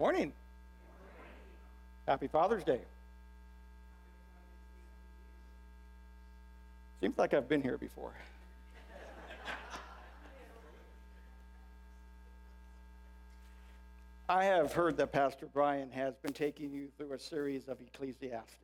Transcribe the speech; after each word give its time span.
Morning. 0.00 0.32
Happy 2.08 2.26
Father's 2.26 2.64
Day. 2.64 2.80
Seems 7.02 7.18
like 7.18 7.34
I've 7.34 7.50
been 7.50 7.60
here 7.60 7.76
before. 7.76 8.14
I 14.30 14.44
have 14.44 14.72
heard 14.72 14.96
that 14.96 15.12
Pastor 15.12 15.46
Brian 15.52 15.90
has 15.90 16.16
been 16.16 16.32
taking 16.32 16.72
you 16.72 16.88
through 16.96 17.12
a 17.12 17.18
series 17.18 17.68
of 17.68 17.78
Ecclesiastes. 17.82 18.56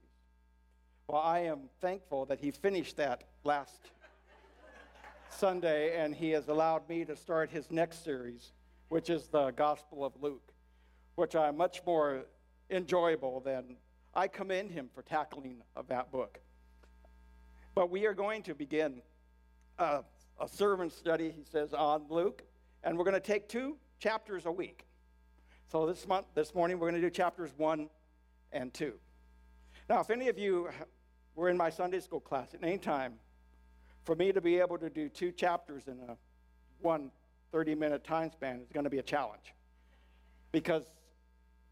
Well, 1.06 1.20
I 1.20 1.40
am 1.40 1.68
thankful 1.82 2.24
that 2.24 2.40
he 2.40 2.50
finished 2.50 2.96
that 2.96 3.24
last 3.44 3.90
Sunday 5.28 6.02
and 6.02 6.14
he 6.14 6.30
has 6.30 6.48
allowed 6.48 6.88
me 6.88 7.04
to 7.04 7.14
start 7.14 7.50
his 7.50 7.70
next 7.70 8.02
series, 8.02 8.52
which 8.88 9.10
is 9.10 9.26
the 9.26 9.50
Gospel 9.50 10.02
of 10.02 10.14
Luke, 10.22 10.54
which 11.16 11.34
I'm 11.34 11.56
much 11.56 11.80
more 11.86 12.26
enjoyable 12.70 13.40
than 13.40 13.76
I 14.14 14.28
commend 14.28 14.70
him 14.70 14.90
for 14.94 15.02
tackling 15.02 15.62
of 15.74 15.88
that 15.88 16.12
book. 16.12 16.38
But 17.74 17.90
we 17.90 18.06
are 18.06 18.14
going 18.14 18.42
to 18.44 18.54
begin 18.54 19.00
a, 19.78 20.02
a 20.40 20.48
sermon 20.48 20.90
study, 20.90 21.30
he 21.30 21.42
says, 21.42 21.72
on 21.72 22.04
Luke, 22.10 22.42
and 22.84 22.96
we're 22.96 23.04
going 23.04 23.14
to 23.14 23.20
take 23.20 23.48
two 23.48 23.76
chapters 23.98 24.44
a 24.44 24.52
week. 24.52 24.86
So 25.72 25.86
this 25.86 26.06
month, 26.06 26.26
this 26.34 26.54
morning, 26.54 26.78
we're 26.78 26.90
going 26.90 27.00
to 27.00 27.06
do 27.06 27.10
chapters 27.10 27.50
one 27.56 27.88
and 28.52 28.72
two. 28.72 28.94
Now, 29.88 30.00
if 30.00 30.10
any 30.10 30.28
of 30.28 30.38
you 30.38 30.68
were 31.34 31.48
in 31.48 31.56
my 31.56 31.70
Sunday 31.70 32.00
school 32.00 32.20
class 32.20 32.52
at 32.52 32.62
any 32.62 32.78
time, 32.78 33.14
for 34.04 34.14
me 34.14 34.32
to 34.32 34.40
be 34.40 34.58
able 34.58 34.78
to 34.78 34.90
do 34.90 35.08
two 35.08 35.32
chapters 35.32 35.88
in 35.88 35.98
a 36.08 36.16
one 36.80 37.10
30 37.52 37.74
minute 37.74 38.04
time 38.04 38.30
span 38.30 38.60
is 38.60 38.70
going 38.70 38.84
to 38.84 38.90
be 38.90 38.98
a 38.98 39.02
challenge. 39.02 39.54
Because 40.52 40.84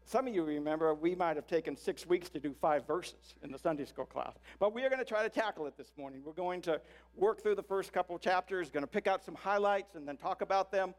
some 0.05 0.27
of 0.27 0.35
you 0.35 0.43
remember 0.43 0.93
we 0.93 1.15
might 1.15 1.35
have 1.35 1.47
taken 1.47 1.75
six 1.75 2.05
weeks 2.05 2.29
to 2.29 2.39
do 2.39 2.53
five 2.61 2.85
verses 2.85 3.35
in 3.43 3.51
the 3.51 3.57
Sunday 3.57 3.85
school 3.85 4.05
class. 4.05 4.33
But 4.59 4.73
we 4.73 4.83
are 4.83 4.89
going 4.89 4.99
to 4.99 5.05
try 5.05 5.23
to 5.23 5.29
tackle 5.29 5.65
it 5.65 5.75
this 5.77 5.91
morning. 5.97 6.21
We're 6.23 6.33
going 6.33 6.61
to 6.63 6.79
work 7.15 7.41
through 7.41 7.55
the 7.55 7.63
first 7.63 7.91
couple 7.91 8.17
chapters, 8.19 8.69
going 8.69 8.83
to 8.83 8.87
pick 8.87 9.07
out 9.07 9.25
some 9.25 9.35
highlights 9.35 9.95
and 9.95 10.07
then 10.07 10.17
talk 10.17 10.41
about 10.41 10.71
them 10.71 10.93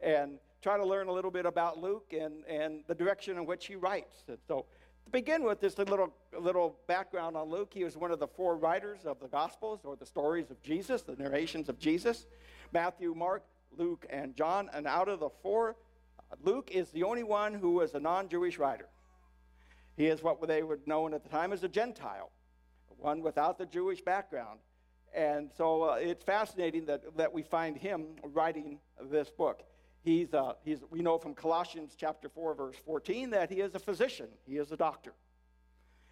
and 0.00 0.38
try 0.62 0.76
to 0.76 0.84
learn 0.84 1.08
a 1.08 1.12
little 1.12 1.30
bit 1.30 1.44
about 1.44 1.78
Luke 1.78 2.12
and, 2.18 2.44
and 2.48 2.84
the 2.86 2.94
direction 2.94 3.36
in 3.36 3.46
which 3.46 3.66
he 3.66 3.74
writes. 3.74 4.22
So, 4.46 4.66
to 5.04 5.10
begin 5.10 5.42
with, 5.42 5.60
just 5.60 5.80
a 5.80 5.84
little, 5.84 6.14
little 6.38 6.76
background 6.86 7.36
on 7.36 7.50
Luke. 7.50 7.72
He 7.74 7.82
was 7.82 7.96
one 7.96 8.12
of 8.12 8.20
the 8.20 8.28
four 8.28 8.56
writers 8.56 9.00
of 9.04 9.18
the 9.18 9.26
Gospels 9.26 9.80
or 9.82 9.96
the 9.96 10.06
stories 10.06 10.52
of 10.52 10.62
Jesus, 10.62 11.02
the 11.02 11.16
narrations 11.16 11.68
of 11.68 11.78
Jesus 11.78 12.26
Matthew, 12.72 13.12
Mark, 13.14 13.42
Luke, 13.76 14.06
and 14.08 14.36
John. 14.36 14.70
And 14.72 14.86
out 14.86 15.08
of 15.08 15.18
the 15.18 15.30
four, 15.42 15.74
Luke 16.42 16.70
is 16.70 16.90
the 16.90 17.02
only 17.02 17.22
one 17.22 17.54
who 17.54 17.72
was 17.72 17.94
a 17.94 18.00
non 18.00 18.28
Jewish 18.28 18.58
writer. 18.58 18.88
He 19.96 20.06
is 20.06 20.22
what 20.22 20.46
they 20.46 20.62
would 20.62 20.86
known 20.86 21.14
at 21.14 21.22
the 21.22 21.28
time 21.28 21.52
as 21.52 21.62
a 21.64 21.68
Gentile, 21.68 22.30
one 22.96 23.22
without 23.22 23.58
the 23.58 23.66
Jewish 23.66 24.00
background. 24.00 24.60
And 25.14 25.50
so 25.56 25.82
uh, 25.82 25.94
it's 26.00 26.24
fascinating 26.24 26.86
that, 26.86 27.16
that 27.16 27.32
we 27.32 27.42
find 27.42 27.76
him 27.76 28.06
writing 28.22 28.78
this 29.10 29.30
book. 29.30 29.62
He's, 30.02 30.32
uh, 30.32 30.54
he's, 30.64 30.78
we 30.90 31.00
know 31.00 31.18
from 31.18 31.34
Colossians 31.34 31.94
chapter 31.96 32.28
4, 32.28 32.54
verse 32.54 32.76
14, 32.84 33.30
that 33.30 33.50
he 33.50 33.60
is 33.60 33.74
a 33.74 33.78
physician, 33.78 34.28
he 34.46 34.56
is 34.56 34.72
a 34.72 34.76
doctor. 34.76 35.12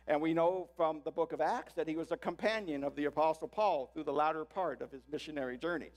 And 0.06 0.20
we 0.20 0.34
know 0.34 0.68
from 0.76 1.00
the 1.04 1.10
book 1.10 1.32
of 1.32 1.40
Acts 1.40 1.74
that 1.74 1.88
he 1.88 1.96
was 1.96 2.10
a 2.10 2.16
companion 2.16 2.84
of 2.84 2.94
the 2.94 3.06
Apostle 3.06 3.48
Paul 3.48 3.90
through 3.92 4.04
the 4.04 4.12
latter 4.12 4.44
part 4.44 4.82
of 4.82 4.90
his 4.90 5.02
missionary 5.10 5.56
journeys. 5.56 5.92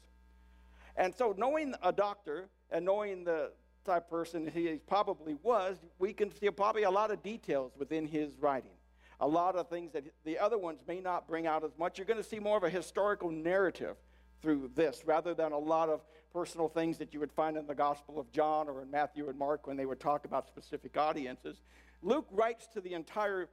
And 0.96 1.14
so, 1.16 1.34
knowing 1.38 1.74
a 1.82 1.92
doctor 1.92 2.50
and 2.70 2.86
knowing 2.86 3.24
the 3.24 3.52
type 3.84 4.10
person 4.10 4.50
he 4.54 4.80
probably 4.88 5.36
was, 5.44 5.78
we 6.00 6.14
can 6.14 6.32
see 6.32 6.50
probably 6.50 6.84
a 6.84 6.92
lot 6.92 7.12
of 7.12 7.22
details 7.24 7.74
within 7.78 8.08
his 8.08 8.38
writing. 8.40 8.72
A 9.20 9.28
lot 9.28 9.56
of 9.56 9.70
things 9.70 9.94
that 9.94 10.04
the 10.26 10.38
other 10.38 10.58
ones 10.58 10.82
may 10.88 11.00
not 11.00 11.28
bring 11.28 11.48
out 11.48 11.64
as 11.64 11.72
much. 11.78 11.98
You're 11.98 12.08
going 12.08 12.22
to 12.22 12.28
see 12.28 12.40
more 12.40 12.58
of 12.58 12.64
a 12.64 12.70
historical 12.70 13.30
narrative 13.32 13.96
through 14.42 14.72
this 14.76 15.04
rather 15.06 15.34
than 15.34 15.52
a 15.52 15.58
lot 15.58 15.90
of 15.90 16.02
personal 16.34 16.68
things 16.68 16.98
that 16.98 17.14
you 17.14 17.20
would 17.20 17.32
find 17.32 17.56
in 17.56 17.66
the 17.68 17.76
Gospel 17.76 18.20
of 18.20 18.32
John 18.32 18.68
or 18.68 18.82
in 18.82 18.92
Matthew 18.92 19.30
and 19.30 19.38
Mark 19.38 19.68
when 19.68 19.78
they 19.78 19.86
would 19.86 20.00
talk 20.00 20.26
about 20.26 20.48
specific 20.48 20.98
audiences. 20.98 21.62
Luke 22.02 22.28
writes 22.32 22.68
to 22.74 22.82
the 22.82 22.94
entire 22.94 23.48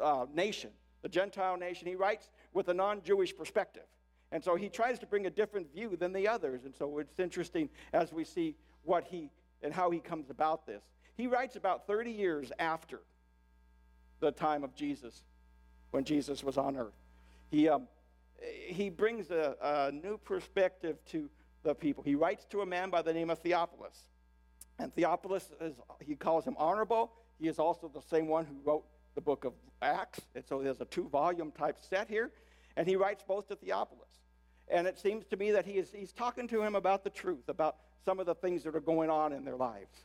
uh, 0.00 0.26
nation, 0.32 0.70
the 1.02 1.08
Gentile 1.08 1.56
nation. 1.56 1.86
He 1.86 1.96
writes 1.96 2.30
with 2.54 2.68
a 2.68 2.74
non 2.74 3.02
Jewish 3.02 3.36
perspective. 3.36 3.84
And 4.30 4.42
so 4.42 4.56
he 4.56 4.70
tries 4.70 4.98
to 5.00 5.06
bring 5.06 5.26
a 5.26 5.30
different 5.30 5.72
view 5.74 5.94
than 5.94 6.14
the 6.14 6.26
others. 6.26 6.64
And 6.64 6.74
so 6.74 6.98
it's 6.98 7.18
interesting 7.18 7.68
as 7.92 8.12
we 8.12 8.24
see 8.24 8.56
what 8.84 9.04
he 9.04 9.30
and 9.62 9.72
how 9.72 9.90
he 9.90 9.98
comes 9.98 10.30
about 10.30 10.66
this. 10.66 10.82
He 11.16 11.26
writes 11.26 11.56
about 11.56 11.86
30 11.86 12.10
years 12.10 12.52
after 12.58 13.00
the 14.20 14.32
time 14.32 14.64
of 14.64 14.74
Jesus, 14.74 15.22
when 15.90 16.04
Jesus 16.04 16.42
was 16.42 16.56
on 16.56 16.76
earth. 16.76 16.94
He, 17.50 17.68
um, 17.68 17.88
he 18.40 18.88
brings 18.88 19.30
a, 19.30 19.56
a 19.60 19.92
new 19.92 20.18
perspective 20.18 20.96
to 21.06 21.28
the 21.62 21.74
people. 21.74 22.02
He 22.02 22.14
writes 22.14 22.44
to 22.46 22.62
a 22.62 22.66
man 22.66 22.90
by 22.90 23.02
the 23.02 23.12
name 23.12 23.30
of 23.30 23.38
Theophilus. 23.38 24.06
And 24.78 24.94
Theophilus, 24.94 25.50
is, 25.60 25.74
he 26.00 26.14
calls 26.16 26.44
him 26.44 26.56
honorable. 26.58 27.12
He 27.38 27.48
is 27.48 27.58
also 27.58 27.88
the 27.88 28.02
same 28.02 28.26
one 28.26 28.46
who 28.46 28.56
wrote 28.64 28.84
the 29.14 29.20
book 29.20 29.44
of 29.44 29.52
Acts. 29.80 30.20
And 30.34 30.44
so 30.44 30.62
there's 30.62 30.80
a 30.80 30.86
two 30.86 31.08
volume 31.08 31.52
type 31.52 31.76
set 31.80 32.08
here. 32.08 32.30
And 32.76 32.88
he 32.88 32.96
writes 32.96 33.22
both 33.26 33.48
to 33.48 33.56
Theophilus. 33.56 34.08
And 34.68 34.86
it 34.86 34.98
seems 34.98 35.26
to 35.26 35.36
me 35.36 35.50
that 35.50 35.66
he 35.66 35.72
is, 35.72 35.90
he's 35.92 36.12
talking 36.12 36.48
to 36.48 36.62
him 36.62 36.74
about 36.74 37.04
the 37.04 37.10
truth, 37.10 37.48
about 37.48 37.76
some 38.04 38.20
of 38.20 38.26
the 38.26 38.34
things 38.34 38.62
that 38.64 38.74
are 38.74 38.80
going 38.80 39.10
on 39.10 39.32
in 39.32 39.44
their 39.44 39.56
lives. 39.56 40.04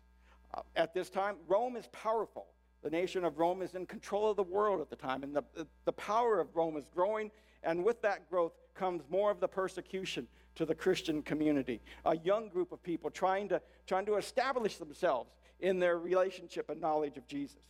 Uh, 0.54 0.62
at 0.76 0.94
this 0.94 1.10
time, 1.10 1.36
Rome 1.48 1.76
is 1.76 1.88
powerful. 1.92 2.48
The 2.84 2.90
nation 2.90 3.26
of 3.26 3.38
Rome 3.38 3.62
is 3.62 3.76
in 3.76 3.86
control 3.86 4.30
of 4.30 4.38
the 4.38 4.44
world 4.44 4.82
at 4.82 4.90
the 4.90 4.96
time, 4.96 5.24
and 5.24 5.36
the, 5.36 5.44
the 5.86 5.94
power 5.94 6.40
of 6.40 6.56
Rome 6.56 6.78
is 6.78 6.86
growing, 6.94 7.32
and 7.64 7.84
with 7.84 8.02
that 8.04 8.30
growth 8.30 8.54
comes 8.76 9.04
more 9.10 9.32
of 9.32 9.40
the 9.40 9.48
persecution 9.48 10.28
to 10.56 10.66
the 10.66 10.76
Christian 10.76 11.22
community. 11.22 11.82
A 12.06 12.18
young 12.18 12.50
group 12.50 12.72
of 12.72 12.82
people 12.82 13.10
trying 13.10 13.50
to, 13.50 13.62
trying 13.88 14.06
to 14.06 14.16
establish 14.16 14.78
themselves 14.78 15.32
in 15.60 15.80
their 15.80 15.98
relationship 15.98 16.70
and 16.70 16.80
knowledge 16.80 17.18
of 17.18 17.28
Jesus. 17.28 17.62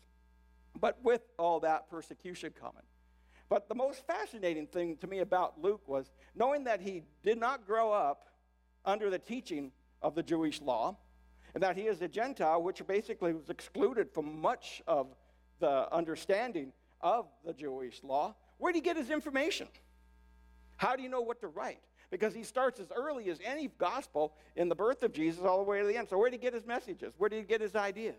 But 0.80 0.98
with 1.04 1.22
all 1.40 1.62
that 1.62 1.90
persecution 1.90 2.54
coming. 2.60 2.84
But 3.50 3.70
the 3.70 3.76
most 3.76 4.06
fascinating 4.06 4.68
thing 4.68 4.98
to 4.98 5.08
me 5.08 5.20
about 5.20 5.62
Luke 5.62 5.88
was 5.88 6.12
knowing 6.36 6.66
that 6.66 6.82
he 6.82 7.04
did 7.24 7.40
not 7.40 7.66
grow 7.66 7.92
up 7.94 8.28
under 8.86 9.10
the 9.10 9.20
teaching 9.20 9.72
of 10.02 10.16
the 10.16 10.24
Jewish 10.24 10.62
law, 10.62 10.98
and 11.54 11.64
that 11.64 11.76
he 11.76 11.84
is 11.84 12.02
a 12.02 12.08
Gentile, 12.08 12.62
which 12.62 12.86
basically 12.86 13.34
was 13.34 13.50
excluded 13.50 14.12
from 14.14 14.40
much 14.42 14.82
of 14.88 15.08
the 15.60 15.92
understanding 15.94 16.72
of 17.02 17.26
the 17.46 17.54
Jewish 17.54 18.04
law. 18.04 18.36
Where 18.58 18.72
did 18.72 18.78
he 18.78 18.82
get 18.82 18.98
his 18.98 19.10
information? 19.10 19.68
How 20.78 20.96
do 20.96 21.04
you 21.04 21.10
know 21.10 21.22
what 21.22 21.42
to 21.42 21.48
write? 21.48 21.80
Because 22.10 22.34
he 22.34 22.44
starts 22.44 22.80
as 22.80 22.88
early 22.96 23.30
as 23.30 23.40
any 23.44 23.70
gospel 23.78 24.34
in 24.56 24.70
the 24.70 24.76
birth 24.76 25.04
of 25.04 25.12
Jesus 25.12 25.44
all 25.44 25.58
the 25.58 25.64
way 25.64 25.82
to 25.82 25.86
the 25.86 25.98
end. 25.98 26.08
So, 26.10 26.18
where 26.18 26.30
did 26.30 26.38
he 26.38 26.42
get 26.42 26.54
his 26.54 26.66
messages? 26.66 27.14
Where 27.18 27.30
did 27.30 27.38
he 27.38 27.44
get 27.44 27.60
his 27.60 27.76
ideas? 27.76 28.16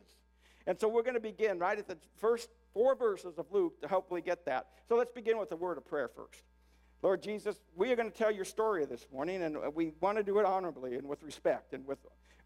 And 0.67 0.79
so, 0.79 0.89
we're 0.89 1.03
going 1.03 1.15
to 1.15 1.21
begin 1.21 1.59
right 1.59 1.79
at 1.79 1.89
the 1.89 1.97
first 2.17 2.51
four 2.75 2.95
verses 2.95 3.39
of 3.39 3.47
Luke 3.51 3.81
to 3.81 3.89
hopefully 3.89 4.21
get 4.21 4.45
that. 4.45 4.67
So, 4.89 4.97
let's 4.97 5.13
begin 5.13 5.39
with 5.39 5.51
a 5.53 5.57
word 5.57 5.79
of 5.79 5.87
prayer 5.87 6.09
first. 6.09 6.43
Lord 7.03 7.23
Jesus, 7.23 7.61
we 7.77 7.93
are 7.93 7.97
going 7.97 8.11
to 8.11 8.17
tell 8.17 8.31
your 8.31 8.45
story 8.45 8.85
this 8.85 9.07
morning, 9.13 9.43
and 9.43 9.57
we 9.75 9.93
want 10.01 10.19
to 10.19 10.25
do 10.25 10.39
it 10.41 10.45
honorably 10.45 10.97
and 10.97 11.07
with 11.09 11.23
respect 11.23 11.73
and 11.73 11.87
with, 11.87 11.99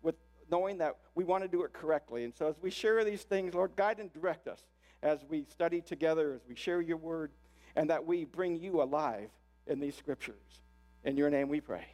with 0.03 0.17
knowing 0.51 0.79
that 0.79 0.97
we 1.15 1.25
want 1.25 1.43
to 1.43 1.49
do 1.49 1.63
it 1.63 1.73
correctly. 1.73 2.25
And 2.25 2.35
so, 2.35 2.49
as 2.49 2.57
we 2.61 2.71
share 2.71 3.03
these 3.03 3.23
things, 3.23 3.55
Lord, 3.55 3.73
guide 3.77 3.99
and 3.99 4.13
direct 4.13 4.49
us 4.49 4.61
as 5.03 5.25
we 5.29 5.45
study 5.51 5.81
together, 5.81 6.35
as 6.35 6.43
we 6.47 6.55
share 6.55 6.83
your 6.83 6.99
word, 6.99 7.33
and 7.77 7.89
that 7.89 8.05
we 8.05 8.25
bring 8.25 8.61
you 8.61 8.83
alive 8.83 9.31
in 9.67 9.81
these 9.81 9.97
scriptures. 9.97 10.61
In 11.05 11.17
your 11.17 11.31
name 11.31 11.49
we 11.49 11.61
pray. 11.61 11.87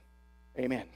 Amen. 0.59 0.87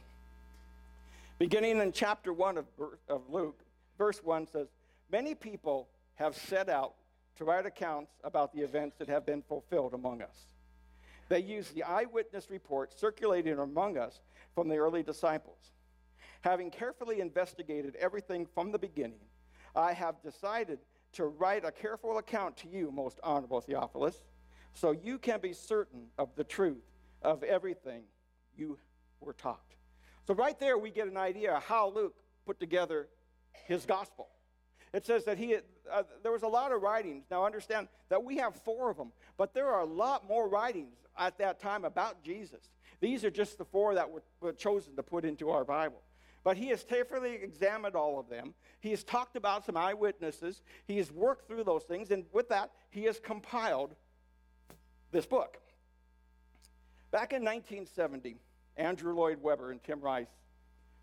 Beginning 1.38 1.80
in 1.80 1.92
chapter 1.92 2.32
1 2.32 2.58
of, 2.58 2.66
of 3.08 3.22
Luke, 3.30 3.62
verse 3.96 4.22
1 4.22 4.48
says, 4.48 4.66
Many 5.10 5.34
people 5.34 5.88
have 6.16 6.36
set 6.36 6.68
out 6.68 6.94
to 7.36 7.44
write 7.44 7.66
accounts 7.66 8.12
about 8.24 8.52
the 8.52 8.62
events 8.62 8.96
that 8.98 9.08
have 9.08 9.24
been 9.24 9.42
fulfilled 9.42 9.94
among 9.94 10.22
us. 10.22 10.51
They 11.32 11.40
use 11.40 11.70
the 11.70 11.84
eyewitness 11.84 12.50
reports 12.50 12.94
circulating 13.00 13.58
among 13.58 13.96
us 13.96 14.20
from 14.54 14.68
the 14.68 14.76
early 14.76 15.02
disciples. 15.02 15.72
Having 16.42 16.72
carefully 16.72 17.22
investigated 17.22 17.96
everything 17.96 18.44
from 18.44 18.70
the 18.70 18.78
beginning, 18.78 19.24
I 19.74 19.94
have 19.94 20.22
decided 20.22 20.80
to 21.12 21.24
write 21.24 21.64
a 21.64 21.72
careful 21.72 22.18
account 22.18 22.58
to 22.58 22.68
you, 22.68 22.90
most 22.92 23.18
honorable 23.22 23.62
Theophilus, 23.62 24.24
so 24.74 24.90
you 24.90 25.16
can 25.16 25.40
be 25.40 25.54
certain 25.54 26.08
of 26.18 26.28
the 26.36 26.44
truth 26.44 26.84
of 27.22 27.42
everything 27.44 28.02
you 28.54 28.78
were 29.18 29.32
taught. 29.32 29.72
So, 30.26 30.34
right 30.34 30.60
there, 30.60 30.76
we 30.76 30.90
get 30.90 31.08
an 31.08 31.16
idea 31.16 31.54
of 31.54 31.64
how 31.64 31.88
Luke 31.88 32.18
put 32.44 32.60
together 32.60 33.08
his 33.52 33.86
gospel. 33.86 34.28
It 34.92 35.06
says 35.06 35.24
that 35.24 35.38
he, 35.38 35.56
uh, 35.90 36.02
there 36.22 36.32
was 36.32 36.42
a 36.42 36.48
lot 36.48 36.72
of 36.72 36.82
writings. 36.82 37.24
Now, 37.30 37.46
understand 37.46 37.88
that 38.10 38.22
we 38.22 38.36
have 38.36 38.54
four 38.56 38.90
of 38.90 38.96
them, 38.96 39.12
but 39.36 39.54
there 39.54 39.68
are 39.68 39.80
a 39.80 39.86
lot 39.86 40.28
more 40.28 40.48
writings 40.48 40.96
at 41.18 41.38
that 41.38 41.60
time 41.60 41.84
about 41.84 42.22
Jesus. 42.22 42.70
These 43.00 43.24
are 43.24 43.30
just 43.30 43.58
the 43.58 43.64
four 43.64 43.94
that 43.94 44.10
were, 44.10 44.22
were 44.40 44.52
chosen 44.52 44.94
to 44.96 45.02
put 45.02 45.24
into 45.24 45.50
our 45.50 45.64
Bible. 45.64 46.02
But 46.44 46.56
he 46.56 46.68
has 46.68 46.82
carefully 46.82 47.34
examined 47.34 47.94
all 47.94 48.18
of 48.18 48.28
them. 48.28 48.54
He 48.80 48.90
has 48.90 49.04
talked 49.04 49.36
about 49.36 49.64
some 49.64 49.76
eyewitnesses. 49.76 50.62
He 50.86 50.98
has 50.98 51.10
worked 51.10 51.46
through 51.46 51.64
those 51.64 51.84
things. 51.84 52.10
And 52.10 52.24
with 52.32 52.48
that, 52.48 52.70
he 52.90 53.04
has 53.04 53.20
compiled 53.20 53.94
this 55.12 55.24
book. 55.24 55.58
Back 57.12 57.32
in 57.32 57.42
1970, 57.42 58.36
Andrew 58.76 59.14
Lloyd 59.14 59.40
Webber 59.40 59.70
and 59.70 59.82
Tim 59.84 60.00
Rice, 60.00 60.30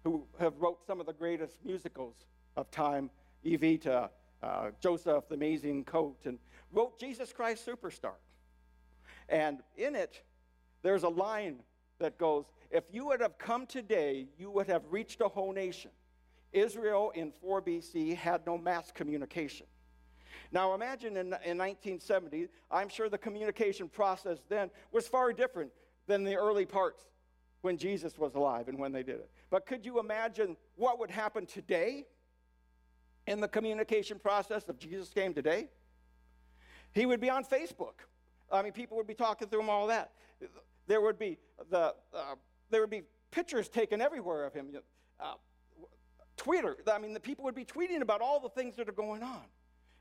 who 0.04 0.26
have 0.40 0.54
wrote 0.58 0.86
some 0.86 1.00
of 1.00 1.06
the 1.06 1.14
greatest 1.14 1.56
musicals 1.64 2.16
of 2.58 2.70
time, 2.72 3.10
Evita, 3.46 4.10
uh, 4.42 4.72
Joseph, 4.82 5.28
the 5.30 5.36
Amazing 5.36 5.86
Coat, 5.86 6.18
and 6.26 6.40
wrote 6.72 7.00
Jesus 7.00 7.34
Christ 7.34 7.66
Superstar. 7.66 8.14
And 9.28 9.60
in 9.78 9.96
it, 9.96 10.24
there's 10.82 11.04
a 11.04 11.10
line 11.10 11.60
that 12.00 12.18
goes, 12.18 12.46
If 12.72 12.86
you 12.92 13.06
would 13.08 13.22
have 13.22 13.38
come 13.38 13.66
today, 13.66 14.28
you 14.38 14.50
would 14.52 14.68
have 14.68 14.84
reached 14.90 15.22
a 15.22 15.28
whole 15.28 15.54
nation. 15.54 15.92
Israel 16.52 17.12
in 17.14 17.32
4 17.42 17.62
BC 17.62 18.16
had 18.16 18.46
no 18.46 18.58
mass 18.58 18.92
communication. 18.92 19.68
Now 20.52 20.74
imagine 20.74 21.16
in, 21.16 21.28
in 21.28 21.58
1970, 21.58 22.48
I'm 22.72 22.90
sure 22.90 23.08
the 23.08 23.18
communication 23.20 23.88
process 23.88 24.40
then 24.50 24.72
was 24.92 25.08
far 25.08 25.32
different 25.32 25.72
than 26.08 26.24
the 26.24 26.36
early 26.36 26.66
parts 26.66 27.06
when 27.62 27.78
Jesus 27.78 28.18
was 28.18 28.34
alive 28.34 28.68
and 28.68 28.80
when 28.80 28.92
they 28.92 29.04
did 29.04 29.18
it. 29.18 29.30
But 29.52 29.68
could 29.68 29.86
you 29.86 30.00
imagine 30.00 30.58
what 30.76 30.98
would 30.98 31.12
happen 31.12 31.46
today 31.46 32.06
in 33.28 33.40
the 33.40 33.48
communication 33.48 34.20
process 34.20 34.64
if 34.68 34.78
Jesus 34.78 35.10
came 35.10 35.34
today? 35.34 35.70
He 36.94 37.06
would 37.06 37.20
be 37.20 37.30
on 37.30 37.44
Facebook. 37.44 38.06
I 38.52 38.62
mean, 38.62 38.72
people 38.72 38.98
would 38.98 39.08
be 39.08 39.14
talking 39.14 39.48
through 39.48 39.62
him 39.62 39.70
all 39.70 39.88
that. 39.88 40.12
There 40.88 41.02
would 41.02 41.20
be 41.20 41.38
the 41.70 41.94
uh, 42.14 42.36
there 42.72 42.82
would 42.82 42.90
be 42.90 43.04
pictures 43.32 43.70
taken 43.70 44.02
everywhere 44.02 44.46
of 44.46 44.54
him. 44.54 44.68
Uh, 45.20 45.34
Twitter. 46.38 46.78
I 46.92 46.98
mean, 46.98 47.14
the 47.14 47.20
people 47.20 47.44
would 47.46 47.56
be 47.56 47.66
tweeting 47.66 48.02
about 48.02 48.22
all 48.22 48.40
the 48.40 48.50
things 48.50 48.76
that 48.78 48.88
are 48.88 48.94
going 48.94 49.22
on. 49.22 49.44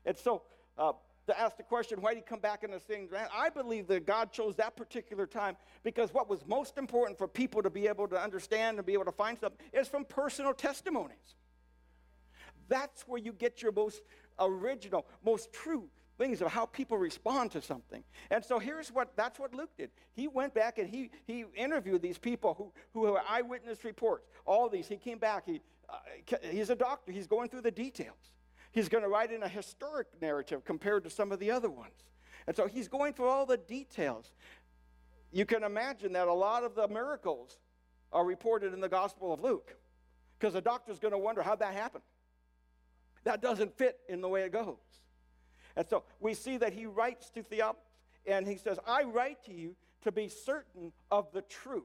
And 0.05 0.17
so, 0.17 0.43
uh, 0.77 0.93
to 1.27 1.39
ask 1.39 1.57
the 1.57 1.63
question, 1.63 2.01
why 2.01 2.13
did 2.13 2.23
he 2.23 2.23
come 2.23 2.39
back 2.39 2.63
in 2.63 2.71
the 2.71 2.79
same 2.79 3.07
I 3.35 3.49
believe 3.49 3.87
that 3.87 4.07
God 4.07 4.31
chose 4.31 4.55
that 4.55 4.75
particular 4.75 5.27
time 5.27 5.57
because 5.83 6.11
what 6.13 6.27
was 6.27 6.43
most 6.47 6.77
important 6.77 7.17
for 7.17 7.27
people 7.27 7.61
to 7.61 7.69
be 7.69 7.87
able 7.87 8.07
to 8.07 8.19
understand 8.19 8.77
and 8.77 8.85
be 8.85 8.93
able 8.93 9.05
to 9.05 9.11
find 9.11 9.37
something 9.39 9.59
is 9.73 9.87
from 9.87 10.05
personal 10.05 10.53
testimonies. 10.53 11.35
That's 12.69 13.01
where 13.07 13.19
you 13.19 13.33
get 13.33 13.61
your 13.61 13.71
most 13.71 14.01
original, 14.39 15.05
most 15.25 15.51
true 15.51 15.89
things 16.17 16.41
of 16.41 16.51
how 16.51 16.65
people 16.65 16.97
respond 16.97 17.51
to 17.51 17.61
something. 17.61 18.03
And 18.29 18.43
so 18.43 18.59
here's 18.59 18.89
what 18.89 19.15
that's 19.15 19.39
what 19.39 19.53
Luke 19.53 19.71
did. 19.77 19.89
He 20.13 20.27
went 20.27 20.53
back 20.53 20.77
and 20.77 20.87
he 20.87 21.09
he 21.25 21.45
interviewed 21.55 22.01
these 22.01 22.17
people 22.17 22.53
who 22.53 22.71
who 22.93 23.05
have 23.07 23.23
eyewitness 23.27 23.83
reports. 23.83 24.27
All 24.45 24.69
these. 24.69 24.87
He 24.87 24.97
came 24.97 25.17
back. 25.17 25.43
He 25.45 25.61
uh, 25.89 25.97
he's 26.51 26.69
a 26.69 26.75
doctor. 26.75 27.11
He's 27.11 27.27
going 27.27 27.49
through 27.49 27.61
the 27.61 27.71
details. 27.71 28.33
He's 28.71 28.87
going 28.87 29.03
to 29.03 29.09
write 29.09 29.31
in 29.31 29.41
a 29.41 29.47
historic 29.47 30.07
narrative 30.21 30.63
compared 30.63 31.03
to 31.05 31.09
some 31.09 31.31
of 31.31 31.39
the 31.39 31.49
other 31.49 31.69
ones. 31.71 32.05
And 32.45 32.55
so 32.55 32.67
he's 32.67 32.87
going 32.87 33.13
through 33.13 33.27
all 33.27 33.45
the 33.45 33.57
details. 33.57 34.31
You 35.31 35.45
can 35.45 35.63
imagine 35.63 36.13
that 36.13 36.27
a 36.27 36.33
lot 36.33 36.63
of 36.63 36.75
the 36.75 36.87
miracles 36.87 37.57
are 38.11 38.25
reported 38.25 38.73
in 38.73 38.79
the 38.79 38.89
Gospel 38.89 39.33
of 39.33 39.41
Luke 39.41 39.75
because 40.37 40.53
the 40.53 40.61
doctor's 40.61 40.99
going 40.99 41.11
to 41.11 41.17
wonder 41.17 41.41
how 41.41 41.55
that 41.55 41.73
happened. 41.73 42.03
That 43.23 43.41
doesn't 43.41 43.77
fit 43.77 43.99
in 44.07 44.21
the 44.21 44.29
way 44.29 44.41
it 44.41 44.51
goes. 44.51 44.77
And 45.75 45.87
so 45.87 46.03
we 46.19 46.33
see 46.33 46.57
that 46.57 46.73
he 46.73 46.85
writes 46.85 47.29
to 47.31 47.43
Theophilus 47.43 47.83
and 48.25 48.47
he 48.47 48.57
says, 48.57 48.77
I 48.87 49.03
write 49.03 49.43
to 49.45 49.53
you 49.53 49.75
to 50.03 50.11
be 50.11 50.27
certain 50.27 50.91
of 51.11 51.31
the 51.33 51.41
truth 51.41 51.83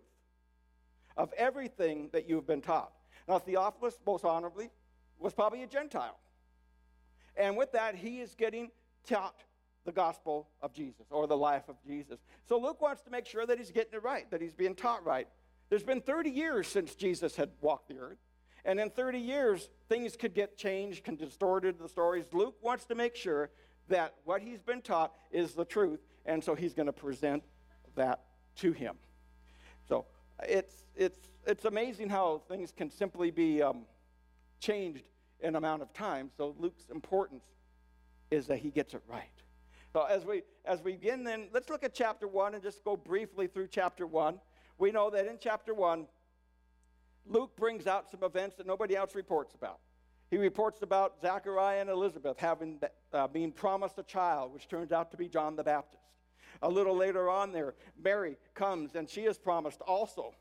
of 1.16 1.32
everything 1.36 2.10
that 2.12 2.28
you've 2.28 2.46
been 2.46 2.60
taught. 2.60 2.92
Now, 3.28 3.38
Theophilus, 3.38 3.98
most 4.06 4.24
honorably, 4.24 4.70
was 5.18 5.32
probably 5.32 5.62
a 5.62 5.66
Gentile. 5.66 6.18
And 7.36 7.56
with 7.56 7.72
that, 7.72 7.94
he 7.94 8.20
is 8.20 8.34
getting 8.34 8.70
taught 9.06 9.42
the 9.84 9.92
gospel 9.92 10.48
of 10.62 10.72
Jesus 10.72 11.06
or 11.10 11.26
the 11.26 11.36
life 11.36 11.68
of 11.68 11.76
Jesus. 11.86 12.18
So 12.48 12.58
Luke 12.58 12.80
wants 12.80 13.02
to 13.02 13.10
make 13.10 13.26
sure 13.26 13.46
that 13.46 13.58
he's 13.58 13.70
getting 13.70 13.94
it 13.94 14.02
right, 14.02 14.30
that 14.30 14.40
he's 14.40 14.54
being 14.54 14.74
taught 14.74 15.04
right. 15.04 15.28
There's 15.68 15.82
been 15.82 16.00
30 16.00 16.30
years 16.30 16.66
since 16.68 16.94
Jesus 16.94 17.36
had 17.36 17.50
walked 17.60 17.88
the 17.88 17.98
earth. 17.98 18.18
And 18.64 18.80
in 18.80 18.90
30 18.90 19.18
years, 19.18 19.68
things 19.88 20.16
could 20.16 20.34
get 20.34 20.56
changed, 20.56 21.04
can 21.04 21.16
distorted 21.16 21.78
the 21.78 21.88
stories. 21.88 22.24
Luke 22.32 22.56
wants 22.62 22.86
to 22.86 22.94
make 22.94 23.14
sure 23.14 23.50
that 23.88 24.14
what 24.24 24.40
he's 24.40 24.62
been 24.62 24.80
taught 24.80 25.12
is 25.30 25.52
the 25.52 25.64
truth, 25.64 26.00
and 26.24 26.42
so 26.42 26.54
he's 26.54 26.72
going 26.72 26.86
to 26.86 26.92
present 26.92 27.42
that 27.94 28.20
to 28.56 28.72
him. 28.72 28.96
So 29.86 30.06
it's, 30.48 30.84
it's, 30.96 31.18
it's 31.46 31.66
amazing 31.66 32.08
how 32.08 32.42
things 32.48 32.72
can 32.74 32.90
simply 32.90 33.30
be 33.30 33.62
um, 33.62 33.84
changed 34.60 35.04
in 35.40 35.56
amount 35.56 35.82
of 35.82 35.92
time. 35.92 36.30
So 36.36 36.54
Luke's 36.58 36.88
importance 36.90 37.44
is 38.30 38.46
that 38.46 38.58
he 38.58 38.70
gets 38.70 38.94
it 38.94 39.02
right. 39.06 39.28
So 39.92 40.02
as 40.02 40.24
we 40.24 40.42
as 40.64 40.82
we 40.82 40.92
begin 40.92 41.22
then, 41.22 41.48
let's 41.52 41.68
look 41.68 41.84
at 41.84 41.94
chapter 41.94 42.26
one 42.26 42.54
and 42.54 42.62
just 42.62 42.82
go 42.82 42.96
briefly 42.96 43.46
through 43.46 43.68
chapter 43.68 44.08
one. 44.08 44.40
We 44.76 44.90
know 44.90 45.08
that 45.10 45.26
in 45.26 45.38
chapter 45.40 45.72
one, 45.72 46.08
Luke 47.26 47.56
brings 47.56 47.86
out 47.86 48.10
some 48.10 48.22
events 48.22 48.56
that 48.56 48.66
nobody 48.66 48.96
else 48.96 49.14
reports 49.14 49.54
about. 49.54 49.80
He 50.30 50.36
reports 50.36 50.82
about 50.82 51.20
Zachariah 51.20 51.80
and 51.80 51.90
Elizabeth 51.90 52.38
having 52.38 52.80
uh, 53.12 53.28
being 53.28 53.52
promised 53.52 53.98
a 53.98 54.02
child, 54.02 54.52
which 54.52 54.68
turns 54.68 54.92
out 54.92 55.10
to 55.12 55.16
be 55.16 55.28
John 55.28 55.56
the 55.56 55.62
Baptist. 55.62 56.02
A 56.62 56.68
little 56.68 56.96
later 56.96 57.28
on, 57.28 57.52
there, 57.52 57.74
Mary 58.02 58.36
comes 58.54 58.94
and 58.94 59.08
she 59.08 59.22
is 59.22 59.38
promised 59.38 59.80
also 59.82 60.34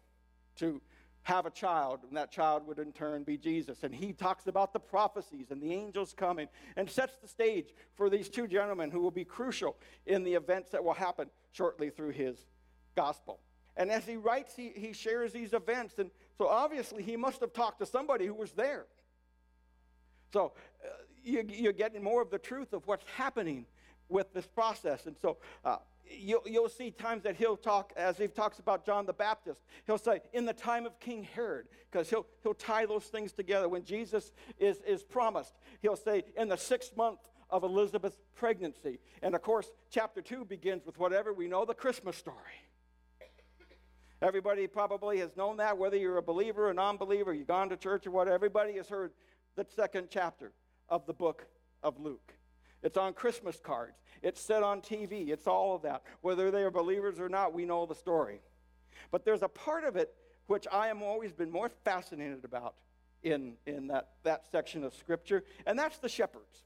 to 0.57 0.81
have 1.23 1.45
a 1.45 1.49
child, 1.49 2.01
and 2.07 2.17
that 2.17 2.31
child 2.31 2.67
would 2.67 2.79
in 2.79 2.91
turn 2.91 3.23
be 3.23 3.37
Jesus. 3.37 3.83
And 3.83 3.95
he 3.95 4.11
talks 4.11 4.47
about 4.47 4.73
the 4.73 4.79
prophecies 4.79 5.51
and 5.51 5.61
the 5.61 5.73
angels 5.73 6.13
coming 6.13 6.49
and 6.75 6.89
sets 6.89 7.15
the 7.21 7.27
stage 7.27 7.73
for 7.95 8.09
these 8.09 8.29
two 8.29 8.45
gentlemen 8.45 8.91
who 8.91 8.99
will 8.99 9.11
be 9.11 9.23
crucial 9.23 9.77
in 10.05 10.23
the 10.23 10.33
events 10.33 10.71
that 10.71 10.83
will 10.83 10.93
happen 10.93 11.29
shortly 11.51 11.89
through 11.89 12.11
his 12.11 12.45
gospel. 12.95 13.39
And 13.77 13.89
as 13.89 14.05
he 14.05 14.17
writes, 14.17 14.55
he, 14.55 14.71
he 14.75 14.93
shares 14.93 15.31
these 15.31 15.53
events. 15.53 15.97
And 15.97 16.11
so 16.37 16.47
obviously, 16.47 17.03
he 17.03 17.15
must 17.15 17.41
have 17.41 17.53
talked 17.53 17.79
to 17.79 17.85
somebody 17.85 18.25
who 18.25 18.33
was 18.33 18.51
there. 18.51 18.85
So 20.31 20.53
uh, 20.83 20.89
you, 21.23 21.45
you're 21.47 21.73
getting 21.73 22.03
more 22.03 22.21
of 22.21 22.31
the 22.31 22.39
truth 22.39 22.73
of 22.73 22.87
what's 22.87 23.05
happening 23.15 23.65
with 24.09 24.33
this 24.33 24.47
process. 24.47 25.05
And 25.05 25.15
so 25.21 25.37
uh, 25.63 25.77
you'll, 26.09 26.41
you'll 26.45 26.69
see 26.69 26.91
times 26.91 27.23
that 27.23 27.35
he'll 27.35 27.57
talk, 27.57 27.93
as 27.95 28.17
he 28.17 28.27
talks 28.27 28.59
about 28.59 28.85
John 28.85 29.05
the 29.05 29.13
Baptist, 29.13 29.61
he'll 29.85 29.97
say, 29.97 30.21
in 30.33 30.45
the 30.45 30.53
time 30.53 30.85
of 30.85 30.99
King 30.99 31.23
Herod, 31.23 31.67
because 31.91 32.09
he'll, 32.09 32.25
he'll 32.41 32.53
tie 32.53 32.85
those 32.85 33.05
things 33.05 33.31
together. 33.31 33.69
When 33.69 33.83
Jesus 33.83 34.31
is, 34.57 34.81
is 34.87 35.03
promised, 35.03 35.53
he'll 35.81 35.95
say, 35.95 36.23
in 36.35 36.49
the 36.49 36.57
sixth 36.57 36.97
month 36.97 37.19
of 37.49 37.63
Elizabeth's 37.63 38.17
pregnancy. 38.35 38.99
And 39.21 39.35
of 39.35 39.43
course, 39.43 39.71
chapter 39.91 40.21
2 40.21 40.45
begins 40.45 40.85
with 40.85 40.97
whatever 40.97 41.31
we 41.31 41.47
know 41.47 41.65
the 41.65 41.75
Christmas 41.75 42.17
story. 42.17 42.37
Everybody 44.23 44.67
probably 44.67 45.19
has 45.19 45.35
known 45.35 45.57
that, 45.57 45.77
whether 45.77 45.97
you're 45.97 46.17
a 46.17 46.21
believer 46.21 46.69
or 46.69 46.73
non 46.73 46.95
believer, 46.95 47.33
you've 47.33 47.47
gone 47.47 47.67
to 47.69 47.75
church 47.75 48.07
or 48.07 48.11
whatever. 48.11 48.33
Everybody 48.33 48.73
has 48.77 48.87
heard 48.87 49.11
the 49.57 49.65
second 49.75 50.07
chapter 50.09 50.53
of 50.87 51.05
the 51.05 51.13
book 51.13 51.45
of 51.83 51.99
Luke. 51.99 52.33
It's 52.81 52.95
on 52.95 53.13
Christmas 53.13 53.59
cards. 53.61 53.97
It's 54.21 54.39
said 54.39 54.63
on 54.63 54.79
TV. 54.79 55.27
It's 55.27 55.45
all 55.45 55.75
of 55.75 55.81
that. 55.81 56.03
Whether 56.21 56.51
they 56.51 56.63
are 56.63 56.71
believers 56.71 57.19
or 57.19 57.27
not, 57.27 57.53
we 57.53 57.65
know 57.65 57.85
the 57.85 57.95
story. 57.95 58.39
But 59.11 59.25
there's 59.25 59.41
a 59.41 59.49
part 59.49 59.83
of 59.83 59.97
it 59.97 60.13
which 60.47 60.67
I 60.71 60.87
have 60.87 61.01
always 61.01 61.33
been 61.33 61.51
more 61.51 61.69
fascinated 61.83 62.45
about 62.45 62.75
in, 63.23 63.55
in 63.65 63.87
that, 63.87 64.11
that 64.23 64.43
section 64.49 64.85
of 64.85 64.93
Scripture, 64.93 65.43
and 65.65 65.77
that's 65.77 65.97
the 65.97 66.09
shepherds. 66.09 66.63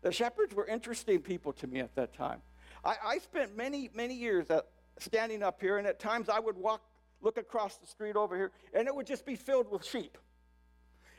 The 0.00 0.12
shepherds 0.12 0.54
were 0.54 0.66
interesting 0.66 1.20
people 1.20 1.52
to 1.54 1.66
me 1.66 1.80
at 1.80 1.94
that 1.94 2.14
time. 2.14 2.40
I, 2.84 2.96
I 3.04 3.18
spent 3.18 3.56
many, 3.56 3.90
many 3.94 4.14
years 4.14 4.50
at, 4.50 4.66
standing 4.98 5.42
up 5.42 5.60
here, 5.60 5.78
and 5.78 5.86
at 5.86 5.98
times 5.98 6.28
I 6.28 6.38
would 6.38 6.56
walk, 6.56 6.82
look 7.20 7.38
across 7.38 7.76
the 7.76 7.86
street 7.86 8.16
over 8.16 8.36
here, 8.36 8.52
and 8.74 8.86
it 8.86 8.94
would 8.94 9.06
just 9.06 9.24
be 9.24 9.36
filled 9.36 9.70
with 9.70 9.84
sheep. 9.84 10.18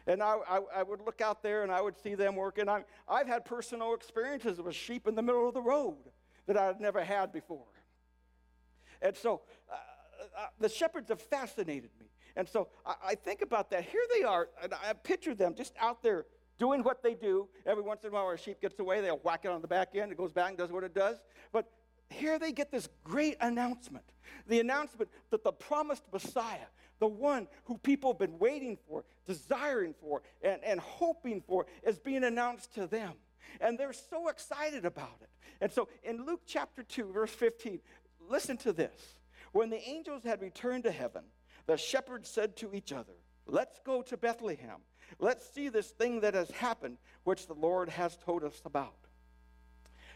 And 0.05 0.21
I, 0.21 0.35
I, 0.49 0.59
I, 0.77 0.83
would 0.83 0.99
look 0.99 1.21
out 1.21 1.41
there 1.41 1.63
and 1.63 1.71
I 1.71 1.79
would 1.79 1.97
see 1.97 2.13
them 2.13 2.35
working. 2.35 2.67
I, 2.67 2.83
I've 3.07 3.27
had 3.27 3.45
personal 3.45 3.93
experiences 3.93 4.59
with 4.59 4.75
sheep 4.75 5.07
in 5.07 5.15
the 5.15 5.21
middle 5.21 5.47
of 5.47 5.53
the 5.53 5.61
road 5.61 5.95
that 6.45 6.57
I'd 6.57 6.81
never 6.81 7.01
had 7.01 7.31
before. 7.31 7.67
And 9.01 9.15
so 9.15 9.41
uh, 9.71 9.75
uh, 10.37 10.45
the 10.59 10.67
shepherds 10.67 11.09
have 11.09 11.21
fascinated 11.21 11.91
me. 11.99 12.07
And 12.35 12.49
so 12.49 12.67
I, 12.85 12.95
I, 13.05 13.15
think 13.15 13.41
about 13.41 13.69
that. 13.71 13.85
Here 13.85 14.01
they 14.13 14.23
are, 14.23 14.49
and 14.61 14.73
I 14.73 14.91
picture 14.93 15.35
them 15.35 15.55
just 15.55 15.73
out 15.79 16.03
there 16.03 16.25
doing 16.57 16.83
what 16.83 17.03
they 17.03 17.13
do. 17.13 17.47
Every 17.65 17.83
once 17.83 18.03
in 18.03 18.09
a 18.09 18.13
while, 18.13 18.29
a 18.29 18.37
sheep 18.37 18.59
gets 18.61 18.79
away, 18.79 19.01
they'll 19.01 19.19
whack 19.23 19.41
it 19.43 19.51
on 19.51 19.61
the 19.61 19.67
back 19.67 19.95
end, 19.95 20.11
it 20.11 20.17
goes 20.17 20.31
back 20.31 20.49
and 20.49 20.57
does 20.57 20.71
what 20.71 20.83
it 20.83 20.93
does. 20.93 21.17
But 21.51 21.69
here 22.13 22.39
they 22.39 22.51
get 22.51 22.71
this 22.71 22.87
great 23.03 23.37
announcement 23.41 24.05
the 24.47 24.59
announcement 24.59 25.09
that 25.31 25.43
the 25.43 25.51
promised 25.51 26.03
Messiah, 26.11 26.67
the 26.99 27.07
one 27.07 27.47
who 27.65 27.77
people 27.77 28.11
have 28.11 28.19
been 28.19 28.39
waiting 28.39 28.77
for, 28.87 29.03
desiring 29.25 29.93
for, 29.99 30.21
and, 30.41 30.63
and 30.63 30.79
hoping 30.79 31.41
for, 31.41 31.65
is 31.83 31.99
being 31.99 32.23
announced 32.23 32.73
to 32.75 32.87
them. 32.87 33.13
And 33.61 33.77
they're 33.77 33.93
so 33.93 34.29
excited 34.29 34.85
about 34.85 35.17
it. 35.21 35.29
And 35.61 35.71
so 35.71 35.87
in 36.03 36.25
Luke 36.25 36.41
chapter 36.45 36.83
2, 36.83 37.11
verse 37.11 37.31
15, 37.31 37.79
listen 38.29 38.57
to 38.57 38.73
this. 38.73 39.15
When 39.51 39.69
the 39.69 39.87
angels 39.87 40.23
had 40.23 40.41
returned 40.41 40.83
to 40.85 40.91
heaven, 40.91 41.23
the 41.67 41.77
shepherds 41.77 42.29
said 42.29 42.55
to 42.57 42.73
each 42.73 42.91
other, 42.91 43.13
Let's 43.45 43.79
go 43.85 44.01
to 44.03 44.15
Bethlehem. 44.15 44.77
Let's 45.19 45.47
see 45.53 45.67
this 45.67 45.89
thing 45.89 46.21
that 46.21 46.33
has 46.33 46.49
happened, 46.51 46.97
which 47.25 47.47
the 47.47 47.53
Lord 47.53 47.89
has 47.89 48.17
told 48.17 48.43
us 48.43 48.61
about. 48.65 48.95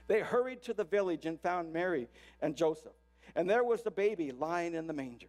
They 0.07 0.21
hurried 0.21 0.63
to 0.63 0.73
the 0.73 0.83
village 0.83 1.25
and 1.25 1.39
found 1.39 1.73
Mary 1.73 2.09
and 2.41 2.55
Joseph, 2.55 2.93
and 3.35 3.49
there 3.49 3.63
was 3.63 3.83
the 3.83 3.91
baby 3.91 4.31
lying 4.31 4.73
in 4.73 4.87
the 4.87 4.93
manger. 4.93 5.27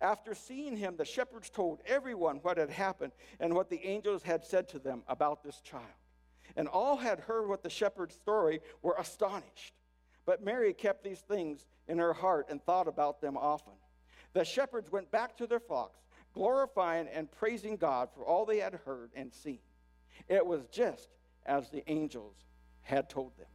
After 0.00 0.34
seeing 0.34 0.76
him, 0.76 0.96
the 0.96 1.04
shepherds 1.04 1.50
told 1.50 1.80
everyone 1.84 2.36
what 2.36 2.56
had 2.56 2.70
happened 2.70 3.12
and 3.38 3.54
what 3.54 3.68
the 3.68 3.84
angels 3.84 4.22
had 4.22 4.44
said 4.44 4.68
to 4.68 4.78
them 4.78 5.02
about 5.08 5.42
this 5.42 5.60
child. 5.60 5.84
And 6.56 6.68
all 6.68 6.96
had 6.96 7.20
heard 7.20 7.48
what 7.48 7.62
the 7.62 7.70
shepherd's 7.70 8.14
story 8.14 8.60
were 8.82 8.96
astonished. 8.98 9.74
But 10.24 10.42
Mary 10.42 10.72
kept 10.72 11.04
these 11.04 11.20
things 11.20 11.66
in 11.86 11.98
her 11.98 12.12
heart 12.12 12.46
and 12.48 12.62
thought 12.62 12.88
about 12.88 13.20
them 13.20 13.36
often. 13.36 13.74
The 14.32 14.44
shepherds 14.44 14.90
went 14.90 15.10
back 15.10 15.36
to 15.36 15.46
their 15.46 15.60
flocks, 15.60 15.98
glorifying 16.32 17.08
and 17.08 17.30
praising 17.30 17.76
God 17.76 18.08
for 18.14 18.24
all 18.24 18.46
they 18.46 18.58
had 18.58 18.74
heard 18.86 19.10
and 19.14 19.32
seen. 19.32 19.60
It 20.28 20.44
was 20.44 20.66
just 20.66 21.08
as 21.44 21.68
the 21.68 21.88
angels 21.90 22.36
had 22.82 23.10
told 23.10 23.36
them. 23.36 23.48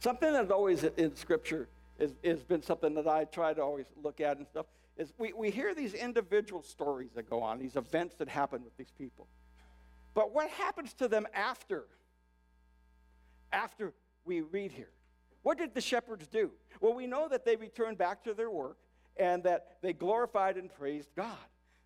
Something 0.00 0.32
that's 0.32 0.50
always 0.50 0.84
in 0.84 1.16
Scripture 1.16 1.68
has 1.98 2.42
been 2.44 2.62
something 2.62 2.94
that 2.94 3.08
I 3.08 3.24
try 3.24 3.54
to 3.54 3.62
always 3.62 3.86
look 4.02 4.20
at 4.20 4.36
and 4.36 4.46
stuff 4.46 4.66
is 4.96 5.12
we, 5.18 5.32
we 5.32 5.50
hear 5.50 5.74
these 5.74 5.94
individual 5.94 6.62
stories 6.62 7.10
that 7.14 7.28
go 7.28 7.42
on, 7.42 7.58
these 7.58 7.76
events 7.76 8.14
that 8.16 8.28
happen 8.28 8.64
with 8.64 8.76
these 8.76 8.92
people. 8.98 9.26
But 10.14 10.34
what 10.34 10.48
happens 10.50 10.94
to 10.94 11.08
them 11.08 11.26
after? 11.34 11.84
After 13.52 13.92
we 14.24 14.40
read 14.40 14.72
here. 14.72 14.90
What 15.42 15.58
did 15.58 15.74
the 15.74 15.80
shepherds 15.80 16.26
do? 16.26 16.50
Well, 16.80 16.94
we 16.94 17.06
know 17.06 17.28
that 17.28 17.44
they 17.44 17.56
returned 17.56 17.98
back 17.98 18.24
to 18.24 18.34
their 18.34 18.50
work 18.50 18.78
and 19.16 19.44
that 19.44 19.76
they 19.82 19.92
glorified 19.92 20.56
and 20.56 20.72
praised 20.74 21.10
God. 21.14 21.36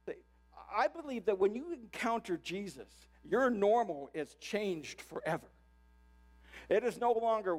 They, 0.07 0.15
I 0.75 0.89
believe 0.89 1.27
that 1.27 1.39
when 1.39 1.55
you 1.55 1.73
encounter 1.73 2.37
Jesus, 2.37 2.89
your 3.29 3.51
normal 3.51 4.11
is 4.15 4.35
changed 4.37 5.03
forever. 5.03 5.47
It 6.69 6.85
is 6.85 7.01
no 7.01 7.13
longer 7.13 7.59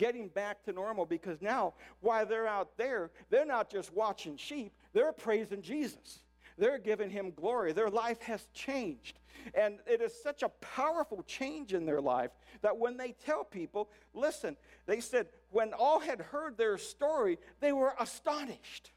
getting 0.00 0.28
back 0.28 0.64
to 0.64 0.72
normal 0.72 1.04
because 1.04 1.42
now, 1.42 1.74
while 2.00 2.24
they're 2.24 2.48
out 2.48 2.78
there, 2.78 3.10
they're 3.28 3.44
not 3.44 3.70
just 3.70 3.92
watching 3.92 4.34
sheep, 4.34 4.72
they're 4.94 5.12
praising 5.12 5.60
Jesus. 5.60 6.20
They're 6.56 6.78
giving 6.78 7.10
him 7.10 7.32
glory. 7.32 7.72
Their 7.72 7.90
life 7.90 8.20
has 8.22 8.46
changed. 8.54 9.18
And 9.54 9.78
it 9.86 10.00
is 10.00 10.12
such 10.22 10.42
a 10.42 10.48
powerful 10.48 11.22
change 11.22 11.72
in 11.74 11.86
their 11.86 12.00
life 12.00 12.30
that 12.62 12.76
when 12.76 12.96
they 12.96 13.12
tell 13.12 13.44
people, 13.44 13.90
listen, 14.12 14.56
they 14.86 15.00
said, 15.00 15.26
when 15.50 15.72
all 15.72 16.00
had 16.00 16.20
heard 16.20 16.56
their 16.56 16.76
story, 16.76 17.38
they 17.60 17.72
were 17.72 17.94
astonished. 17.98 18.90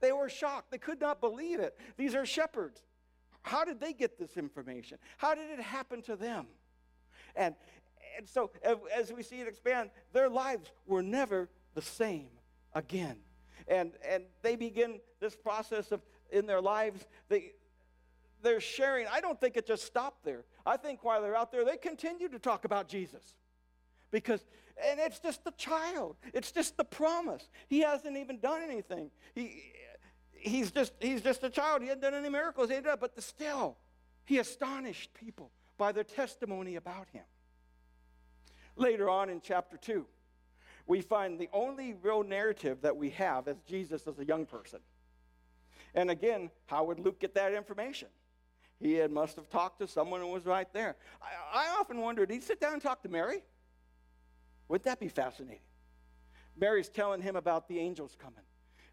They 0.00 0.12
were 0.12 0.28
shocked. 0.28 0.70
They 0.70 0.78
could 0.78 1.00
not 1.00 1.20
believe 1.20 1.60
it. 1.60 1.78
These 1.96 2.14
are 2.14 2.26
shepherds. 2.26 2.82
How 3.42 3.64
did 3.64 3.80
they 3.80 3.92
get 3.92 4.18
this 4.18 4.36
information? 4.36 4.98
How 5.16 5.34
did 5.34 5.50
it 5.50 5.60
happen 5.60 6.02
to 6.02 6.16
them? 6.16 6.46
And, 7.36 7.54
and 8.20 8.28
so, 8.28 8.50
as 8.94 9.10
we 9.10 9.22
see 9.22 9.40
it 9.40 9.48
expand, 9.48 9.88
their 10.12 10.28
lives 10.28 10.70
were 10.86 11.02
never 11.02 11.48
the 11.72 11.80
same 11.80 12.28
again. 12.74 13.16
And, 13.66 13.92
and 14.06 14.24
they 14.42 14.56
begin 14.56 15.00
this 15.20 15.34
process 15.34 15.90
of, 15.90 16.02
in 16.30 16.44
their 16.44 16.60
lives, 16.60 17.06
they, 17.30 17.52
they're 18.42 18.60
sharing. 18.60 19.06
I 19.10 19.22
don't 19.22 19.40
think 19.40 19.56
it 19.56 19.66
just 19.66 19.84
stopped 19.84 20.22
there. 20.22 20.44
I 20.66 20.76
think 20.76 21.02
while 21.02 21.22
they're 21.22 21.34
out 21.34 21.50
there, 21.50 21.64
they 21.64 21.78
continue 21.78 22.28
to 22.28 22.38
talk 22.38 22.66
about 22.66 22.88
Jesus. 22.88 23.22
Because, 24.10 24.44
and 24.86 25.00
it's 25.00 25.18
just 25.18 25.42
the 25.42 25.52
child, 25.52 26.16
it's 26.34 26.52
just 26.52 26.76
the 26.76 26.84
promise. 26.84 27.48
He 27.68 27.80
hasn't 27.80 28.18
even 28.18 28.38
done 28.38 28.60
anything. 28.60 29.10
He, 29.34 29.62
he's, 30.32 30.70
just, 30.72 30.92
he's 31.00 31.22
just 31.22 31.42
a 31.42 31.48
child. 31.48 31.80
He 31.80 31.86
hasn't 31.88 32.02
done 32.02 32.12
any 32.12 32.28
miracles, 32.28 32.68
he 32.68 32.78
done, 32.80 32.98
but 33.00 33.18
still, 33.22 33.78
he 34.26 34.38
astonished 34.40 35.14
people 35.14 35.52
by 35.78 35.92
their 35.92 36.04
testimony 36.04 36.76
about 36.76 37.08
him. 37.14 37.24
Later 38.76 39.08
on 39.08 39.28
in 39.28 39.40
chapter 39.40 39.76
2, 39.76 40.06
we 40.86 41.00
find 41.00 41.38
the 41.38 41.48
only 41.52 41.94
real 42.02 42.22
narrative 42.22 42.78
that 42.82 42.96
we 42.96 43.10
have 43.10 43.48
as 43.48 43.56
Jesus 43.68 44.06
as 44.06 44.18
a 44.18 44.24
young 44.24 44.46
person. 44.46 44.80
And 45.94 46.10
again, 46.10 46.50
how 46.66 46.84
would 46.84 47.00
Luke 47.00 47.20
get 47.20 47.34
that 47.34 47.52
information? 47.52 48.08
He 48.80 48.94
had, 48.94 49.10
must 49.10 49.36
have 49.36 49.50
talked 49.50 49.80
to 49.80 49.88
someone 49.88 50.20
who 50.20 50.28
was 50.28 50.46
right 50.46 50.72
there. 50.72 50.96
I, 51.20 51.66
I 51.66 51.78
often 51.78 52.00
wonder, 52.00 52.24
did 52.24 52.34
he 52.34 52.40
sit 52.40 52.60
down 52.60 52.72
and 52.72 52.82
talk 52.82 53.02
to 53.02 53.08
Mary? 53.08 53.42
Wouldn't 54.68 54.84
that 54.84 55.00
be 55.00 55.08
fascinating? 55.08 55.60
Mary's 56.56 56.88
telling 56.88 57.20
him 57.20 57.36
about 57.36 57.68
the 57.68 57.78
angels 57.78 58.16
coming, 58.18 58.44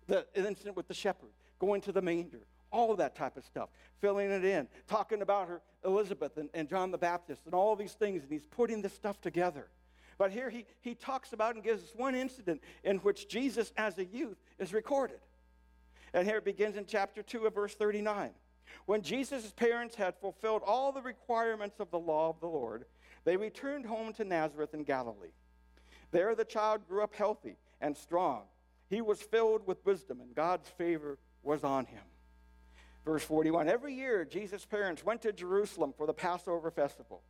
the 0.07 0.25
incident 0.35 0.75
with 0.75 0.87
the 0.87 0.93
shepherd, 0.93 1.29
going 1.59 1.81
to 1.81 1.91
the 1.91 2.01
manger, 2.01 2.41
all 2.71 2.91
of 2.91 2.97
that 2.97 3.15
type 3.15 3.37
of 3.37 3.43
stuff, 3.45 3.69
filling 3.99 4.29
it 4.31 4.43
in, 4.43 4.67
talking 4.87 5.21
about 5.21 5.47
her, 5.47 5.61
Elizabeth 5.85 6.37
and, 6.37 6.49
and 6.53 6.69
John 6.69 6.91
the 6.91 6.97
Baptist, 6.97 7.41
and 7.45 7.53
all 7.53 7.75
these 7.75 7.93
things, 7.93 8.23
and 8.23 8.31
he's 8.31 8.45
putting 8.45 8.81
this 8.81 8.93
stuff 8.93 9.21
together. 9.21 9.67
But 10.17 10.31
here 10.31 10.49
he, 10.49 10.65
he 10.81 10.95
talks 10.95 11.33
about 11.33 11.55
and 11.55 11.63
gives 11.63 11.83
us 11.83 11.93
one 11.95 12.15
incident 12.15 12.61
in 12.83 12.97
which 12.97 13.27
Jesus 13.27 13.71
as 13.77 13.97
a 13.97 14.05
youth 14.05 14.37
is 14.57 14.73
recorded. 14.73 15.19
And 16.13 16.27
here 16.27 16.37
it 16.37 16.45
begins 16.45 16.75
in 16.75 16.85
chapter 16.85 17.21
2 17.21 17.45
of 17.45 17.53
verse 17.53 17.75
39. 17.75 18.31
When 18.85 19.01
Jesus' 19.01 19.51
parents 19.51 19.95
had 19.95 20.15
fulfilled 20.17 20.61
all 20.65 20.91
the 20.91 21.01
requirements 21.01 21.79
of 21.79 21.91
the 21.91 21.99
law 21.99 22.29
of 22.29 22.39
the 22.39 22.47
Lord, 22.47 22.85
they 23.25 23.37
returned 23.37 23.85
home 23.85 24.13
to 24.13 24.23
Nazareth 24.23 24.73
in 24.73 24.83
Galilee. 24.83 25.33
There 26.11 26.33
the 26.35 26.45
child 26.45 26.87
grew 26.87 27.03
up 27.03 27.13
healthy 27.13 27.57
and 27.81 27.95
strong. 27.95 28.43
He 28.89 29.01
was 29.01 29.21
filled 29.21 29.67
with 29.67 29.85
wisdom, 29.85 30.21
and 30.21 30.33
God's 30.33 30.69
favor 30.69 31.17
was 31.43 31.63
on 31.63 31.85
him. 31.85 32.03
Verse 33.07 33.23
41 33.23 33.69
Every 33.69 33.93
year, 33.93 34.25
Jesus' 34.25 34.65
parents 34.65 35.05
went 35.05 35.21
to 35.21 35.31
Jerusalem 35.31 35.93
for 35.97 36.05
the 36.05 36.13
Passover 36.13 36.69
festival. 36.69 37.21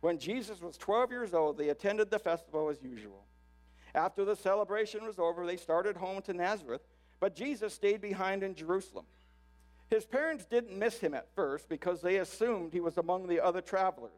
When 0.00 0.18
Jesus 0.18 0.62
was 0.62 0.78
12 0.78 1.10
years 1.10 1.34
old, 1.34 1.58
they 1.58 1.68
attended 1.68 2.10
the 2.10 2.18
festival 2.18 2.70
as 2.70 2.82
usual. 2.82 3.26
After 3.94 4.24
the 4.24 4.34
celebration 4.34 5.04
was 5.04 5.18
over, 5.18 5.44
they 5.44 5.58
started 5.58 5.98
home 5.98 6.22
to 6.22 6.32
Nazareth, 6.32 6.80
but 7.20 7.36
Jesus 7.36 7.74
stayed 7.74 8.00
behind 8.00 8.42
in 8.42 8.54
Jerusalem. 8.54 9.04
His 9.90 10.06
parents 10.06 10.46
didn't 10.46 10.78
miss 10.78 10.98
him 10.98 11.12
at 11.12 11.34
first 11.34 11.68
because 11.68 12.00
they 12.00 12.16
assumed 12.16 12.72
he 12.72 12.80
was 12.80 12.96
among 12.96 13.26
the 13.26 13.40
other 13.40 13.60
travelers. 13.60 14.12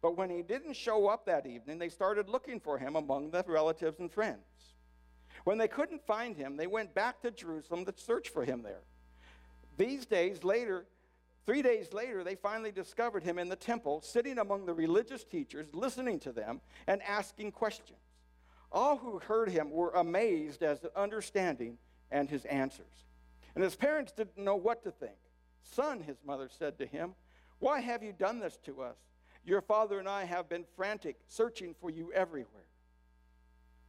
But 0.00 0.16
when 0.16 0.30
he 0.30 0.42
didn't 0.42 0.74
show 0.74 1.08
up 1.08 1.26
that 1.26 1.44
evening, 1.44 1.78
they 1.78 1.90
started 1.90 2.30
looking 2.30 2.60
for 2.60 2.78
him 2.78 2.96
among 2.96 3.30
the 3.30 3.44
relatives 3.46 3.98
and 3.98 4.10
friends. 4.10 4.74
When 5.44 5.58
they 5.58 5.68
couldn't 5.68 6.06
find 6.06 6.34
him, 6.34 6.56
they 6.56 6.66
went 6.66 6.94
back 6.94 7.20
to 7.22 7.30
Jerusalem 7.30 7.84
to 7.84 7.92
search 7.94 8.30
for 8.30 8.44
him 8.44 8.62
there. 8.62 8.80
These 9.76 10.06
days 10.06 10.42
later, 10.44 10.86
three 11.44 11.62
days 11.62 11.92
later, 11.92 12.24
they 12.24 12.34
finally 12.34 12.72
discovered 12.72 13.22
him 13.22 13.38
in 13.38 13.48
the 13.48 13.56
temple, 13.56 14.00
sitting 14.00 14.38
among 14.38 14.66
the 14.66 14.74
religious 14.74 15.24
teachers, 15.24 15.66
listening 15.72 16.18
to 16.20 16.32
them 16.32 16.60
and 16.86 17.02
asking 17.02 17.52
questions. 17.52 17.98
All 18.72 18.96
who 18.96 19.18
heard 19.18 19.50
him 19.50 19.70
were 19.70 19.90
amazed 19.90 20.62
at 20.62 20.82
to 20.82 20.98
understanding 20.98 21.78
and 22.10 22.28
his 22.28 22.44
answers. 22.46 23.04
And 23.54 23.62
his 23.62 23.76
parents 23.76 24.12
didn't 24.12 24.36
know 24.36 24.56
what 24.56 24.82
to 24.84 24.90
think. 24.90 25.16
Son, 25.62 26.00
his 26.00 26.18
mother 26.24 26.48
said 26.50 26.78
to 26.78 26.86
him, 26.86 27.14
why 27.58 27.80
have 27.80 28.02
you 28.02 28.12
done 28.12 28.38
this 28.38 28.58
to 28.64 28.82
us? 28.82 28.96
Your 29.44 29.62
father 29.62 29.98
and 29.98 30.08
I 30.08 30.24
have 30.24 30.48
been 30.48 30.64
frantic, 30.76 31.16
searching 31.26 31.74
for 31.80 31.90
you 31.90 32.12
everywhere. 32.12 32.68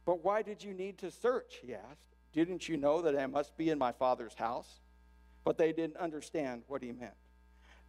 But 0.06 0.24
why 0.24 0.42
did 0.42 0.62
you 0.62 0.72
need 0.72 0.98
to 0.98 1.10
search? 1.10 1.58
He 1.62 1.74
asked. 1.74 2.14
Didn't 2.32 2.68
you 2.68 2.76
know 2.76 3.02
that 3.02 3.18
I 3.18 3.26
must 3.26 3.56
be 3.56 3.70
in 3.70 3.78
my 3.78 3.92
father's 3.92 4.34
house? 4.34 4.80
But 5.44 5.58
they 5.58 5.72
didn't 5.72 5.96
understand 5.96 6.62
what 6.66 6.82
he 6.82 6.92
meant. 6.92 7.14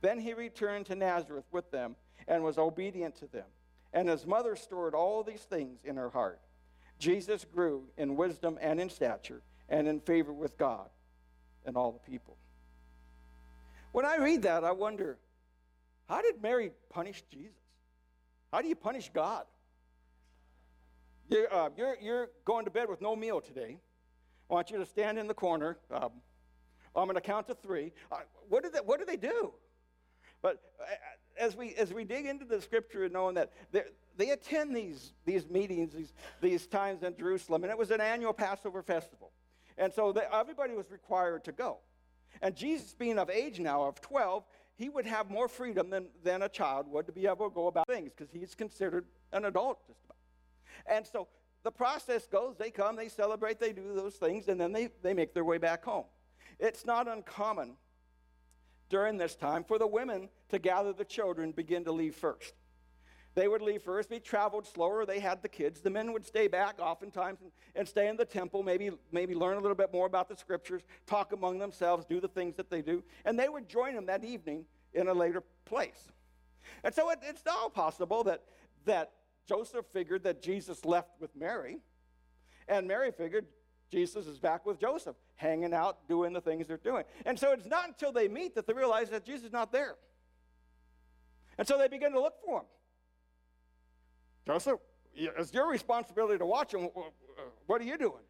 Then 0.02 0.20
he 0.20 0.34
returned 0.34 0.86
to 0.88 0.96
Nazareth 0.96 1.46
with 1.52 1.72
them 1.72 1.96
and 2.28 2.44
was 2.44 2.58
obedient 2.58 3.16
to 3.18 3.28
them. 3.28 3.46
And 3.92 4.08
his 4.08 4.26
mother 4.26 4.56
stored 4.56 4.94
all 4.94 5.24
these 5.24 5.42
things 5.42 5.80
in 5.84 5.98
her 5.98 6.10
heart. 6.10 6.40
Jesus 7.00 7.46
grew 7.46 7.84
in 7.98 8.16
wisdom 8.16 8.58
and 8.62 8.80
in 8.80 8.90
stature 8.90 9.42
and 9.68 9.88
in 9.88 10.00
favor 10.00 10.34
with 10.34 10.58
God 10.58 10.90
and 11.66 11.76
all 11.76 11.92
the 11.92 12.12
people. 12.12 12.38
When 13.92 14.06
I 14.06 14.18
read 14.18 14.44
that, 14.44 14.64
I 14.64 14.72
wonder 14.72 15.18
how 16.08 16.22
did 16.22 16.42
Mary 16.42 16.72
punish 16.90 17.24
Jesus? 17.32 17.56
How 18.52 18.62
do 18.62 18.68
you 18.68 18.76
punish 18.76 19.10
God? 19.14 19.46
You're, 21.30 21.54
uh, 21.54 21.70
you're, 21.78 21.96
you're 22.02 22.30
going 22.46 22.66
to 22.66 22.72
bed 22.72 22.90
with 22.90 23.02
no 23.02 23.16
meal 23.16 23.40
today. 23.42 23.78
I 24.50 24.54
want 24.54 24.72
you 24.72 24.78
to 24.78 24.86
stand 24.86 25.20
in 25.20 25.28
the 25.28 25.34
corner. 25.34 25.78
Um, 25.92 26.12
I'm 26.96 27.06
going 27.06 27.16
to 27.16 27.22
count 27.22 27.48
to 27.48 27.54
three. 27.54 27.92
Uh, 28.12 28.18
what, 28.48 28.64
did 28.64 28.74
they, 28.74 28.80
what 28.80 29.00
do 29.00 29.06
they 29.06 29.18
do? 29.18 29.54
But 30.42 30.62
uh, 30.82 30.86
as 31.38 31.56
we, 31.56 31.76
as 31.76 31.94
we 31.94 32.04
dig 32.04 32.26
into 32.26 32.46
the 32.46 32.62
scripture 32.62 33.04
and 33.04 33.14
knowing 33.14 33.36
that 33.36 33.52
they 34.20 34.32
attend 34.32 34.76
these, 34.76 35.14
these 35.26 35.50
meetings, 35.50 35.94
these, 35.94 36.14
these 36.42 36.68
times 36.68 37.04
in 37.04 37.16
Jerusalem, 37.18 37.64
and 37.64 37.72
it 37.72 37.78
was 37.78 37.90
an 37.92 38.02
annual 38.02 38.34
Passover 38.34 38.82
festival. 38.82 39.32
And 39.78 39.94
so 39.94 40.12
they, 40.12 40.24
everybody 40.32 40.74
was 40.74 40.92
required 40.92 41.46
to 41.46 41.54
go. 41.54 41.78
And 42.42 42.56
Jesus, 42.56 42.94
being 42.94 43.18
of 43.18 43.30
age 43.30 43.60
now, 43.60 43.84
of 43.84 44.02
12, 44.02 44.44
he 44.76 44.90
would 44.90 45.06
have 45.06 45.30
more 45.30 45.48
freedom 45.48 45.90
than, 45.90 46.08
than 46.24 46.42
a 46.42 46.50
child 46.50 46.88
would 46.90 47.06
to 47.08 47.14
be 47.14 47.26
able 47.28 47.50
to 47.50 47.56
go 47.56 47.68
about 47.68 47.88
things 47.88 48.12
because 48.16 48.32
he's 48.32 48.56
considered 48.56 49.06
an 49.32 49.46
adult 49.46 49.86
just 49.88 50.00
about. 50.06 50.18
And 50.86 51.06
so 51.08 51.28
the 51.64 51.72
process 51.72 52.28
goes 52.28 52.56
they 52.58 52.72
come, 52.72 52.96
they 52.96 53.10
celebrate, 53.10 53.60
they 53.60 53.74
do 53.74 53.94
those 53.96 54.16
things, 54.16 54.48
and 54.48 54.60
then 54.60 54.72
they, 54.72 54.90
they 55.02 55.14
make 55.14 55.34
their 55.34 55.44
way 55.44 55.58
back 55.58 55.84
home. 55.84 56.06
It's 56.60 56.86
not 56.86 57.08
uncommon 57.08 57.76
during 58.90 59.18
this 59.18 59.36
time 59.36 59.64
for 59.64 59.78
the 59.78 59.88
women 59.88 60.30
to 60.50 60.60
gather 60.60 60.94
the 60.94 61.06
children, 61.06 61.52
begin 61.52 61.86
to 61.86 61.92
leave 61.92 62.16
first. 62.16 62.54
They 63.36 63.48
would 63.48 63.62
leave 63.62 63.84
first, 63.84 64.10
they 64.10 64.20
traveled 64.20 64.68
slower, 64.68 65.06
they 65.06 65.20
had 65.20 65.42
the 65.44 65.48
kids. 65.48 65.82
The 65.82 65.90
men 65.90 66.12
would 66.14 66.26
stay 66.26 66.48
back 66.48 66.80
oftentimes 66.80 67.40
and, 67.42 67.52
and 67.76 67.88
stay 67.88 68.08
in 68.10 68.18
the 68.18 68.26
temple, 68.26 68.64
maybe, 68.64 68.90
maybe 69.12 69.36
learn 69.36 69.58
a 69.58 69.60
little 69.62 69.76
bit 69.76 69.94
more 69.94 70.08
about 70.08 70.28
the 70.28 70.36
scriptures, 70.36 70.82
talk 71.06 71.32
among 71.32 71.60
themselves, 71.60 72.06
do 72.06 72.20
the 72.20 72.28
things 72.28 72.56
that 72.56 72.70
they 72.70 72.82
do. 72.82 73.04
And 73.26 73.40
they 73.40 73.48
would 73.48 73.70
join 73.70 73.94
them 73.94 74.08
that 74.08 74.24
evening 74.24 74.66
in 74.94 75.08
a 75.08 75.14
later 75.14 75.44
place. 75.66 76.12
And 76.84 76.94
so 76.94 77.12
it, 77.12 77.20
it's 77.22 77.44
all 77.48 77.70
possible 77.70 78.24
that, 78.24 78.44
that 78.86 79.12
Joseph 79.48 79.86
figured 79.94 80.24
that 80.24 80.42
Jesus 80.42 80.84
left 80.84 81.12
with 81.20 81.36
Mary, 81.36 81.78
and 82.68 82.88
Mary 82.88 83.12
figured 83.12 83.46
Jesus 83.92 84.28
is 84.28 84.40
back 84.40 84.66
with 84.66 84.80
Joseph, 84.80 85.16
hanging 85.40 85.74
out, 85.74 86.06
doing 86.10 86.34
the 86.34 86.42
things 86.42 86.68
they're 86.68 86.78
doing. 86.78 87.06
And 87.26 87.40
so 87.40 87.54
it's 87.54 87.66
not 87.66 87.88
until 87.88 88.12
they 88.12 88.28
meet 88.28 88.56
that 88.56 88.68
they 88.68 88.74
realize 88.74 89.10
that 89.10 89.26
Jesus 89.26 89.46
is 89.48 89.54
not 89.54 89.72
there. 89.72 89.96
And 91.58 91.66
so 91.66 91.78
they 91.78 91.88
begin 91.88 92.12
to 92.12 92.20
look 92.20 92.36
for 92.46 92.60
him. 92.60 92.66
Joseph, 94.46 94.80
it's 95.16 95.54
your 95.54 95.70
responsibility 95.70 96.38
to 96.38 96.46
watch 96.46 96.74
him. 96.74 96.90
Uh, 96.96 97.02
what 97.68 97.80
are 97.80 97.86
you 97.86 97.98
doing? 97.98 98.24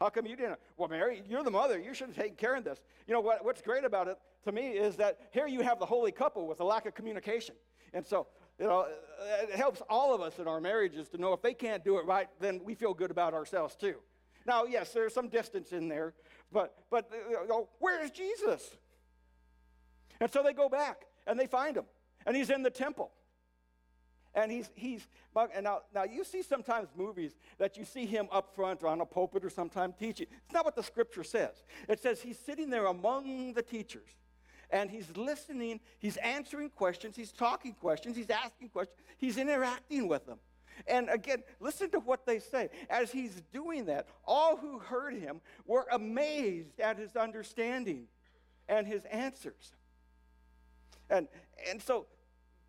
How 0.00 0.08
come 0.08 0.26
you 0.26 0.34
didn't? 0.34 0.58
Well, 0.78 0.88
Mary, 0.88 1.22
you're 1.28 1.42
the 1.42 1.50
mother. 1.50 1.78
You 1.78 1.92
should 1.92 2.08
have 2.08 2.16
taken 2.16 2.36
care 2.36 2.56
of 2.56 2.64
this. 2.64 2.80
You 3.06 3.12
know 3.12 3.20
what, 3.20 3.44
what's 3.44 3.60
great 3.60 3.84
about 3.84 4.08
it 4.08 4.16
to 4.44 4.52
me 4.52 4.70
is 4.70 4.96
that 4.96 5.18
here 5.32 5.46
you 5.46 5.60
have 5.60 5.78
the 5.78 5.84
holy 5.84 6.10
couple 6.10 6.48
with 6.48 6.60
a 6.60 6.64
lack 6.64 6.86
of 6.86 6.94
communication. 6.94 7.54
And 7.92 8.06
so, 8.06 8.26
you 8.58 8.64
know, 8.64 8.86
it 9.42 9.54
helps 9.56 9.82
all 9.90 10.14
of 10.14 10.22
us 10.22 10.38
in 10.38 10.48
our 10.48 10.60
marriages 10.60 11.10
to 11.10 11.18
know 11.18 11.34
if 11.34 11.42
they 11.42 11.52
can't 11.52 11.84
do 11.84 11.98
it 11.98 12.06
right, 12.06 12.28
then 12.40 12.62
we 12.64 12.74
feel 12.74 12.94
good 12.94 13.10
about 13.10 13.34
ourselves 13.34 13.76
too. 13.76 13.96
Now, 14.50 14.64
yes, 14.64 14.92
there's 14.92 15.14
some 15.14 15.28
distance 15.28 15.70
in 15.70 15.86
there, 15.86 16.12
but, 16.50 16.74
but 16.90 17.08
uh, 17.12 17.42
you 17.42 17.46
know, 17.46 17.68
where 17.78 18.02
is 18.04 18.10
Jesus? 18.10 18.68
And 20.20 20.28
so 20.28 20.42
they 20.42 20.52
go 20.52 20.68
back 20.68 21.06
and 21.24 21.38
they 21.38 21.46
find 21.46 21.76
him, 21.76 21.84
and 22.26 22.34
he's 22.34 22.50
in 22.50 22.64
the 22.64 22.70
temple. 22.70 23.12
And 24.34 24.50
he's, 24.50 24.68
he's 24.74 25.06
and 25.54 25.62
now, 25.62 25.82
now 25.94 26.02
you 26.02 26.24
see 26.24 26.42
sometimes 26.42 26.88
movies 26.96 27.36
that 27.58 27.76
you 27.76 27.84
see 27.84 28.06
him 28.06 28.26
up 28.32 28.52
front 28.56 28.82
or 28.82 28.88
on 28.88 29.00
a 29.00 29.06
pulpit 29.06 29.44
or 29.44 29.50
sometime 29.50 29.94
teaching. 29.96 30.26
It's 30.44 30.52
not 30.52 30.64
what 30.64 30.74
the 30.74 30.82
scripture 30.82 31.22
says. 31.22 31.62
It 31.88 32.00
says 32.00 32.20
he's 32.20 32.38
sitting 32.38 32.70
there 32.70 32.86
among 32.86 33.52
the 33.52 33.62
teachers 33.62 34.10
and 34.70 34.90
he's 34.90 35.16
listening, 35.16 35.78
he's 36.00 36.16
answering 36.16 36.70
questions, 36.70 37.14
he's 37.14 37.30
talking 37.30 37.74
questions, 37.74 38.16
he's 38.16 38.30
asking 38.30 38.70
questions, 38.70 38.98
he's 39.16 39.38
interacting 39.38 40.08
with 40.08 40.26
them. 40.26 40.38
And 40.86 41.08
again, 41.08 41.42
listen 41.60 41.90
to 41.90 42.00
what 42.00 42.26
they 42.26 42.38
say. 42.38 42.70
As 42.88 43.10
he's 43.10 43.42
doing 43.52 43.86
that, 43.86 44.06
all 44.26 44.56
who 44.56 44.78
heard 44.78 45.14
him 45.14 45.40
were 45.66 45.86
amazed 45.92 46.80
at 46.80 46.98
his 46.98 47.16
understanding 47.16 48.06
and 48.68 48.86
his 48.86 49.04
answers. 49.06 49.72
And, 51.08 51.28
and 51.68 51.82
so 51.82 52.06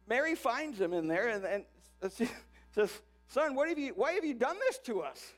Mary 0.07 0.35
finds 0.35 0.79
him 0.79 0.93
in 0.93 1.07
there 1.07 1.29
and, 1.29 1.45
and 1.45 2.11
says, 2.71 2.91
Son, 3.27 3.55
what 3.55 3.69
have 3.69 3.79
you, 3.79 3.93
why 3.95 4.13
have 4.13 4.25
you 4.25 4.33
done 4.33 4.57
this 4.67 4.77
to 4.79 5.01
us? 5.01 5.33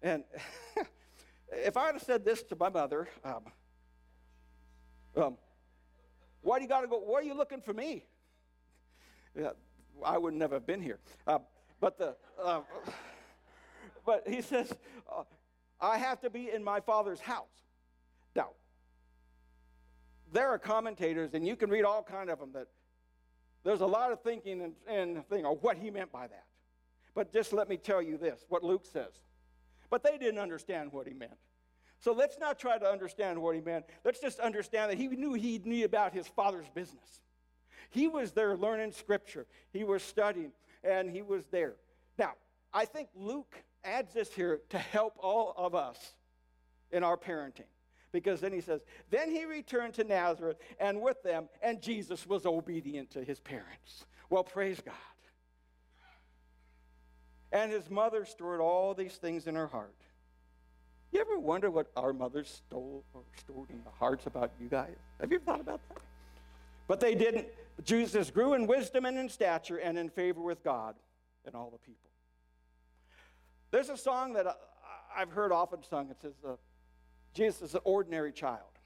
And 0.00 0.24
if 1.52 1.76
I 1.76 1.86
had 1.86 2.00
said 2.00 2.24
this 2.24 2.42
to 2.44 2.56
my 2.56 2.68
mother, 2.68 3.08
um, 3.24 3.42
um, 5.16 5.36
why 6.40 6.58
do 6.58 6.62
you 6.62 6.68
got 6.68 6.82
to 6.82 6.86
go? 6.86 6.98
Why 6.98 7.18
are 7.18 7.22
you 7.22 7.34
looking 7.34 7.60
for 7.60 7.72
me? 7.72 8.04
Yeah, 9.38 9.50
I 10.04 10.16
would 10.16 10.34
never 10.34 10.54
have 10.54 10.66
been 10.66 10.80
here. 10.80 10.98
Uh, 11.26 11.38
but 11.80 11.98
the, 11.98 12.16
uh, 12.42 12.60
but 14.04 14.26
he 14.26 14.42
says, 14.42 14.72
uh, 15.10 15.22
I 15.80 15.98
have 15.98 16.20
to 16.22 16.30
be 16.30 16.50
in 16.50 16.64
my 16.64 16.80
father's 16.80 17.20
house. 17.20 17.46
Now, 18.34 18.50
there 20.32 20.48
are 20.48 20.58
commentators, 20.58 21.34
and 21.34 21.46
you 21.46 21.56
can 21.56 21.70
read 21.70 21.84
all 21.84 22.02
kind 22.02 22.30
of 22.30 22.38
them 22.38 22.52
that 22.52 22.68
there's 23.64 23.80
a 23.80 23.86
lot 23.86 24.12
of 24.12 24.22
thinking 24.22 24.62
and, 24.62 24.72
and 24.88 25.26
thing 25.28 25.44
of 25.44 25.62
what 25.62 25.76
he 25.76 25.90
meant 25.90 26.12
by 26.12 26.26
that. 26.26 26.44
But 27.14 27.32
just 27.32 27.52
let 27.52 27.68
me 27.68 27.76
tell 27.76 28.00
you 28.00 28.16
this 28.16 28.44
what 28.48 28.62
Luke 28.62 28.84
says. 28.84 29.12
But 29.90 30.02
they 30.02 30.18
didn't 30.18 30.38
understand 30.38 30.92
what 30.92 31.06
he 31.06 31.14
meant. 31.14 31.36
So 32.00 32.12
let's 32.12 32.38
not 32.38 32.58
try 32.58 32.78
to 32.78 32.86
understand 32.86 33.40
what 33.40 33.54
he 33.56 33.60
meant. 33.60 33.84
Let's 34.04 34.20
just 34.20 34.38
understand 34.38 34.90
that 34.90 34.98
he 34.98 35.08
knew 35.08 35.34
he 35.34 35.60
knew 35.64 35.84
about 35.84 36.12
his 36.12 36.28
father's 36.28 36.68
business. 36.74 37.20
He 37.90 38.06
was 38.06 38.32
there 38.32 38.56
learning 38.56 38.92
scripture, 38.92 39.46
he 39.72 39.82
was 39.84 40.02
studying, 40.02 40.52
and 40.84 41.10
he 41.10 41.22
was 41.22 41.46
there. 41.50 41.74
Now, 42.18 42.32
I 42.72 42.84
think 42.84 43.08
Luke 43.14 43.54
adds 43.84 44.12
this 44.12 44.32
here 44.32 44.60
to 44.70 44.78
help 44.78 45.14
all 45.18 45.54
of 45.56 45.74
us 45.74 46.14
in 46.90 47.02
our 47.02 47.16
parenting. 47.16 47.62
Because 48.10 48.40
then 48.40 48.52
he 48.52 48.60
says, 48.60 48.80
Then 49.10 49.30
he 49.30 49.44
returned 49.44 49.94
to 49.94 50.04
Nazareth 50.04 50.56
and 50.80 51.00
with 51.00 51.22
them, 51.22 51.48
and 51.62 51.82
Jesus 51.82 52.26
was 52.26 52.46
obedient 52.46 53.10
to 53.10 53.22
his 53.22 53.38
parents. 53.40 54.06
Well, 54.30 54.44
praise 54.44 54.80
God. 54.84 54.94
And 57.52 57.72
his 57.72 57.88
mother 57.90 58.24
stored 58.24 58.60
all 58.60 58.94
these 58.94 59.14
things 59.14 59.46
in 59.46 59.54
her 59.54 59.66
heart. 59.66 59.94
You 61.12 61.20
ever 61.20 61.38
wonder 61.38 61.70
what 61.70 61.90
our 61.96 62.12
mothers 62.12 62.62
stole 62.66 63.04
or 63.14 63.22
stored 63.36 63.70
in 63.70 63.82
the 63.84 63.90
hearts 63.90 64.26
about 64.26 64.52
you 64.60 64.68
guys? 64.68 64.94
Have 65.20 65.30
you 65.30 65.36
ever 65.36 65.44
thought 65.44 65.60
about 65.60 65.80
that? 65.88 66.02
But 66.86 67.00
they 67.00 67.14
didn't. 67.14 67.46
Jesus 67.84 68.30
grew 68.30 68.54
in 68.54 68.66
wisdom 68.66 69.04
and 69.04 69.18
in 69.18 69.28
stature 69.28 69.76
and 69.76 69.98
in 69.98 70.08
favor 70.08 70.40
with 70.40 70.62
God 70.64 70.96
and 71.44 71.54
all 71.54 71.70
the 71.70 71.78
people. 71.78 72.10
There's 73.70 73.88
a 73.88 73.96
song 73.96 74.32
that 74.32 74.46
I've 75.16 75.30
heard 75.30 75.52
often 75.52 75.82
sung. 75.82 76.10
It 76.10 76.20
says, 76.20 76.34
uh, 76.46 76.54
Jesus 77.34 77.62
is 77.62 77.74
an 77.74 77.80
ordinary 77.84 78.32
child. 78.32 78.78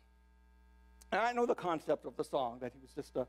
And 1.10 1.20
I 1.20 1.32
know 1.32 1.46
the 1.46 1.54
concept 1.54 2.06
of 2.06 2.16
the 2.16 2.24
song, 2.24 2.58
that 2.60 2.72
he 2.72 2.80
was 2.80 2.90
just 2.90 3.16
a, 3.16 3.26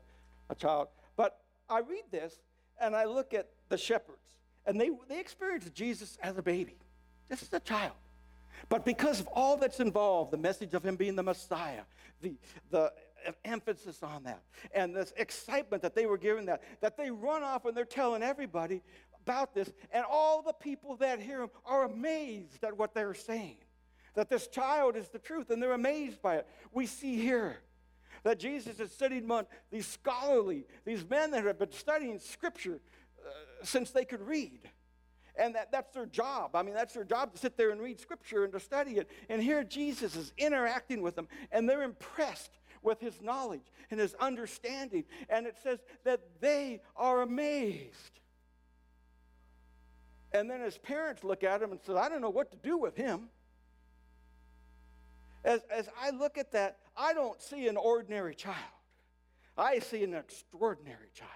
a 0.50 0.54
child. 0.54 0.88
But 1.16 1.38
I 1.68 1.80
read 1.80 2.04
this 2.10 2.34
and 2.80 2.96
I 2.96 3.04
look 3.04 3.34
at 3.34 3.48
the 3.68 3.78
shepherds, 3.78 4.36
and 4.66 4.80
they, 4.80 4.90
they 5.08 5.20
experience 5.20 5.68
Jesus 5.70 6.18
as 6.22 6.36
a 6.36 6.42
baby, 6.42 6.76
just 7.28 7.42
as 7.42 7.52
a 7.52 7.60
child. 7.60 7.92
But 8.68 8.84
because 8.84 9.20
of 9.20 9.28
all 9.28 9.56
that's 9.56 9.80
involved, 9.80 10.32
the 10.32 10.38
message 10.38 10.74
of 10.74 10.84
him 10.84 10.96
being 10.96 11.14
the 11.14 11.22
Messiah, 11.22 11.82
the, 12.20 12.36
the 12.70 12.92
emphasis 13.44 14.02
on 14.02 14.24
that, 14.24 14.42
and 14.74 14.94
this 14.94 15.12
excitement 15.16 15.82
that 15.82 15.94
they 15.94 16.06
were 16.06 16.18
giving 16.18 16.46
that, 16.46 16.62
that 16.80 16.96
they 16.96 17.10
run 17.10 17.42
off 17.42 17.64
and 17.64 17.76
they're 17.76 17.84
telling 17.84 18.22
everybody 18.22 18.82
about 19.22 19.54
this, 19.54 19.72
and 19.90 20.04
all 20.10 20.42
the 20.42 20.52
people 20.52 20.96
that 20.96 21.20
hear 21.20 21.38
them 21.38 21.50
are 21.64 21.84
amazed 21.84 22.62
at 22.62 22.76
what 22.76 22.94
they're 22.94 23.14
saying. 23.14 23.56
That 24.14 24.28
this 24.28 24.46
child 24.46 24.96
is 24.96 25.08
the 25.08 25.18
truth, 25.18 25.50
and 25.50 25.62
they're 25.62 25.72
amazed 25.72 26.22
by 26.22 26.36
it. 26.36 26.46
We 26.72 26.86
see 26.86 27.16
here 27.16 27.58
that 28.22 28.38
Jesus 28.38 28.78
is 28.80 28.92
sitting 28.92 29.24
among 29.24 29.46
these 29.70 29.86
scholarly, 29.86 30.66
these 30.84 31.08
men 31.08 31.30
that 31.32 31.44
have 31.44 31.58
been 31.58 31.72
studying 31.72 32.18
Scripture 32.18 32.80
uh, 33.24 33.30
since 33.64 33.90
they 33.90 34.04
could 34.04 34.20
read. 34.20 34.60
And 35.36 35.54
that, 35.56 35.72
that's 35.72 35.92
their 35.92 36.06
job. 36.06 36.54
I 36.54 36.62
mean, 36.62 36.74
that's 36.74 36.94
their 36.94 37.04
job 37.04 37.32
to 37.32 37.38
sit 37.38 37.56
there 37.56 37.70
and 37.70 37.80
read 37.80 37.98
scripture 37.98 38.44
and 38.44 38.52
to 38.52 38.60
study 38.60 38.98
it. 38.98 39.10
And 39.28 39.42
here 39.42 39.64
Jesus 39.64 40.14
is 40.14 40.32
interacting 40.38 41.02
with 41.02 41.16
them, 41.16 41.26
and 41.50 41.68
they're 41.68 41.82
impressed 41.82 42.52
with 42.84 43.00
his 43.00 43.20
knowledge 43.20 43.72
and 43.90 43.98
his 43.98 44.14
understanding. 44.14 45.04
And 45.28 45.46
it 45.46 45.56
says 45.62 45.80
that 46.04 46.20
they 46.40 46.80
are 46.96 47.22
amazed. 47.22 48.20
And 50.32 50.50
then 50.50 50.60
his 50.60 50.78
parents 50.78 51.24
look 51.24 51.44
at 51.44 51.62
him 51.62 51.72
and 51.72 51.80
say, 51.86 51.94
I 51.94 52.08
don't 52.08 52.20
know 52.20 52.30
what 52.30 52.50
to 52.50 52.56
do 52.56 52.76
with 52.76 52.96
him. 52.96 53.28
As, 55.44 55.60
as 55.70 55.88
I 56.00 56.10
look 56.10 56.38
at 56.38 56.52
that, 56.52 56.78
I 56.96 57.12
don't 57.12 57.40
see 57.40 57.68
an 57.68 57.76
ordinary 57.76 58.34
child. 58.34 58.56
I 59.56 59.78
see 59.78 60.02
an 60.02 60.14
extraordinary 60.14 61.10
child. 61.14 61.30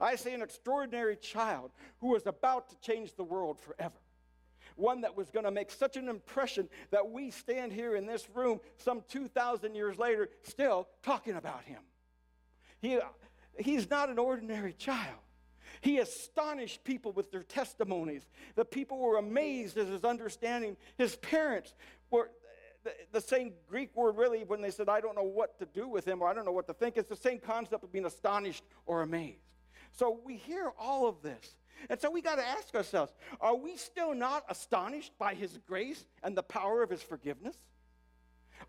I 0.00 0.16
see 0.16 0.32
an 0.32 0.42
extraordinary 0.42 1.16
child 1.16 1.70
who 2.00 2.08
was 2.08 2.26
about 2.26 2.68
to 2.70 2.76
change 2.80 3.14
the 3.14 3.22
world 3.22 3.60
forever. 3.60 3.94
One 4.76 5.02
that 5.02 5.16
was 5.16 5.30
going 5.30 5.44
to 5.44 5.50
make 5.50 5.70
such 5.70 5.96
an 5.96 6.08
impression 6.08 6.68
that 6.90 7.10
we 7.10 7.30
stand 7.30 7.72
here 7.72 7.94
in 7.94 8.06
this 8.06 8.26
room 8.34 8.60
some 8.76 9.02
2,000 9.08 9.74
years 9.74 9.98
later 9.98 10.28
still 10.42 10.88
talking 11.02 11.36
about 11.36 11.64
him. 11.64 11.80
He, 12.80 12.98
he's 13.58 13.88
not 13.88 14.10
an 14.10 14.18
ordinary 14.18 14.72
child. 14.72 15.18
He 15.80 15.98
astonished 15.98 16.82
people 16.84 17.12
with 17.12 17.30
their 17.30 17.42
testimonies. 17.42 18.22
The 18.54 18.64
people 18.64 18.98
were 18.98 19.18
amazed 19.18 19.76
at 19.76 19.86
his 19.86 20.04
understanding. 20.04 20.76
His 20.96 21.16
parents 21.16 21.74
were, 22.10 22.30
the, 22.84 22.92
the, 23.12 23.20
same 23.20 23.52
Greek 23.68 23.94
word 23.94 24.16
really 24.16 24.44
when 24.44 24.60
they 24.60 24.70
said, 24.70 24.88
I 24.88 25.00
don't 25.00 25.16
know 25.16 25.22
what 25.22 25.58
to 25.58 25.66
do 25.66 25.88
with 25.88 26.06
him 26.06 26.22
or 26.22 26.28
I 26.28 26.34
don't 26.34 26.44
know 26.44 26.52
what 26.52 26.66
to 26.68 26.74
think. 26.74 26.96
It's 26.96 27.08
the 27.08 27.16
same 27.16 27.38
concept 27.38 27.84
of 27.84 27.92
being 27.92 28.06
astonished 28.06 28.64
or 28.86 29.02
amazed. 29.02 29.40
So 29.92 30.20
we 30.24 30.36
hear 30.36 30.72
all 30.78 31.06
of 31.06 31.22
this. 31.22 31.56
And 31.90 32.00
so 32.00 32.10
we 32.10 32.22
got 32.22 32.36
to 32.36 32.46
ask 32.46 32.74
ourselves 32.74 33.12
are 33.40 33.56
we 33.56 33.76
still 33.76 34.14
not 34.14 34.44
astonished 34.48 35.12
by 35.18 35.34
his 35.34 35.58
grace 35.66 36.04
and 36.22 36.36
the 36.36 36.42
power 36.42 36.82
of 36.82 36.90
his 36.90 37.02
forgiveness? 37.02 37.56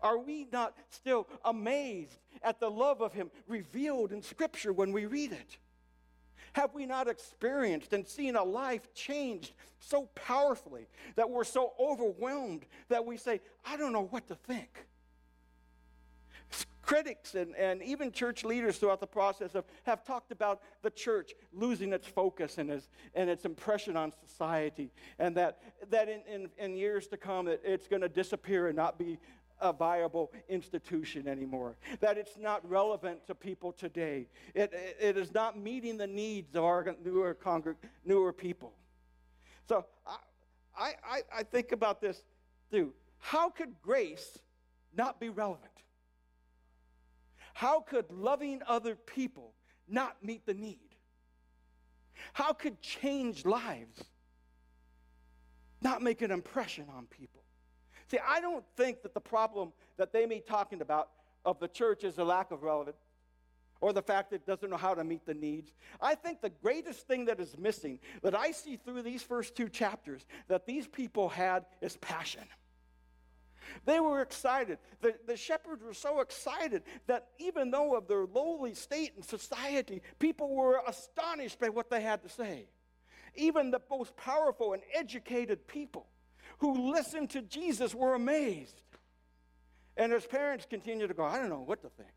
Are 0.02 0.18
we 0.18 0.46
not 0.52 0.74
still 0.90 1.26
amazed 1.44 2.18
at 2.42 2.60
the 2.60 2.70
love 2.70 3.00
of 3.00 3.12
him 3.12 3.30
revealed 3.46 4.12
in 4.12 4.22
Scripture 4.22 4.72
when 4.72 4.92
we 4.92 5.06
read 5.06 5.32
it? 5.32 5.58
Have 6.52 6.74
we 6.74 6.86
not 6.86 7.08
experienced 7.08 7.92
and 7.92 8.06
seen 8.06 8.34
a 8.34 8.42
life 8.42 8.94
changed 8.94 9.52
so 9.78 10.08
powerfully 10.14 10.88
that 11.14 11.28
we're 11.28 11.44
so 11.44 11.74
overwhelmed 11.78 12.64
that 12.88 13.04
we 13.04 13.18
say, 13.18 13.40
I 13.64 13.76
don't 13.76 13.92
know 13.92 14.06
what 14.06 14.26
to 14.28 14.34
think? 14.34 14.85
Critics 16.86 17.34
and, 17.34 17.54
and 17.56 17.82
even 17.82 18.12
church 18.12 18.44
leaders 18.44 18.78
throughout 18.78 19.00
the 19.00 19.06
process 19.06 19.52
have, 19.52 19.64
have 19.82 20.04
talked 20.04 20.30
about 20.30 20.62
the 20.82 20.90
church 20.90 21.32
losing 21.52 21.92
its 21.92 22.06
focus 22.06 22.58
and 22.58 22.70
its, 22.70 22.88
and 23.14 23.28
its 23.28 23.44
impression 23.44 23.96
on 23.96 24.12
society, 24.26 24.92
and 25.18 25.36
that, 25.36 25.58
that 25.90 26.08
in, 26.08 26.20
in, 26.32 26.48
in 26.58 26.76
years 26.76 27.08
to 27.08 27.16
come, 27.16 27.48
it, 27.48 27.60
it's 27.64 27.88
going 27.88 28.02
to 28.02 28.08
disappear 28.08 28.68
and 28.68 28.76
not 28.76 28.98
be 28.98 29.18
a 29.60 29.72
viable 29.72 30.30
institution 30.48 31.26
anymore, 31.26 31.76
that 32.00 32.16
it's 32.18 32.38
not 32.38 32.66
relevant 32.68 33.26
to 33.26 33.34
people 33.34 33.72
today. 33.72 34.28
It, 34.54 34.72
it, 34.72 34.96
it 35.00 35.16
is 35.16 35.34
not 35.34 35.58
meeting 35.58 35.96
the 35.96 36.06
needs 36.06 36.54
of 36.54 36.62
our 36.62 36.94
newer, 37.04 37.34
congreg- 37.34 37.76
newer 38.04 38.32
people. 38.32 38.72
So 39.68 39.86
I, 40.78 40.92
I, 41.04 41.20
I 41.38 41.42
think 41.42 41.72
about 41.72 42.00
this 42.00 42.22
too. 42.70 42.92
How 43.18 43.50
could 43.50 43.80
grace 43.82 44.38
not 44.94 45.18
be 45.18 45.30
relevant? 45.30 45.72
How 47.56 47.80
could 47.80 48.12
loving 48.12 48.60
other 48.66 48.94
people 48.94 49.54
not 49.88 50.22
meet 50.22 50.44
the 50.44 50.52
need? 50.52 50.94
How 52.34 52.52
could 52.52 52.82
change 52.82 53.46
lives 53.46 54.04
not 55.80 56.02
make 56.02 56.20
an 56.20 56.30
impression 56.30 56.84
on 56.94 57.06
people? 57.06 57.40
See, 58.10 58.18
I 58.22 58.42
don't 58.42 58.62
think 58.76 59.00
that 59.04 59.14
the 59.14 59.22
problem 59.22 59.72
that 59.96 60.12
they 60.12 60.26
may 60.26 60.34
be 60.34 60.40
talking 60.42 60.82
about 60.82 61.08
of 61.46 61.58
the 61.58 61.66
church 61.66 62.04
is 62.04 62.18
a 62.18 62.24
lack 62.24 62.50
of 62.50 62.62
relevance 62.62 63.00
or 63.80 63.94
the 63.94 64.02
fact 64.02 64.32
that 64.32 64.36
it 64.36 64.46
doesn't 64.46 64.68
know 64.68 64.76
how 64.76 64.92
to 64.92 65.02
meet 65.02 65.24
the 65.24 65.32
needs. 65.32 65.72
I 65.98 66.14
think 66.14 66.42
the 66.42 66.52
greatest 66.62 67.08
thing 67.08 67.24
that 67.24 67.40
is 67.40 67.56
missing 67.56 68.00
that 68.20 68.34
I 68.34 68.50
see 68.50 68.76
through 68.76 69.00
these 69.00 69.22
first 69.22 69.56
two 69.56 69.70
chapters 69.70 70.26
that 70.48 70.66
these 70.66 70.86
people 70.86 71.30
had 71.30 71.64
is 71.80 71.96
passion. 71.96 72.44
They 73.84 74.00
were 74.00 74.20
excited. 74.22 74.78
The, 75.00 75.14
the 75.26 75.36
shepherds 75.36 75.82
were 75.82 75.94
so 75.94 76.20
excited 76.20 76.82
that 77.06 77.28
even 77.38 77.70
though 77.70 77.96
of 77.96 78.08
their 78.08 78.26
lowly 78.26 78.74
state 78.74 79.12
in 79.16 79.22
society, 79.22 80.02
people 80.18 80.54
were 80.54 80.80
astonished 80.86 81.58
by 81.58 81.68
what 81.68 81.90
they 81.90 82.00
had 82.00 82.22
to 82.22 82.28
say. 82.28 82.66
Even 83.34 83.70
the 83.70 83.80
most 83.90 84.16
powerful 84.16 84.72
and 84.72 84.82
educated 84.94 85.66
people 85.66 86.06
who 86.58 86.92
listened 86.92 87.30
to 87.30 87.42
Jesus 87.42 87.94
were 87.94 88.14
amazed. 88.14 88.82
And 89.96 90.12
his 90.12 90.26
parents 90.26 90.66
continued 90.68 91.08
to 91.08 91.14
go, 91.14 91.24
I 91.24 91.38
don't 91.38 91.48
know 91.48 91.62
what 91.64 91.82
to 91.82 91.88
think. 91.88 92.10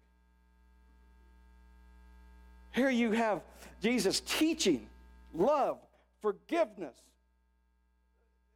Here 2.72 2.90
you 2.90 3.12
have 3.12 3.42
Jesus 3.82 4.22
teaching 4.22 4.88
love, 5.34 5.80
forgiveness. 6.22 6.96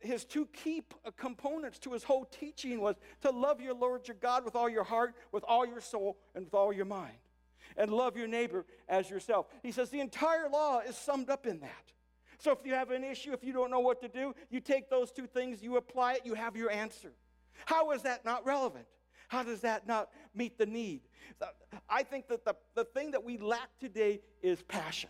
His 0.04 0.26
two 0.26 0.48
key 0.48 0.84
components 1.18 1.80
to 1.80 1.94
his 1.94 2.04
whole 2.04 2.26
teaching 2.26 2.82
was 2.82 2.96
to 3.22 3.32
love 3.32 3.62
your 3.62 3.74
Lord 3.74 4.08
your 4.08 4.18
God 4.20 4.44
with 4.44 4.56
all 4.56 4.70
your 4.70 4.84
heart, 4.84 5.16
with 5.32 5.46
all 5.48 5.66
your 5.66 5.80
soul, 5.80 6.18
and 6.36 6.46
with 6.46 6.54
all 6.54 6.74
your 6.74 6.86
mind. 6.86 7.16
And 7.78 7.92
love 7.92 8.18
your 8.18 8.28
neighbor 8.28 8.66
as 8.89 9.10
yourself. 9.10 9.48
He 9.63 9.72
says 9.72 9.89
the 9.89 10.02
entire 10.02 10.50
law 10.50 10.80
is 10.80 10.98
summed 10.98 11.30
up 11.30 11.48
in 11.48 11.62
that. 11.62 11.92
So 12.38 12.52
if 12.52 12.60
you 12.66 12.74
have 12.74 12.92
an 12.92 13.06
issue, 13.06 13.32
if 13.32 13.44
you 13.44 13.54
don't 13.54 13.72
know 13.72 13.80
what 13.80 14.02
to 14.02 14.10
do, 14.10 14.36
you 14.50 14.60
take 14.60 14.89
those 14.89 15.12
two 15.12 15.26
things, 15.26 15.63
you 15.63 15.78
apply 15.78 16.16
it, 16.16 16.26
you 16.26 16.34
have 16.34 16.58
your 16.58 16.70
answer. 16.70 17.13
How 17.66 17.92
is 17.92 18.02
that 18.02 18.26
not 18.26 18.46
relevant? 18.46 18.86
How 19.30 19.44
does 19.44 19.62
that 19.62 19.88
not 19.88 20.10
meet 20.36 20.58
the 20.58 20.66
need? 20.66 21.02
I 21.89 22.04
think 22.04 22.28
that 22.28 22.44
the, 22.44 22.56
the 22.76 22.84
thing 22.84 23.12
that 23.12 23.24
we 23.24 23.38
lack 23.38 23.70
today 23.80 24.20
is 24.42 24.62
passion. 24.63 25.10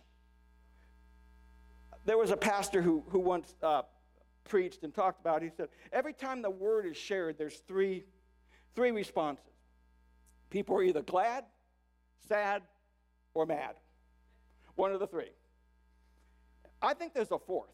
There 2.06 2.16
was 2.16 2.30
a 2.30 2.36
pastor 2.36 2.80
who, 2.80 3.02
who 3.08 3.18
once 3.18 3.54
uh, 3.62 3.82
preached 4.44 4.82
and 4.82 4.94
talked 4.94 5.20
about, 5.20 5.42
he 5.42 5.50
said, 5.56 5.68
every 5.92 6.12
time 6.12 6.42
the 6.42 6.50
word 6.50 6.86
is 6.86 6.96
shared, 6.96 7.38
there's 7.38 7.62
three, 7.66 8.04
three 8.74 8.90
responses. 8.90 9.44
People 10.50 10.76
are 10.76 10.82
either 10.82 11.02
glad, 11.02 11.44
sad, 12.28 12.62
or 13.34 13.46
mad. 13.46 13.74
One 14.76 14.92
of 14.92 15.00
the 15.00 15.06
three. 15.06 15.30
I 16.80 16.94
think 16.94 17.14
there's 17.14 17.30
a 17.30 17.38
fourth. 17.38 17.70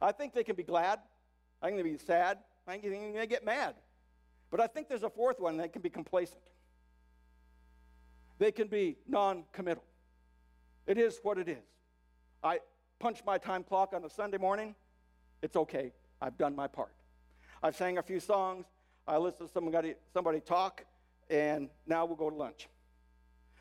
I 0.00 0.12
think 0.12 0.34
they 0.34 0.44
can 0.44 0.56
be 0.56 0.62
glad. 0.62 0.98
I 1.62 1.66
think 1.66 1.76
they 1.76 1.82
can 1.82 1.92
be 1.92 1.98
sad. 1.98 2.38
I 2.66 2.78
think 2.78 3.14
they 3.14 3.26
get 3.26 3.44
mad. 3.44 3.74
But 4.50 4.60
I 4.60 4.66
think 4.66 4.88
there's 4.88 5.02
a 5.02 5.10
fourth 5.10 5.40
one 5.40 5.56
that 5.58 5.72
can 5.72 5.82
be 5.82 5.90
complacent. 5.90 6.40
They 8.38 8.52
can 8.52 8.68
be 8.68 8.96
non 9.06 9.44
committal. 9.52 9.84
It 10.86 10.98
is 10.98 11.18
what 11.22 11.38
it 11.38 11.48
is. 11.48 11.64
I 12.42 12.60
punch 12.98 13.22
my 13.26 13.38
time 13.38 13.64
clock 13.64 13.92
on 13.94 14.04
a 14.04 14.10
Sunday 14.10 14.38
morning. 14.38 14.74
It's 15.44 15.56
okay. 15.56 15.92
I've 16.22 16.38
done 16.38 16.56
my 16.56 16.66
part. 16.66 16.94
I've 17.62 17.76
sang 17.76 17.98
a 17.98 18.02
few 18.02 18.18
songs. 18.18 18.64
I 19.06 19.18
listened 19.18 19.48
to 19.48 19.52
somebody, 19.52 19.94
somebody 20.14 20.40
talk, 20.40 20.86
and 21.28 21.68
now 21.86 22.06
we'll 22.06 22.16
go 22.16 22.30
to 22.30 22.34
lunch. 22.34 22.66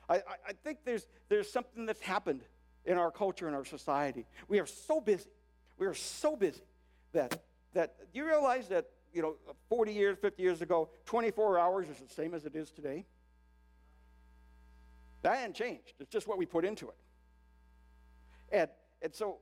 I, 0.08 0.16
I, 0.16 0.20
I 0.48 0.54
think 0.64 0.80
there's, 0.86 1.06
there's 1.28 1.52
something 1.52 1.86
that's 1.86 2.00
happened 2.00 2.40
in 2.86 2.98
our 2.98 3.12
culture 3.12 3.48
and 3.48 3.56
our 3.56 3.66
society. 3.66 4.26
We 4.48 4.62
are 4.62 4.66
so 4.66 5.02
busy. 5.02 5.30
We 5.78 5.86
are 5.86 5.94
so 5.94 6.38
busy 6.38 6.64
that, 7.12 7.44
that 7.74 7.96
do 8.14 8.20
you 8.20 8.26
realize 8.26 8.70
that, 8.70 8.86
you 9.14 9.22
know, 9.22 9.36
40 9.68 9.92
years, 9.92 10.18
50 10.22 10.42
years 10.42 10.62
ago, 10.62 10.90
24 11.06 11.60
hours 11.60 11.90
is 11.90 11.98
the 11.98 12.14
same 12.14 12.34
as 12.34 12.46
it 12.46 12.56
is 12.56 12.72
today? 12.72 13.06
That 15.24 15.36
hasn't 15.36 15.56
changed. 15.56 15.96
It's 16.00 16.10
just 16.10 16.30
what 16.30 16.38
we 16.38 16.46
put 16.46 16.64
into 16.64 16.88
it. 16.88 16.96
And, 18.54 18.70
and 19.02 19.14
so 19.14 19.40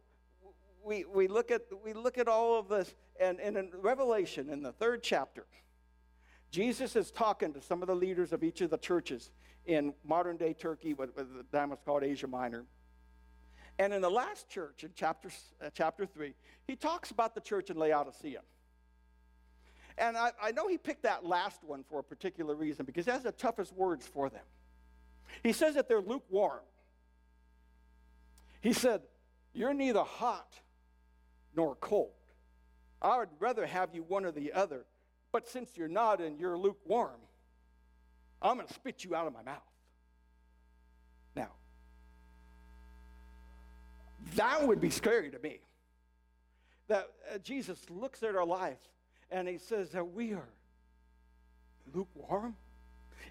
we, 0.83 1.05
we, 1.05 1.27
look 1.27 1.51
at, 1.51 1.63
we 1.83 1.93
look 1.93 2.17
at 2.17 2.27
all 2.27 2.57
of 2.59 2.67
this, 2.67 2.93
and, 3.19 3.39
and 3.39 3.57
in 3.57 3.69
Revelation, 3.81 4.49
in 4.49 4.63
the 4.63 4.71
third 4.71 5.03
chapter, 5.03 5.45
Jesus 6.51 6.95
is 6.95 7.11
talking 7.11 7.53
to 7.53 7.61
some 7.61 7.81
of 7.81 7.87
the 7.87 7.95
leaders 7.95 8.33
of 8.33 8.43
each 8.43 8.61
of 8.61 8.69
the 8.69 8.77
churches 8.77 9.31
in 9.65 9.93
modern 10.03 10.37
day 10.37 10.53
Turkey, 10.53 10.93
what, 10.93 11.15
what 11.15 11.27
the 11.33 11.57
time 11.57 11.69
was 11.69 11.79
called 11.85 12.03
Asia 12.03 12.27
Minor. 12.27 12.65
And 13.79 13.93
in 13.93 14.01
the 14.01 14.09
last 14.09 14.49
church, 14.49 14.83
in 14.83 14.91
chapter, 14.95 15.29
uh, 15.63 15.69
chapter 15.73 16.05
3, 16.05 16.33
he 16.67 16.75
talks 16.75 17.11
about 17.11 17.33
the 17.33 17.41
church 17.41 17.69
in 17.69 17.77
Laodicea. 17.77 18.41
And 19.97 20.17
I, 20.17 20.31
I 20.41 20.51
know 20.51 20.67
he 20.67 20.77
picked 20.77 21.03
that 21.03 21.25
last 21.25 21.63
one 21.63 21.83
for 21.89 21.99
a 21.99 22.03
particular 22.03 22.55
reason 22.55 22.85
because 22.85 23.07
it 23.07 23.11
has 23.11 23.23
the 23.23 23.31
toughest 23.31 23.73
words 23.73 24.05
for 24.05 24.29
them. 24.29 24.43
He 25.43 25.53
says 25.53 25.75
that 25.75 25.87
they're 25.87 26.01
lukewarm. 26.01 26.61
He 28.61 28.73
said, 28.73 29.01
You're 29.53 29.73
neither 29.73 30.03
hot 30.03 30.59
nor 31.55 31.75
cold. 31.75 32.11
I 33.01 33.17
would 33.17 33.29
rather 33.39 33.65
have 33.65 33.89
you 33.93 34.03
one 34.03 34.25
or 34.25 34.31
the 34.31 34.53
other, 34.53 34.85
but 35.31 35.47
since 35.47 35.71
you're 35.75 35.87
not 35.87 36.21
and 36.21 36.39
you're 36.39 36.57
lukewarm, 36.57 37.19
I'm 38.41 38.55
going 38.55 38.67
to 38.67 38.73
spit 38.73 39.03
you 39.03 39.15
out 39.15 39.27
of 39.27 39.33
my 39.33 39.43
mouth. 39.43 39.61
Now, 41.35 41.49
that 44.35 44.67
would 44.67 44.81
be 44.81 44.89
scary 44.89 45.29
to 45.31 45.39
me. 45.39 45.59
That 46.87 47.09
uh, 47.33 47.37
Jesus 47.39 47.79
looks 47.89 48.23
at 48.23 48.35
our 48.35 48.45
life 48.45 48.79
and 49.29 49.47
he 49.47 49.57
says 49.57 49.91
that 49.91 50.11
we 50.11 50.33
are 50.33 50.49
lukewarm. 51.93 52.55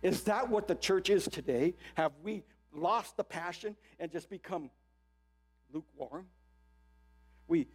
Is 0.03 0.23
that 0.23 0.49
what 0.49 0.67
the 0.67 0.75
church 0.75 1.11
is 1.11 1.25
today? 1.27 1.75
Have 1.95 2.13
we 2.23 2.43
lost 2.73 3.17
the 3.17 3.25
passion 3.25 3.77
and 3.99 4.11
just 4.11 4.31
become 4.31 4.71
lukewarm? 5.73 6.27
We, 7.49 7.67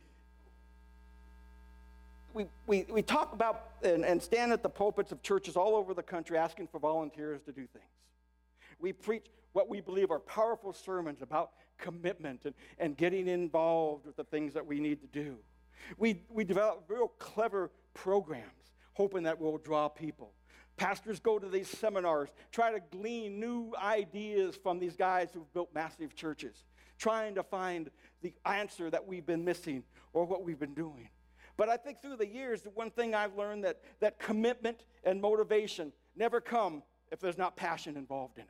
we, 2.67 2.85
we, 2.89 3.01
talk 3.01 3.33
about 3.33 3.71
and, 3.83 4.03
and 4.03 4.21
stand 4.21 4.51
at 4.51 4.63
the 4.63 4.69
pulpits 4.69 5.11
of 5.11 5.21
churches 5.21 5.55
all 5.55 5.75
over 5.75 5.93
the 5.93 6.03
country 6.03 6.37
asking 6.37 6.67
for 6.67 6.79
volunteers 6.79 7.41
to 7.43 7.51
do 7.51 7.67
things. 7.67 7.85
We 8.79 8.93
preach 8.93 9.25
what 9.53 9.69
we 9.69 9.81
believe 9.81 10.11
are 10.11 10.19
powerful 10.19 10.73
sermons 10.73 11.21
about 11.21 11.51
commitment 11.77 12.41
and, 12.45 12.55
and 12.77 12.97
getting 12.97 13.27
involved 13.27 14.05
with 14.05 14.15
the 14.15 14.23
things 14.23 14.53
that 14.53 14.65
we 14.65 14.79
need 14.79 15.01
to 15.01 15.07
do. 15.07 15.37
We, 15.97 16.21
we 16.29 16.43
develop 16.43 16.85
real 16.87 17.09
clever 17.19 17.71
programs, 17.93 18.73
hoping 18.93 19.23
that 19.23 19.39
will 19.39 19.57
draw 19.57 19.87
people. 19.87 20.33
Pastors 20.77 21.19
go 21.19 21.39
to 21.39 21.47
these 21.47 21.69
seminars, 21.69 22.29
try 22.51 22.71
to 22.71 22.81
glean 22.91 23.39
new 23.39 23.73
ideas 23.81 24.57
from 24.61 24.79
these 24.79 24.95
guys 24.97 25.29
who've 25.33 25.51
built 25.53 25.69
massive 25.73 26.15
churches, 26.15 26.65
trying 26.97 27.35
to 27.35 27.43
find 27.43 27.89
the 28.21 28.33
answer 28.45 28.89
that 28.89 29.07
we've 29.07 29.25
been 29.25 29.45
missing 29.45 29.83
or 30.11 30.25
what 30.25 30.43
we've 30.43 30.59
been 30.59 30.73
doing. 30.73 31.07
But 31.57 31.69
I 31.69 31.77
think 31.77 32.01
through 32.01 32.17
the 32.17 32.27
years, 32.27 32.61
the 32.61 32.69
one 32.71 32.91
thing 32.91 33.15
I've 33.15 33.35
learned 33.35 33.63
that, 33.63 33.81
that 34.01 34.19
commitment 34.19 34.83
and 35.03 35.21
motivation 35.21 35.93
never 36.15 36.41
come 36.41 36.83
if 37.11 37.19
there's 37.19 37.37
not 37.37 37.55
passion 37.55 37.95
involved 37.95 38.37
in 38.37 38.43
it. 38.43 38.49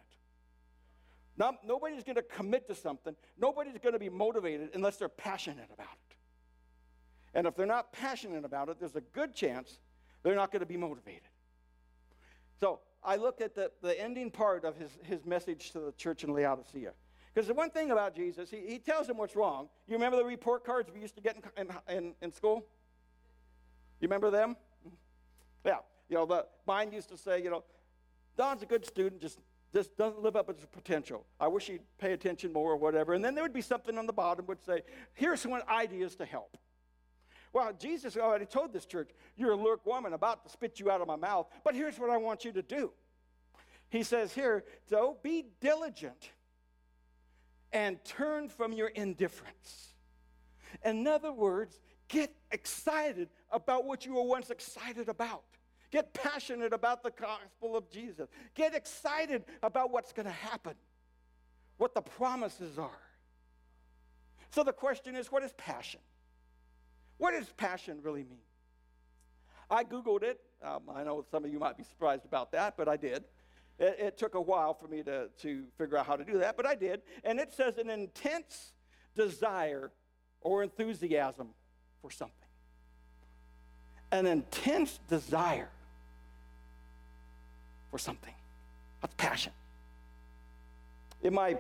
Not, 1.38 1.66
nobody's 1.66 2.04
going 2.04 2.16
to 2.16 2.24
commit 2.24 2.68
to 2.70 2.76
something. 2.76 3.16
Nobody's 3.38 3.78
going 3.78 3.94
to 3.94 4.00
be 4.00 4.10
motivated 4.10 4.70
unless 4.74 4.98
they're 4.98 5.10
passionate 5.10 5.70
about 5.74 5.94
it. 6.10 6.16
And 7.34 7.46
if 7.46 7.56
they're 7.56 7.66
not 7.66 7.92
passionate 7.92 8.46
about 8.46 8.70
it, 8.70 8.80
there's 8.80 8.96
a 8.96 9.02
good 9.02 9.36
chance 9.36 9.80
they're 10.24 10.36
not 10.36 10.52
going 10.52 10.62
to 10.62 10.66
be 10.66 10.78
motivated. 10.78 11.22
So 12.60 12.80
I 13.04 13.18
look 13.18 13.42
at 13.42 13.54
the, 13.54 13.70
the 13.82 14.02
ending 14.02 14.32
part 14.32 14.64
of 14.64 14.78
his, 14.78 14.98
his 15.04 15.26
message 15.26 15.72
to 15.72 15.80
the 15.80 15.92
church 15.98 16.24
in 16.24 16.34
Laodicea. 16.34 16.94
Because 17.34 17.48
the 17.48 17.54
one 17.54 17.70
thing 17.70 17.92
about 17.92 18.16
Jesus, 18.16 18.50
he, 18.50 18.62
he 18.66 18.80
tells 18.80 19.08
them 19.08 19.18
what's 19.18 19.36
wrong. 19.36 19.68
You 19.88 19.96
remember 19.96 20.18
the 20.18 20.24
report 20.24 20.64
cards 20.64 20.90
we 20.94 21.02
used 21.02 21.16
to 21.16 21.22
get 21.22 21.36
in, 21.58 21.68
in, 21.90 22.14
in 22.22 22.32
school? 22.32 22.66
You 24.00 24.08
remember 24.08 24.30
them? 24.30 24.56
Yeah. 25.66 25.78
You 26.10 26.18
know, 26.18 26.26
the, 26.26 26.46
mine 26.68 26.92
used 26.92 27.10
to 27.10 27.18
say, 27.18 27.42
you 27.42 27.50
know, 27.50 27.64
Don's 28.38 28.62
a 28.64 28.66
good 28.66 28.86
student, 28.86 29.22
just, 29.22 29.40
just 29.74 29.98
doesn't 29.98 30.22
live 30.22 30.36
up 30.36 30.48
to 30.48 30.54
his 30.54 30.66
potential. 30.66 31.26
I 31.40 31.48
wish 31.48 31.68
he'd 31.68 31.82
pay 31.98 32.14
attention 32.14 32.54
more 32.54 32.72
or 32.72 32.78
whatever. 32.78 33.14
And 33.14 33.24
then 33.24 33.34
there 33.34 33.44
would 33.44 33.54
be 33.54 33.62
something 33.62 33.98
on 33.98 34.06
the 34.06 34.14
bottom 34.14 34.46
would 34.48 34.64
say, 34.64 34.82
here's 35.14 35.42
some 35.42 35.54
ideas 35.70 36.16
to 36.18 36.26
help. 36.26 36.58
Well, 37.54 37.72
Jesus 37.80 38.18
oh, 38.18 38.22
already 38.22 38.46
told 38.46 38.74
this 38.74 38.86
church, 38.86 39.12
you're 39.38 39.54
a 39.54 39.56
lukewarm, 39.56 40.06
and 40.06 40.14
about 40.14 40.44
to 40.44 40.52
spit 40.52 40.78
you 40.80 40.92
out 40.92 41.00
of 41.00 41.08
my 41.08 41.16
mouth, 41.16 41.48
but 41.64 41.74
here's 41.74 41.98
what 41.98 42.10
I 42.10 42.18
want 42.18 42.44
you 42.44 42.52
to 42.52 42.62
do. 42.62 42.92
He 43.90 44.04
says 44.04 44.34
here, 44.34 44.66
so 44.90 45.18
be 45.24 45.46
diligent 45.62 46.32
and 47.72 48.04
turn 48.04 48.50
from 48.50 48.74
your 48.74 48.90
indifference. 48.90 49.94
In 50.84 51.08
other 51.08 51.32
words, 51.32 51.80
get 52.08 52.34
excited 52.52 53.30
about 53.52 53.86
what 53.86 54.06
you 54.06 54.16
were 54.16 54.24
once 54.24 54.50
excited 54.50 55.10
about. 55.10 55.44
Get 55.92 56.14
passionate 56.14 56.74
about 56.74 57.04
the 57.04 57.12
gospel 57.12 57.78
of 57.78 57.90
Jesus. 57.90 58.28
Get 58.54 58.76
excited 58.76 59.46
about 59.64 59.92
what's 59.92 60.12
going 60.12 60.26
to 60.26 60.32
happen, 60.32 60.74
what 61.78 61.94
the 61.94 62.02
promises 62.02 62.78
are. 62.78 62.90
So 64.52 64.64
the 64.64 64.74
question 64.74 65.16
is 65.16 65.32
what 65.32 65.44
is 65.44 65.54
passion? 65.54 66.00
What 67.18 67.32
does 67.32 67.50
passion 67.54 68.00
really 68.02 68.24
mean? 68.24 68.40
I 69.70 69.84
Googled 69.84 70.24
it. 70.24 70.40
Um, 70.64 70.84
I 70.94 71.04
know 71.04 71.26
some 71.32 71.46
of 71.46 71.52
you 71.52 71.60
might 71.60 71.78
be 71.78 71.84
surprised 71.84 72.26
about 72.26 72.52
that, 72.52 72.76
but 72.78 72.88
I 72.88 72.98
did. 72.98 73.24
It, 73.80 73.98
it, 74.00 74.18
took 74.18 74.36
a 74.36 74.42
while 74.42 74.74
for 74.74 74.88
me 74.88 75.04
to, 75.04 75.30
to 75.42 75.64
figure 75.78 75.98
out 75.98 76.06
how 76.06 76.16
to 76.16 76.24
do 76.24 76.38
that, 76.40 76.56
but 76.56 76.66
I 76.66 76.76
did. 76.76 77.02
And 77.24 77.40
it 77.40 77.52
says 77.52 77.78
an 77.78 77.90
intense 77.90 78.72
desire 79.16 79.92
or 80.42 80.64
enthusiasm 80.64 81.50
for 82.06 82.12
something. 82.12 82.36
An 84.12 84.28
intense 84.28 85.00
desire 85.10 85.70
for 87.90 87.98
something. 87.98 88.34
That's 89.02 89.16
passion. 89.16 89.52
In 91.24 91.34
my, 91.34 91.58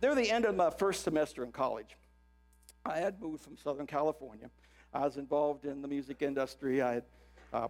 near 0.00 0.14
the 0.14 0.30
end 0.30 0.46
of 0.46 0.56
my 0.56 0.70
first 0.70 1.04
semester 1.04 1.44
in 1.44 1.52
college, 1.52 1.98
I 2.86 2.96
had 2.96 3.20
moved 3.20 3.42
from 3.42 3.58
Southern 3.58 3.86
California. 3.86 4.48
I 4.94 5.00
was 5.00 5.18
involved 5.18 5.66
in 5.66 5.82
the 5.82 5.88
music 5.88 6.22
industry. 6.22 6.80
I 6.80 6.94
had 6.94 7.04
uh, 7.52 7.68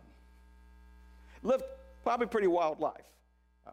lived 1.43 1.65
probably 2.05 2.29
pretty 2.29 2.47
wild 2.47 2.79
life. 2.79 3.11
Uh, 3.67 3.73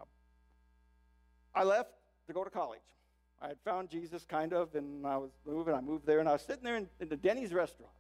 I 1.54 1.64
left 1.64 1.92
to 2.26 2.34
go 2.34 2.44
to 2.44 2.50
college. 2.50 2.80
I 3.42 3.48
had 3.48 3.58
found 3.66 3.90
Jesus 3.90 4.24
kind 4.24 4.54
of, 4.54 4.76
and 4.76 5.06
I 5.06 5.18
was 5.18 5.32
moving. 5.46 5.74
I 5.74 5.82
moved 5.82 6.06
there, 6.06 6.20
and 6.20 6.30
I 6.30 6.34
was 6.34 6.44
sitting 6.44 6.64
there 6.64 6.78
in, 6.78 6.88
in 7.00 7.10
the 7.10 7.18
Denny's 7.18 7.54
restaurant, 7.54 7.94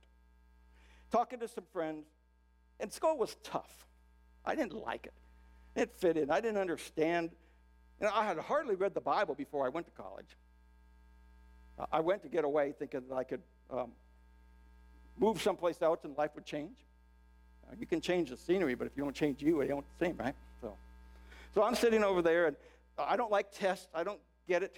talking 1.11 1.39
to 1.39 1.47
some 1.47 1.63
friends, 1.73 2.05
and 2.79 2.91
school 2.93 3.17
was 3.17 3.35
tough. 3.43 3.87
I 4.45 4.55
didn't 4.55 4.73
like 4.73 5.07
it. 5.07 5.13
It 5.75 5.91
fit 5.97 6.17
in. 6.17 6.29
I 6.29 6.41
didn't 6.41 6.59
understand. 6.59 7.31
You 7.99 8.07
know, 8.07 8.13
I 8.13 8.25
had 8.25 8.37
hardly 8.37 8.75
read 8.75 8.93
the 8.93 9.01
Bible 9.01 9.33
before 9.35 9.65
I 9.65 9.69
went 9.69 9.87
to 9.87 9.91
college. 9.91 10.37
I 11.91 12.01
went 12.01 12.21
to 12.23 12.29
get 12.29 12.43
away 12.43 12.73
thinking 12.77 13.01
that 13.09 13.15
I 13.15 13.23
could 13.23 13.41
um, 13.71 13.91
move 15.17 15.41
someplace 15.41 15.81
else 15.81 15.99
and 16.03 16.15
life 16.17 16.31
would 16.35 16.45
change. 16.45 16.77
Uh, 17.67 17.75
you 17.79 17.85
can 17.85 18.01
change 18.01 18.29
the 18.29 18.37
scenery, 18.37 18.75
but 18.75 18.85
if 18.85 18.93
you 18.95 19.03
don't 19.03 19.15
change 19.15 19.41
you, 19.41 19.61
it 19.61 19.67
don't 19.67 19.85
seem 19.99 20.17
right? 20.17 20.35
So, 20.61 20.73
so 21.53 21.63
I'm 21.63 21.75
sitting 21.75 22.03
over 22.03 22.21
there, 22.21 22.47
and 22.47 22.55
I 22.97 23.15
don't 23.17 23.31
like 23.31 23.51
tests. 23.51 23.87
I 23.95 24.03
don't 24.03 24.19
get 24.47 24.61
it. 24.61 24.77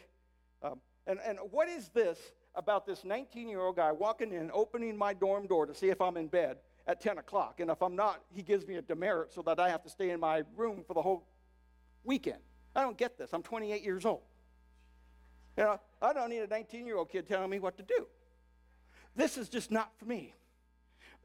And, 1.07 1.19
and 1.25 1.37
what 1.51 1.67
is 1.67 1.89
this 1.89 2.17
about 2.55 2.85
this 2.85 3.03
19 3.03 3.49
year 3.49 3.61
old 3.61 3.75
guy 3.75 3.91
walking 3.91 4.31
in, 4.31 4.51
opening 4.53 4.97
my 4.97 5.13
dorm 5.13 5.47
door 5.47 5.65
to 5.65 5.75
see 5.75 5.89
if 5.89 6.01
I'm 6.01 6.17
in 6.17 6.27
bed 6.27 6.57
at 6.87 7.01
10 7.01 7.17
o'clock? 7.17 7.59
And 7.59 7.69
if 7.69 7.81
I'm 7.81 7.95
not, 7.95 8.21
he 8.33 8.41
gives 8.41 8.67
me 8.67 8.75
a 8.75 8.81
demerit 8.81 9.33
so 9.33 9.41
that 9.43 9.59
I 9.59 9.69
have 9.69 9.83
to 9.83 9.89
stay 9.89 10.11
in 10.11 10.19
my 10.19 10.43
room 10.55 10.83
for 10.87 10.93
the 10.93 11.01
whole 11.01 11.27
weekend. 12.03 12.39
I 12.75 12.81
don't 12.81 12.97
get 12.97 13.17
this. 13.17 13.33
I'm 13.33 13.43
28 13.43 13.83
years 13.83 14.05
old. 14.05 14.21
You 15.57 15.63
know, 15.63 15.79
I 16.01 16.13
don't 16.13 16.29
need 16.29 16.39
a 16.39 16.47
19 16.47 16.85
year 16.85 16.97
old 16.97 17.09
kid 17.09 17.27
telling 17.27 17.49
me 17.49 17.59
what 17.59 17.77
to 17.77 17.83
do. 17.83 18.07
This 19.15 19.37
is 19.37 19.49
just 19.49 19.69
not 19.69 19.91
for 19.97 20.05
me. 20.05 20.33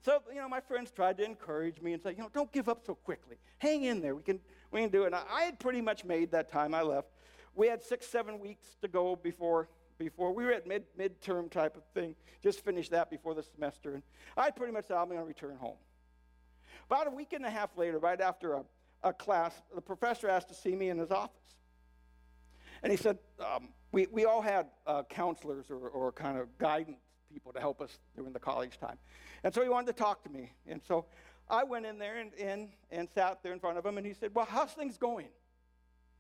So, 0.05 0.23
you 0.33 0.37
know, 0.37 0.49
my 0.49 0.61
friends 0.61 0.91
tried 0.91 1.17
to 1.19 1.25
encourage 1.25 1.81
me 1.81 1.93
and 1.93 2.03
say, 2.03 2.11
you 2.11 2.19
know, 2.19 2.31
don't 2.33 2.53
give 2.53 2.69
up 2.69 2.83
so 2.87 2.95
quickly. 2.95 3.37
Hang 3.59 3.85
in 3.85 4.01
there. 4.01 4.15
We 4.15 4.23
can, 4.23 4.41
we 4.71 4.81
can 4.81 4.91
do 4.91 5.03
it. 5.05 5.07
And 5.07 5.17
I 5.17 5.43
had 5.43 5.59
pretty 5.59 5.81
much 5.81 6.05
made 6.05 6.31
that 6.33 6.51
time 6.51 6.75
I 6.75 6.83
left. 6.83 7.09
We 7.55 7.69
had 7.69 7.83
six, 7.83 8.07
seven 8.07 8.39
weeks 8.39 8.77
to 8.83 8.89
go 8.89 9.17
before, 9.17 9.69
before 9.99 10.33
we 10.33 10.45
were 10.45 10.53
at 10.53 10.67
mid, 10.67 10.85
midterm 10.99 11.51
type 11.51 11.77
of 11.77 11.83
thing. 11.95 12.15
Just 12.43 12.65
finished 12.65 12.91
that 12.91 13.11
before 13.11 13.35
the 13.35 13.43
semester. 13.43 13.95
And 13.95 14.03
I 14.37 14.51
pretty 14.51 14.73
much 14.73 14.87
said, 14.87 14.97
I'm 14.97 15.07
going 15.07 15.19
to 15.19 15.25
return 15.25 15.57
home. 15.57 15.77
About 16.87 17.07
a 17.07 17.11
week 17.11 17.33
and 17.33 17.45
a 17.45 17.51
half 17.51 17.77
later, 17.77 17.99
right 17.99 18.21
after 18.21 18.55
a, 18.55 18.65
a 19.03 19.13
class, 19.13 19.55
the 19.75 19.81
professor 19.81 20.29
asked 20.29 20.49
to 20.49 20.55
see 20.55 20.75
me 20.75 20.91
in 20.91 20.99
his 20.99 21.11
office. 21.11 21.57
And 22.83 22.93
he 22.93 22.97
said, 22.97 23.19
um, 23.41 23.71
we, 23.93 24.07
we 24.13 24.25
all 24.25 24.43
had 24.43 24.67
uh, 24.87 25.03
counselors 25.09 25.67
or, 25.71 25.89
or 25.89 26.13
kind 26.13 26.39
of 26.39 26.57
guidance 26.59 26.99
people 27.33 27.53
to 27.53 27.61
help 27.61 27.81
us 27.81 27.99
during 28.17 28.33
the 28.33 28.39
college 28.39 28.79
time. 28.79 28.99
And 29.45 29.55
so 29.55 29.63
he 29.63 29.69
wanted 29.69 29.89
to 29.89 29.93
talk 29.93 30.23
to 30.25 30.31
me. 30.31 30.53
And 30.67 30.81
so 30.87 31.07
I 31.49 31.65
went 31.65 31.87
in 31.87 31.99
there 31.99 32.19
and, 32.19 32.33
and, 32.35 32.69
and 32.91 33.09
sat 33.15 33.43
there 33.43 33.53
in 33.53 33.61
front 33.61 33.79
of 33.79 33.87
him, 33.87 33.99
and 33.99 34.07
he 34.07 34.15
said, 34.15 34.35
Well, 34.35 34.47
how's 34.49 34.73
things 34.73 34.97
going? 34.97 35.29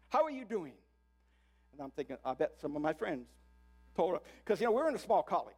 How 0.08 0.24
are 0.24 0.30
you 0.30 0.44
doing? 0.44 0.72
And 1.78 1.84
I'm 1.84 1.90
thinking, 1.92 2.16
I 2.24 2.34
bet 2.34 2.54
some 2.60 2.74
of 2.74 2.82
my 2.82 2.92
friends 2.92 3.28
told 3.94 4.14
him. 4.14 4.20
Because, 4.44 4.60
you 4.60 4.66
know, 4.66 4.72
we're 4.72 4.88
in 4.88 4.96
a 4.96 4.98
small 4.98 5.22
college 5.22 5.54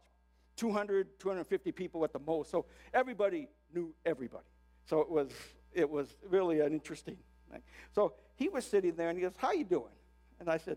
200, 0.56 1.18
250 1.18 1.72
people 1.72 2.04
at 2.04 2.12
the 2.12 2.18
most. 2.18 2.50
So 2.50 2.66
everybody 2.92 3.48
knew 3.74 3.94
everybody. 4.04 4.44
So 4.84 5.00
it 5.00 5.08
was, 5.10 5.30
it 5.72 5.88
was 5.88 6.14
really 6.28 6.60
an 6.60 6.72
interesting 6.72 7.16
thing. 7.50 7.62
So 7.94 8.12
he 8.36 8.50
was 8.50 8.66
sitting 8.66 8.94
there, 8.96 9.08
and 9.08 9.18
he 9.18 9.22
goes, 9.22 9.32
How 9.38 9.52
you 9.52 9.64
doing? 9.64 9.92
And 10.38 10.50
I 10.50 10.58
said, 10.58 10.76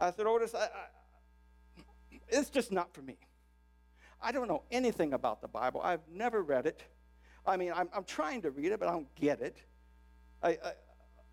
I 0.00 0.10
said, 0.10 0.26
Otis, 0.26 0.54
I, 0.54 0.64
I, 0.64 0.68
it's 2.28 2.50
just 2.50 2.72
not 2.72 2.92
for 2.92 3.02
me. 3.02 3.16
I 4.20 4.32
don't 4.32 4.48
know 4.48 4.62
anything 4.72 5.12
about 5.12 5.40
the 5.40 5.48
Bible. 5.48 5.80
I've 5.82 6.00
never 6.12 6.42
read 6.42 6.66
it. 6.66 6.82
I 7.46 7.56
mean, 7.56 7.72
I'm, 7.74 7.88
I'm 7.94 8.04
trying 8.04 8.42
to 8.42 8.50
read 8.50 8.72
it, 8.72 8.80
but 8.80 8.88
I 8.88 8.92
don't 8.92 9.14
get 9.14 9.40
it. 9.40 9.58
I, 10.42 10.58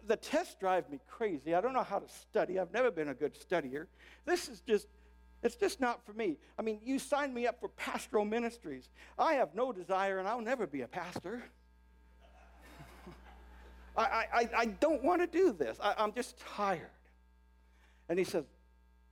the 0.08 0.16
tests 0.16 0.56
drive 0.60 0.90
me 0.90 1.00
crazy. 1.08 1.54
I 1.56 1.62
don't 1.62 1.74
know 1.74 1.84
how 1.84 2.00
to 2.00 2.10
study. 2.10 2.60
I've 2.60 2.74
never 2.74 2.92
been 2.92 3.10
a 3.10 3.14
good 3.14 3.34
studier. 3.34 3.88
This 4.26 4.48
is 4.48 4.62
just, 4.62 4.88
it's 5.44 5.56
just 5.56 5.80
not 5.80 6.06
for 6.06 6.14
me. 6.14 6.38
I 6.58 6.62
mean, 6.62 6.80
you 6.84 7.00
signed 7.00 7.34
me 7.34 7.48
up 7.48 7.60
for 7.60 7.70
pastoral 7.70 8.26
ministries. 8.26 8.90
I 9.18 9.34
have 9.34 9.56
no 9.56 9.72
desire, 9.72 10.20
and 10.20 10.28
I'll 10.28 10.42
never 10.42 10.68
be 10.68 10.82
a 10.82 10.88
pastor. 10.88 11.44
I, 13.98 14.26
I, 14.34 14.50
I 14.58 14.66
don't 14.66 15.04
want 15.04 15.22
to 15.22 15.28
do 15.28 15.54
this. 15.54 15.78
I, 15.82 15.96
I'm 15.98 16.14
just 16.14 16.38
tired. 16.40 16.90
And 18.10 18.20
he 18.20 18.26
says, 18.26 18.46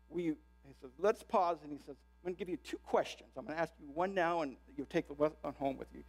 Will 0.09 0.21
you? 0.21 0.37
He 0.67 0.73
says, 0.81 0.91
Let's 0.97 1.23
pause. 1.23 1.57
And 1.63 1.71
he 1.71 1.79
says, 1.85 1.95
I'm 1.97 2.29
going 2.29 2.35
to 2.35 2.39
give 2.39 2.49
you 2.49 2.57
two 2.57 2.79
questions. 2.79 3.29
I'm 3.37 3.45
going 3.45 3.55
to 3.55 3.61
ask 3.61 3.71
you 3.79 3.87
one 3.93 4.13
now, 4.13 4.41
and 4.41 4.55
you'll 4.75 4.87
take 4.87 5.07
the 5.07 5.13
one 5.13 5.31
home 5.59 5.77
with 5.77 5.87
you. 5.93 6.03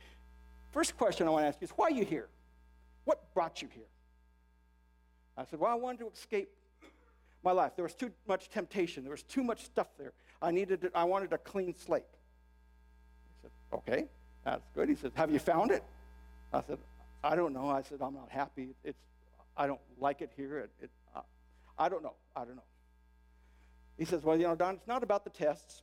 First 0.72 0.96
question 0.96 1.26
I 1.26 1.30
want 1.30 1.44
to 1.44 1.48
ask 1.48 1.60
you 1.60 1.66
is, 1.66 1.70
Why 1.70 1.86
are 1.86 1.92
you 1.92 2.04
here? 2.04 2.28
What 3.04 3.32
brought 3.34 3.62
you 3.62 3.68
here? 3.72 3.84
I 5.40 5.44
said, 5.46 5.58
Well, 5.58 5.70
I 5.70 5.74
wanted 5.74 6.00
to 6.00 6.10
escape 6.10 6.50
my 7.42 7.52
life. 7.52 7.72
There 7.74 7.82
was 7.82 7.94
too 7.94 8.10
much 8.28 8.50
temptation, 8.50 9.02
there 9.02 9.12
was 9.12 9.22
too 9.22 9.42
much 9.42 9.64
stuff 9.64 9.88
there. 9.98 10.12
I 10.42 10.50
needed 10.50 10.82
to, 10.82 10.90
I 10.94 11.04
wanted 11.04 11.32
a 11.32 11.38
clean 11.38 11.74
slate. 11.74 12.04
He 12.12 13.42
said, 13.42 13.50
Okay, 13.72 14.04
that's 14.44 14.68
good. 14.74 14.88
He 14.88 14.94
said, 14.94 15.12
Have 15.14 15.30
you 15.30 15.38
found 15.38 15.70
it? 15.70 15.82
I 16.52 16.62
said, 16.66 16.78
I 17.24 17.36
don't 17.36 17.54
know. 17.54 17.68
I 17.70 17.82
said, 17.82 18.02
I'm 18.02 18.14
not 18.14 18.28
happy. 18.28 18.74
It's, 18.84 18.98
I 19.56 19.66
don't 19.66 19.80
like 19.98 20.20
it 20.20 20.30
here. 20.36 20.58
It, 20.58 20.70
it, 20.82 20.90
uh, 21.16 21.20
I 21.78 21.88
don't 21.88 22.02
know. 22.02 22.14
I 22.36 22.44
don't 22.44 22.56
know. 22.56 22.62
He 23.96 24.04
says, 24.04 24.22
Well, 24.22 24.36
you 24.36 24.44
know, 24.44 24.54
Don, 24.54 24.74
it's 24.74 24.86
not 24.86 25.02
about 25.02 25.24
the 25.24 25.30
tests, 25.30 25.82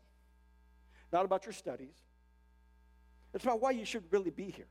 not 1.12 1.26
about 1.26 1.46
your 1.46 1.54
studies. 1.54 1.96
It's 3.34 3.44
about 3.44 3.60
why 3.60 3.72
you 3.72 3.86
should 3.86 4.04
really 4.12 4.32
be 4.32 4.52
here. 4.52 4.68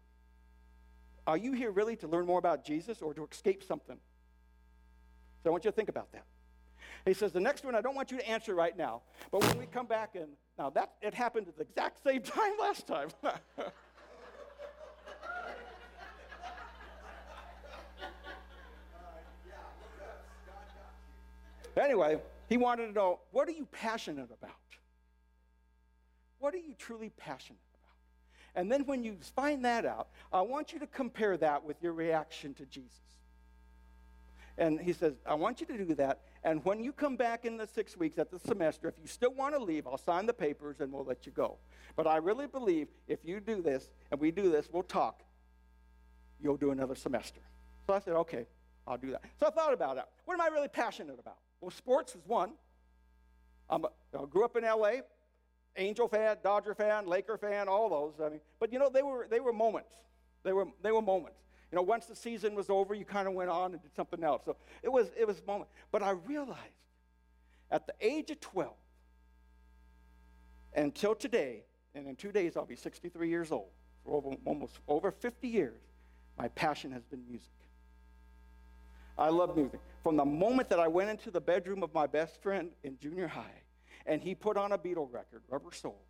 Are 1.27 1.37
you 1.37 1.53
here 1.53 1.73
really 1.73 1.97
to 1.97 2.07
learn 2.07 2.25
more 2.25 2.39
about 2.39 2.65
Jesus 2.65 3.03
or 3.03 3.13
to 3.15 3.27
escape 3.31 3.65
something? 3.65 3.99
So 5.47 5.51
I 5.51 5.53
want 5.53 5.65
you 5.65 5.71
to 5.71 5.77
think 5.77 5.89
about 5.89 6.11
that. 6.11 6.25
He 7.05 7.15
says, 7.15 7.31
The 7.31 7.39
next 7.39 7.65
one 7.65 7.77
I 7.77 7.81
don't 7.81 7.95
want 7.95 8.11
you 8.11 8.19
to 8.19 8.29
answer 8.29 8.53
right 8.53 8.77
now, 8.77 9.03
but 9.31 9.45
when 9.45 9.57
we 9.61 9.67
come 9.67 9.87
back 9.87 10.17
and 10.17 10.27
now 10.59 10.71
that 10.71 10.95
it 11.01 11.15
happened 11.15 11.47
at 11.47 11.57
the 11.57 11.63
exact 11.63 12.03
same 12.03 12.21
time 12.25 12.55
last 12.59 12.89
time. 12.89 13.11
anyway, 21.81 22.19
he 22.49 22.57
wanted 22.57 22.89
to 22.89 22.93
know, 22.93 23.21
what 23.31 23.47
are 23.47 23.53
you 23.53 23.67
passionate 23.67 24.31
about? 24.37 24.51
What 26.41 26.55
are 26.55 26.59
you 26.59 26.75
truly 26.77 27.11
passionate 27.17 27.61
about? 27.73 28.61
And 28.61 28.73
then 28.73 28.85
when 28.85 29.05
you 29.05 29.17
find 29.37 29.65
that 29.65 29.87
out, 29.87 30.09
I 30.33 30.41
want 30.41 30.73
you 30.73 30.81
to 30.81 30.89
compare 30.89 31.37
that 31.37 31.63
with 31.63 31.81
your 31.85 31.93
reaction 31.93 32.53
to 32.55 32.67
Jesus. 32.67 32.99
And 34.59 34.81
he 34.81 34.93
says, 34.93 35.15
I 35.27 35.35
want 35.35 35.61
you 35.61 35.67
to 35.67 35.85
do 35.85 35.95
that. 35.97 36.21
And 36.43 36.65
when 36.65 36.83
you 36.83 36.93
come 36.93 37.17
back 37.17 37.45
in 37.45 37.57
the 37.59 37.67
six 37.67 37.97
weeks 37.97 38.19
at 38.19 38.31
the 38.31 38.39
semester, 38.39 38.89
if 38.89 38.95
you 39.01 39.07
still 39.07 39.35
want 39.35 39.55
to 39.55 39.63
leave, 39.63 39.87
I'll 39.87 39.99
sign 39.99 40.25
the 40.25 40.33
papers 40.33 40.81
and 40.81 40.91
we'll 40.93 41.05
let 41.05 41.27
you 41.27 41.33
go. 41.33 41.59
But 41.95 42.07
I 42.07 42.17
really 42.17 42.47
believe 42.47 42.89
if 43.07 43.25
you 43.25 43.41
do 43.41 43.61
this 43.61 43.91
and 44.11 44.19
we 44.19 44.31
do 44.31 44.51
this, 44.51 44.69
we'll 44.73 44.83
talk, 44.83 45.23
you'll 46.43 46.57
do 46.57 46.71
another 46.71 46.95
semester. 46.95 47.41
So 47.87 47.93
I 47.93 47.99
said, 48.01 48.15
okay, 48.15 48.47
I'll 48.87 48.97
do 48.97 49.11
that. 49.11 49.23
So 49.39 49.47
I 49.47 49.51
thought 49.51 49.75
about 49.75 49.99
it. 49.99 50.05
What 50.25 50.35
am 50.35 50.41
I 50.41 50.49
really 50.49 50.69
passionate 50.69 51.19
about? 51.19 51.37
Well, 51.61 51.71
sports 51.71 52.15
is 52.15 52.23
one. 52.27 52.53
I'm 53.69 53.85
a, 53.85 53.89
I 54.19 54.25
grew 54.27 54.45
up 54.45 54.57
in 54.57 54.65
LA, 54.65 55.01
Angel 55.77 56.09
fan, 56.09 56.37
Dodger 56.43 56.75
fan, 56.75 57.07
Laker 57.07 57.37
fan, 57.37 57.69
all 57.69 57.89
those. 57.91 58.15
I 58.25 58.31
mean, 58.31 58.41
but 58.59 58.73
you 58.73 58.79
know, 58.79 58.89
they 58.89 59.03
were, 59.03 59.27
they 59.31 59.41
were 59.41 59.53
moments. 59.53 59.93
They 60.45 60.53
were, 60.53 60.67
they 60.83 60.93
were 60.93 61.03
moments. 61.03 61.41
You 61.73 61.77
know, 61.77 61.83
once 61.83 62.07
the 62.07 62.15
season 62.15 62.55
was 62.55 62.71
over, 62.71 62.95
you 62.95 63.05
kind 63.05 63.27
of 63.27 63.35
went 63.35 63.51
on 63.51 63.73
and 63.73 63.83
did 63.83 63.95
something 63.95 64.23
else. 64.23 64.43
So 64.45 64.57
it 64.83 64.91
was, 64.91 65.11
it 65.19 65.27
was 65.27 65.41
a 65.41 65.47
moment. 65.47 65.69
But 65.91 66.03
I 66.03 66.11
realized 66.11 66.61
at 67.71 67.87
the 67.87 67.95
age 68.01 68.31
of 68.31 68.41
12, 68.41 68.73
until 70.75 71.15
today, 71.15 71.65
and 71.95 72.07
in 72.07 72.15
two 72.15 72.31
days 72.31 72.57
I'll 72.57 72.67
be 72.67 72.77
63 72.77 73.29
years 73.29 73.51
old, 73.51 73.71
for 74.05 74.17
over, 74.17 74.37
almost 74.45 74.79
over 74.87 75.11
50 75.11 75.49
years, 75.49 75.81
my 76.39 76.49
passion 76.49 76.93
has 76.93 77.05
been 77.05 77.25
music. 77.29 77.51
I 79.19 79.31
love 79.31 79.57
music. 79.57 79.81
From 80.03 80.17
the 80.17 80.25
moment 80.25 80.69
that 80.69 80.79
I 80.79 80.87
went 80.87 81.11
into 81.11 81.31
the 81.31 81.41
bedroom 81.41 81.83
of 81.83 81.93
my 81.95 82.07
best 82.07 82.41
friend 82.43 82.71
in 82.85 82.99
junior 82.99 83.27
high, 83.27 83.63
and 84.05 84.23
he 84.23 84.35
put 84.35 84.57
on 84.57 84.73
a 84.73 84.79
Beatle 84.79 85.13
record, 85.13 85.43
Rubber 85.49 85.73
Soul, 85.73 86.01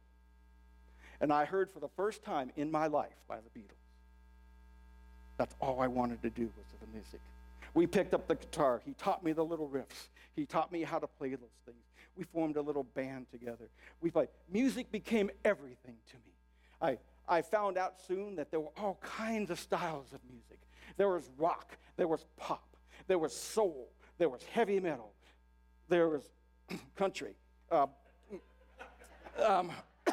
and 1.20 1.32
I 1.32 1.44
heard 1.44 1.70
for 1.70 1.80
the 1.80 1.88
first 1.96 2.22
time 2.22 2.50
in 2.56 2.70
my 2.70 2.88
life 2.88 3.16
by 3.26 3.36
the 3.36 3.58
Beatles. 3.58 3.85
That's 5.36 5.54
all 5.60 5.80
I 5.80 5.86
wanted 5.86 6.22
to 6.22 6.30
do 6.30 6.44
was 6.56 6.66
the 6.80 6.86
music. 6.92 7.20
We 7.74 7.86
picked 7.86 8.14
up 8.14 8.26
the 8.26 8.36
guitar. 8.36 8.80
He 8.84 8.94
taught 8.94 9.22
me 9.22 9.32
the 9.32 9.44
little 9.44 9.68
riffs. 9.68 10.08
He 10.34 10.46
taught 10.46 10.72
me 10.72 10.82
how 10.82 10.98
to 10.98 11.06
play 11.06 11.30
those 11.30 11.58
things. 11.64 11.76
We 12.16 12.24
formed 12.24 12.56
a 12.56 12.62
little 12.62 12.84
band 12.84 13.26
together. 13.30 13.68
We 14.00 14.10
played. 14.10 14.28
Music 14.50 14.90
became 14.90 15.30
everything 15.44 15.96
to 16.08 16.16
me. 16.16 16.32
I, 16.80 16.98
I 17.28 17.42
found 17.42 17.76
out 17.76 17.94
soon 18.06 18.36
that 18.36 18.50
there 18.50 18.60
were 18.60 18.72
all 18.78 18.98
kinds 19.02 19.50
of 19.50 19.60
styles 19.60 20.12
of 20.12 20.20
music. 20.30 20.58
There 20.96 21.08
was 21.08 21.28
rock, 21.36 21.76
there 21.96 22.08
was 22.08 22.24
pop, 22.36 22.76
there 23.06 23.18
was 23.18 23.36
soul, 23.36 23.88
there 24.18 24.28
was 24.28 24.42
heavy 24.44 24.80
metal, 24.80 25.12
there 25.88 26.08
was 26.08 26.22
country. 26.96 27.34
Uh, 27.70 27.86
um, 29.44 29.70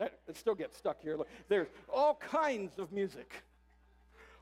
it 0.00 0.36
still 0.36 0.54
gets 0.54 0.76
stuck 0.76 1.00
here. 1.00 1.16
Look, 1.16 1.28
there's 1.48 1.68
all 1.92 2.14
kinds 2.14 2.78
of 2.78 2.92
music, 2.92 3.44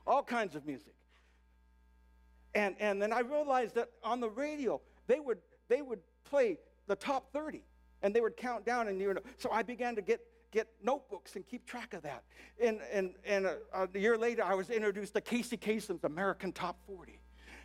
all 0.05 0.23
kinds 0.23 0.55
of 0.55 0.65
music. 0.65 0.93
And, 2.53 2.75
and 2.79 3.01
then 3.01 3.13
I 3.13 3.19
realized 3.19 3.75
that 3.75 3.89
on 4.03 4.19
the 4.19 4.29
radio, 4.29 4.81
they 5.07 5.19
would, 5.19 5.37
they 5.69 5.81
would 5.81 5.99
play 6.25 6.57
the 6.87 6.95
top 6.95 7.31
30 7.31 7.63
and 8.01 8.13
they 8.13 8.21
would 8.21 8.35
count 8.35 8.65
down 8.65 8.87
and 8.87 8.99
you 8.99 9.13
know 9.13 9.21
so 9.37 9.49
i 9.51 9.61
began 9.61 9.95
to 9.95 10.01
get 10.01 10.21
get 10.51 10.67
notebooks 10.83 11.35
and 11.37 11.47
keep 11.47 11.65
track 11.65 11.93
of 11.93 12.01
that. 12.03 12.23
And 12.61 12.79
and 12.91 13.13
and 13.25 13.45
a, 13.45 13.57
a 13.73 13.99
year 13.99 14.17
later 14.17 14.43
i 14.43 14.53
was 14.53 14.69
introduced 14.69 15.13
to 15.13 15.21
casey 15.21 15.57
kasem's 15.57 16.03
american 16.03 16.51
top 16.51 16.77
40 16.87 17.19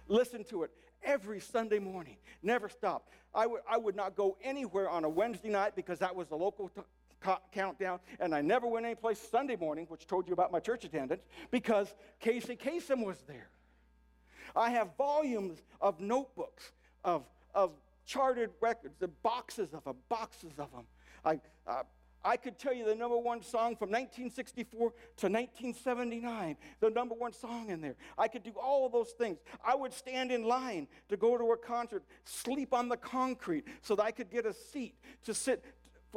listen 0.08 0.44
to 0.44 0.62
it 0.62 0.70
every 1.02 1.40
sunday 1.40 1.78
morning 1.78 2.16
never 2.42 2.68
stopped 2.68 3.10
I, 3.34 3.42
w- 3.42 3.62
I 3.68 3.76
would 3.76 3.96
not 3.96 4.14
go 4.14 4.36
anywhere 4.42 4.88
on 4.88 5.04
a 5.04 5.08
wednesday 5.08 5.48
night 5.48 5.74
because 5.74 5.98
that 5.98 6.14
was 6.14 6.28
the 6.28 6.36
local 6.36 6.68
t- 6.68 6.82
countdown 7.52 7.98
and 8.20 8.34
i 8.34 8.40
never 8.40 8.66
went 8.66 8.86
anyplace 8.86 9.18
sunday 9.18 9.56
morning 9.56 9.86
which 9.88 10.06
told 10.06 10.26
you 10.26 10.32
about 10.32 10.52
my 10.52 10.60
church 10.60 10.84
attendance 10.84 11.22
because 11.50 11.94
casey 12.20 12.56
kasem 12.56 13.04
was 13.04 13.18
there 13.26 13.48
i 14.54 14.70
have 14.70 14.88
volumes 14.96 15.62
of 15.80 16.00
notebooks 16.00 16.72
of 17.04 17.24
of 17.54 17.72
charted 18.06 18.50
records, 18.60 18.94
the 18.98 19.08
boxes 19.08 19.74
of 19.74 19.84
them, 19.84 19.96
boxes 20.08 20.52
of 20.58 20.70
them. 20.72 20.84
I, 21.24 21.40
uh, 21.66 21.82
I 22.24 22.36
could 22.36 22.58
tell 22.58 22.72
you 22.72 22.84
the 22.84 22.94
number 22.94 23.18
one 23.18 23.42
song 23.42 23.76
from 23.76 23.90
1964 23.90 24.78
to 24.78 25.26
1979, 25.26 26.56
the 26.80 26.90
number 26.90 27.14
one 27.14 27.32
song 27.32 27.70
in 27.70 27.80
there. 27.80 27.96
I 28.16 28.28
could 28.28 28.42
do 28.42 28.52
all 28.60 28.86
of 28.86 28.92
those 28.92 29.10
things. 29.10 29.38
I 29.64 29.74
would 29.74 29.92
stand 29.92 30.32
in 30.32 30.44
line 30.44 30.88
to 31.08 31.16
go 31.16 31.36
to 31.36 31.52
a 31.52 31.56
concert, 31.56 32.04
sleep 32.24 32.72
on 32.72 32.88
the 32.88 32.96
concrete 32.96 33.64
so 33.82 33.94
that 33.96 34.02
I 34.04 34.10
could 34.10 34.30
get 34.30 34.46
a 34.46 34.54
seat 34.54 34.94
to 35.24 35.34
sit 35.34 35.64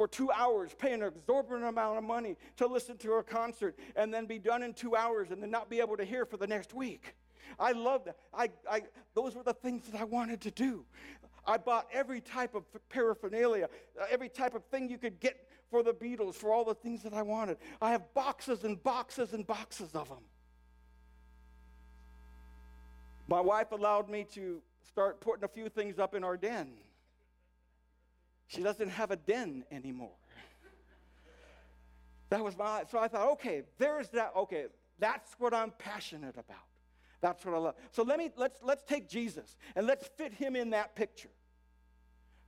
for 0.00 0.08
two 0.08 0.32
hours, 0.32 0.70
pay 0.78 0.94
an 0.94 1.02
exorbitant 1.02 1.62
amount 1.62 1.98
of 1.98 2.04
money 2.04 2.34
to 2.56 2.66
listen 2.66 2.96
to 2.96 3.12
a 3.16 3.22
concert, 3.22 3.78
and 3.96 4.14
then 4.14 4.24
be 4.24 4.38
done 4.38 4.62
in 4.62 4.72
two 4.72 4.96
hours 4.96 5.30
and 5.30 5.42
then 5.42 5.50
not 5.50 5.68
be 5.68 5.78
able 5.78 5.94
to 5.94 6.06
hear 6.06 6.24
for 6.24 6.38
the 6.38 6.46
next 6.46 6.72
week. 6.72 7.14
I 7.58 7.72
love 7.72 8.06
that. 8.06 8.16
I, 8.32 8.48
I, 8.70 8.80
those 9.14 9.34
were 9.34 9.42
the 9.42 9.52
things 9.52 9.90
that 9.90 10.00
I 10.00 10.04
wanted 10.04 10.40
to 10.40 10.50
do. 10.50 10.86
I 11.46 11.58
bought 11.58 11.86
every 11.92 12.22
type 12.22 12.54
of 12.54 12.64
paraphernalia, 12.88 13.68
uh, 14.00 14.06
every 14.10 14.30
type 14.30 14.54
of 14.54 14.64
thing 14.70 14.88
you 14.88 14.96
could 14.96 15.20
get 15.20 15.46
for 15.70 15.82
the 15.82 15.92
Beatles, 15.92 16.34
for 16.34 16.50
all 16.50 16.64
the 16.64 16.74
things 16.74 17.02
that 17.02 17.12
I 17.12 17.20
wanted. 17.20 17.58
I 17.82 17.90
have 17.90 18.14
boxes 18.14 18.64
and 18.64 18.82
boxes 18.82 19.34
and 19.34 19.46
boxes 19.46 19.94
of 19.94 20.08
them. 20.08 20.24
My 23.28 23.42
wife 23.42 23.72
allowed 23.72 24.08
me 24.08 24.24
to 24.32 24.62
start 24.82 25.20
putting 25.20 25.44
a 25.44 25.48
few 25.48 25.68
things 25.68 25.98
up 25.98 26.14
in 26.14 26.24
our 26.24 26.38
den. 26.38 26.70
She 28.50 28.64
doesn't 28.64 28.88
have 28.88 29.12
a 29.12 29.16
den 29.16 29.64
anymore. 29.70 30.10
That 32.30 32.42
was 32.42 32.58
my, 32.58 32.82
so 32.90 32.98
I 32.98 33.06
thought, 33.06 33.30
okay, 33.34 33.62
there's 33.78 34.08
that, 34.08 34.32
okay, 34.36 34.66
that's 34.98 35.36
what 35.38 35.54
I'm 35.54 35.70
passionate 35.78 36.34
about. 36.34 36.66
That's 37.20 37.44
what 37.44 37.54
I 37.54 37.58
love. 37.58 37.74
So 37.92 38.02
let 38.02 38.18
me 38.18 38.30
let's 38.36 38.58
let's 38.62 38.82
take 38.82 39.08
Jesus 39.08 39.56
and 39.76 39.86
let's 39.86 40.08
fit 40.16 40.32
him 40.32 40.56
in 40.56 40.70
that 40.70 40.96
picture. 40.96 41.28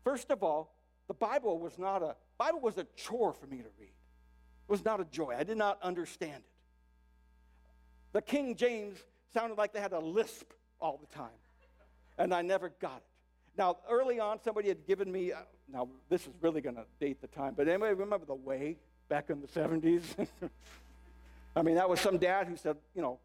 First 0.03 0.31
of 0.31 0.43
all, 0.43 0.75
the 1.07 1.15
Bible 1.15 1.59
was 1.59 1.79
not 1.79 2.03
a 2.03 2.17
Bible 2.37 2.61
was 2.61 2.79
a 2.79 2.87
chore 2.97 3.33
for 3.33 3.47
me 3.47 3.59
to 3.59 3.69
read. 3.79 3.89
It 3.89 4.71
was 4.71 4.85
not 4.85 4.99
a 5.01 5.05
joy. 5.05 5.37
I 5.39 5.45
did 5.45 5.59
not 5.59 5.79
understand 5.83 6.39
it. 6.39 6.51
The 8.13 8.23
King 8.23 8.57
James 8.57 8.99
sounded 9.33 9.57
like 9.57 9.73
they 9.73 9.81
had 9.81 9.93
a 9.93 10.01
lisp 10.01 10.51
all 10.81 10.99
the 10.99 11.15
time, 11.15 11.39
and 12.19 12.35
I 12.35 12.43
never 12.43 12.71
got 12.81 12.97
it. 12.97 13.13
Now, 13.57 13.79
early 13.89 14.19
on, 14.19 14.41
somebody 14.43 14.69
had 14.69 14.87
given 14.87 15.13
me, 15.13 15.33
uh, 15.33 15.41
now 15.73 15.89
this 16.09 16.27
is 16.27 16.33
really 16.41 16.61
going 16.61 16.77
to 16.77 16.85
date 17.01 17.21
the 17.21 17.29
time, 17.29 17.55
but 17.57 17.69
anybody 17.69 17.95
remember 17.95 18.27
The 18.27 18.35
Way 18.35 18.77
back 19.09 19.31
in 19.31 19.41
the 19.41 19.47
70s? 19.47 20.03
I 21.57 21.63
mean, 21.63 21.75
that 21.75 21.89
was 21.89 22.01
some 22.01 22.19
dad 22.19 22.47
who 22.47 22.57
said, 22.57 22.77
you 22.95 23.03
know, 23.03 23.19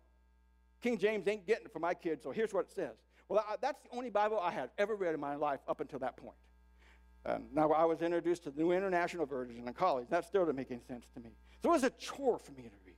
King 0.82 0.98
James 0.98 1.28
ain't 1.28 1.46
getting 1.46 1.66
it 1.66 1.74
for 1.74 1.80
my 1.80 1.94
kids, 1.94 2.24
so 2.24 2.32
here's 2.32 2.54
what 2.54 2.66
it 2.66 2.72
says. 2.72 2.96
Well, 3.30 3.44
I, 3.48 3.56
that's 3.60 3.82
the 3.84 3.96
only 3.96 4.10
Bible 4.10 4.40
I 4.40 4.52
had 4.52 4.70
ever 4.78 4.96
read 4.96 5.14
in 5.14 5.20
my 5.20 5.36
life 5.36 5.60
up 5.68 5.82
until 5.82 6.00
that 6.00 6.18
point. 6.18 6.38
Um, 7.26 7.44
now, 7.54 7.72
I 7.72 7.84
was 7.84 8.02
introduced 8.02 8.44
to 8.44 8.52
the 8.52 8.62
New 8.62 8.72
International 8.72 9.26
Version 9.26 9.68
in 9.68 9.74
college. 9.74 10.08
That 10.10 10.24
still 10.26 10.46
didn't 10.46 10.58
make 10.58 10.72
any 10.72 10.82
sense 10.88 11.06
to 11.14 11.20
me. 11.20 11.32
So 11.62 11.70
it 11.70 11.74
was 11.74 11.84
a 11.84 11.90
chore 11.90 12.40
for 12.40 12.52
me 12.52 12.64
to 12.64 12.70
read. 12.86 12.96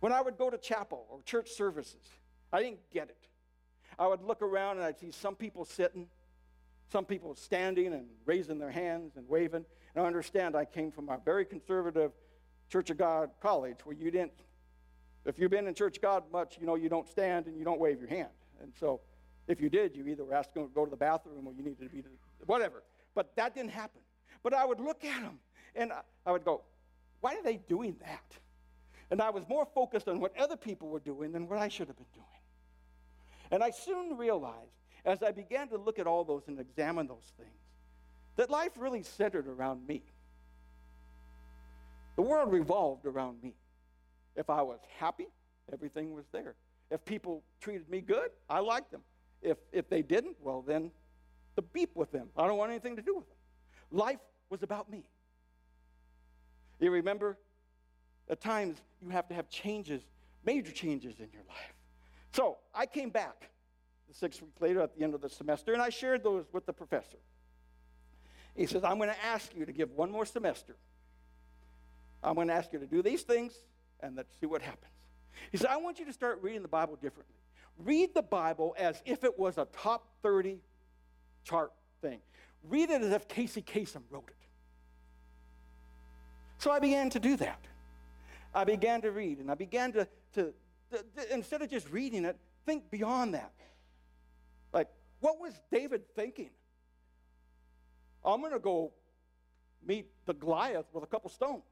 When 0.00 0.12
I 0.12 0.22
would 0.22 0.38
go 0.38 0.48
to 0.48 0.56
chapel 0.56 1.06
or 1.10 1.20
church 1.24 1.50
services, 1.50 2.08
I 2.52 2.62
didn't 2.62 2.80
get 2.90 3.08
it. 3.08 3.28
I 3.98 4.06
would 4.06 4.22
look 4.22 4.40
around 4.40 4.78
and 4.78 4.86
I'd 4.86 4.98
see 4.98 5.10
some 5.10 5.34
people 5.34 5.64
sitting, 5.64 6.06
some 6.92 7.04
people 7.04 7.34
standing 7.34 7.92
and 7.94 8.06
raising 8.26 8.58
their 8.58 8.70
hands 8.70 9.16
and 9.16 9.28
waving. 9.28 9.64
And 9.94 10.04
I 10.04 10.06
understand 10.06 10.54
I 10.54 10.64
came 10.64 10.92
from 10.92 11.08
a 11.08 11.18
very 11.24 11.44
conservative 11.44 12.12
Church 12.68 12.90
of 12.90 12.98
God 12.98 13.30
college 13.40 13.78
where 13.84 13.96
you 13.96 14.10
didn't 14.10 14.32
if 15.24 15.38
you've 15.38 15.50
been 15.50 15.66
in 15.66 15.74
church 15.74 15.98
of 15.98 16.02
God 16.02 16.24
much, 16.32 16.58
you 16.60 16.66
know 16.66 16.74
you 16.74 16.88
don't 16.88 17.08
stand 17.08 17.46
and 17.46 17.56
you 17.56 17.64
don't 17.64 17.78
wave 17.78 18.00
your 18.00 18.08
hand. 18.08 18.30
And 18.60 18.72
so 18.78 19.00
if 19.46 19.60
you 19.60 19.68
did, 19.68 19.96
you 19.96 20.06
either 20.08 20.24
were 20.24 20.34
asked 20.34 20.54
to 20.54 20.68
go 20.74 20.84
to 20.84 20.90
the 20.90 20.96
bathroom 20.96 21.46
or 21.46 21.52
you 21.52 21.62
needed 21.62 21.80
to 21.80 21.88
be, 21.88 22.02
to, 22.02 22.08
whatever. 22.46 22.82
But 23.14 23.34
that 23.36 23.54
didn't 23.54 23.70
happen. 23.70 24.00
But 24.42 24.54
I 24.54 24.64
would 24.64 24.80
look 24.80 25.04
at 25.04 25.22
them 25.22 25.38
and 25.76 25.92
I 26.26 26.32
would 26.32 26.44
go, 26.44 26.62
why 27.20 27.34
are 27.34 27.42
they 27.42 27.56
doing 27.56 27.96
that? 28.00 28.36
And 29.10 29.20
I 29.20 29.30
was 29.30 29.46
more 29.48 29.66
focused 29.74 30.08
on 30.08 30.18
what 30.18 30.36
other 30.38 30.56
people 30.56 30.88
were 30.88 31.00
doing 31.00 31.32
than 31.32 31.48
what 31.48 31.58
I 31.58 31.68
should 31.68 31.86
have 31.86 31.96
been 31.96 32.06
doing. 32.14 32.26
And 33.52 33.62
I 33.62 33.70
soon 33.70 34.16
realized, 34.16 34.81
as 35.04 35.22
I 35.22 35.32
began 35.32 35.68
to 35.68 35.78
look 35.78 35.98
at 35.98 36.06
all 36.06 36.24
those 36.24 36.42
and 36.46 36.58
examine 36.58 37.06
those 37.06 37.32
things, 37.36 37.50
that 38.36 38.50
life 38.50 38.72
really 38.76 39.02
centered 39.02 39.46
around 39.46 39.86
me. 39.86 40.02
The 42.16 42.22
world 42.22 42.52
revolved 42.52 43.06
around 43.06 43.42
me. 43.42 43.54
If 44.36 44.48
I 44.48 44.62
was 44.62 44.78
happy, 44.98 45.26
everything 45.72 46.14
was 46.14 46.24
there. 46.32 46.54
If 46.90 47.04
people 47.04 47.42
treated 47.60 47.88
me 47.88 48.00
good, 48.00 48.30
I 48.48 48.60
liked 48.60 48.92
them. 48.92 49.02
If, 49.40 49.58
if 49.72 49.88
they 49.88 50.02
didn't, 50.02 50.36
well, 50.40 50.62
then 50.62 50.90
the 51.56 51.62
beep 51.62 51.90
with 51.94 52.12
them. 52.12 52.28
I 52.36 52.46
don't 52.46 52.56
want 52.56 52.70
anything 52.70 52.96
to 52.96 53.02
do 53.02 53.16
with 53.16 53.26
them. 53.26 53.36
Life 53.90 54.20
was 54.50 54.62
about 54.62 54.90
me. 54.90 55.04
You 56.80 56.90
remember, 56.90 57.38
at 58.28 58.40
times 58.40 58.76
you 59.00 59.10
have 59.10 59.28
to 59.28 59.34
have 59.34 59.48
changes, 59.48 60.02
major 60.44 60.72
changes 60.72 61.18
in 61.18 61.28
your 61.32 61.42
life. 61.48 61.74
So 62.32 62.58
I 62.74 62.86
came 62.86 63.10
back 63.10 63.50
six 64.12 64.40
weeks 64.40 64.60
later 64.60 64.80
at 64.80 64.96
the 64.96 65.02
end 65.02 65.14
of 65.14 65.20
the 65.20 65.28
semester, 65.28 65.72
and 65.72 65.82
I 65.82 65.90
shared 65.90 66.22
those 66.22 66.44
with 66.52 66.66
the 66.66 66.72
professor. 66.72 67.18
He 68.54 68.66
says, 68.66 68.84
I'm 68.84 68.98
going 68.98 69.08
to 69.08 69.24
ask 69.24 69.54
you 69.56 69.64
to 69.64 69.72
give 69.72 69.90
one 69.92 70.10
more 70.10 70.26
semester. 70.26 70.76
I'm 72.22 72.34
going 72.34 72.48
to 72.48 72.54
ask 72.54 72.72
you 72.72 72.78
to 72.78 72.86
do 72.86 73.02
these 73.02 73.22
things, 73.22 73.54
and 74.00 74.16
let's 74.16 74.34
see 74.40 74.46
what 74.46 74.62
happens. 74.62 74.92
He 75.50 75.56
said, 75.56 75.68
I 75.70 75.78
want 75.78 75.98
you 75.98 76.04
to 76.04 76.12
start 76.12 76.40
reading 76.42 76.62
the 76.62 76.68
Bible 76.68 76.96
differently. 76.96 77.34
Read 77.78 78.14
the 78.14 78.22
Bible 78.22 78.74
as 78.78 79.02
if 79.06 79.24
it 79.24 79.38
was 79.38 79.58
a 79.58 79.66
top 79.72 80.06
30 80.22 80.58
chart 81.44 81.72
thing. 82.00 82.20
Read 82.68 82.90
it 82.90 83.02
as 83.02 83.12
if 83.12 83.26
Casey 83.26 83.62
Kasem 83.62 84.02
wrote 84.10 84.28
it. 84.28 84.36
So 86.58 86.70
I 86.70 86.78
began 86.78 87.10
to 87.10 87.18
do 87.18 87.36
that. 87.38 87.64
I 88.54 88.64
began 88.64 89.00
to 89.00 89.10
read, 89.10 89.38
and 89.38 89.50
I 89.50 89.54
began 89.54 89.92
to, 89.92 90.06
to, 90.34 90.52
to, 90.90 91.04
to 91.16 91.34
instead 91.34 91.62
of 91.62 91.70
just 91.70 91.90
reading 91.90 92.24
it, 92.24 92.36
think 92.66 92.90
beyond 92.90 93.34
that. 93.34 93.52
What 95.22 95.40
was 95.40 95.54
David 95.70 96.02
thinking? 96.16 96.50
I'm 98.24 98.40
going 98.40 98.52
to 98.52 98.58
go 98.58 98.92
meet 99.86 100.06
the 100.26 100.34
Goliath 100.34 100.86
with 100.92 101.04
a 101.04 101.06
couple 101.06 101.30
stones. 101.30 101.62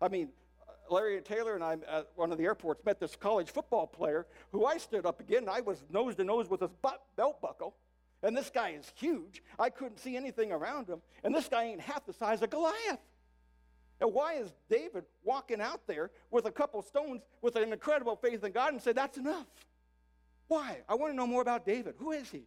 I 0.00 0.08
mean, 0.08 0.30
uh, 0.66 0.72
Larry 0.92 1.18
and 1.18 1.24
Taylor 1.24 1.54
and 1.54 1.62
I 1.62 1.74
at 1.74 2.08
one 2.16 2.32
of 2.32 2.38
the 2.38 2.44
airports 2.44 2.82
met 2.86 2.98
this 2.98 3.16
college 3.16 3.50
football 3.50 3.86
player 3.86 4.26
who 4.50 4.64
I 4.64 4.78
stood 4.78 5.04
up 5.04 5.20
again. 5.20 5.46
I 5.46 5.60
was 5.60 5.84
nose 5.90 6.14
to 6.16 6.24
nose 6.24 6.48
with 6.48 6.60
his 6.62 6.70
belt 7.16 7.42
buckle. 7.42 7.76
And 8.22 8.34
this 8.34 8.48
guy 8.48 8.70
is 8.70 8.90
huge. 8.94 9.42
I 9.58 9.68
couldn't 9.68 9.98
see 9.98 10.16
anything 10.16 10.50
around 10.50 10.88
him. 10.88 11.02
And 11.22 11.34
this 11.34 11.48
guy 11.48 11.64
ain't 11.64 11.82
half 11.82 12.06
the 12.06 12.14
size 12.14 12.40
of 12.40 12.48
Goliath. 12.48 12.98
And 14.00 14.14
why 14.14 14.34
is 14.34 14.54
David 14.70 15.04
walking 15.22 15.60
out 15.60 15.86
there 15.86 16.10
with 16.30 16.46
a 16.46 16.50
couple 16.50 16.80
stones 16.80 17.20
with 17.42 17.56
an 17.56 17.74
incredible 17.74 18.16
faith 18.16 18.42
in 18.42 18.52
God 18.52 18.72
and 18.72 18.80
say, 18.80 18.92
that's 18.92 19.18
enough? 19.18 19.46
Why? 20.48 20.78
I 20.88 20.94
want 20.94 21.12
to 21.12 21.16
know 21.16 21.26
more 21.26 21.42
about 21.42 21.66
David. 21.66 21.96
Who 21.98 22.12
is 22.12 22.30
he? 22.30 22.44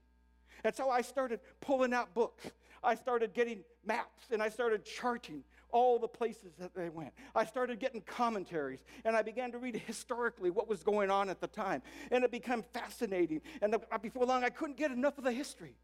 And 0.63 0.75
so 0.75 0.89
I 0.89 1.01
started 1.01 1.39
pulling 1.61 1.93
out 1.93 2.13
books. 2.13 2.51
I 2.83 2.95
started 2.95 3.33
getting 3.33 3.63
maps 3.85 4.25
and 4.31 4.41
I 4.41 4.49
started 4.49 4.85
charting 4.85 5.43
all 5.71 5.97
the 5.97 6.07
places 6.07 6.53
that 6.59 6.75
they 6.75 6.89
went. 6.89 7.13
I 7.33 7.45
started 7.45 7.79
getting 7.79 8.01
commentaries 8.01 8.83
and 9.05 9.15
I 9.15 9.21
began 9.21 9.51
to 9.53 9.57
read 9.57 9.81
historically 9.87 10.51
what 10.51 10.67
was 10.67 10.83
going 10.83 11.09
on 11.09 11.29
at 11.29 11.41
the 11.41 11.47
time. 11.47 11.81
And 12.11 12.23
it 12.23 12.31
became 12.31 12.63
fascinating. 12.73 13.41
And 13.61 13.75
before 14.01 14.25
long, 14.25 14.43
I 14.43 14.49
couldn't 14.49 14.77
get 14.77 14.91
enough 14.91 15.17
of 15.17 15.23
the 15.23 15.31
history. 15.31 15.75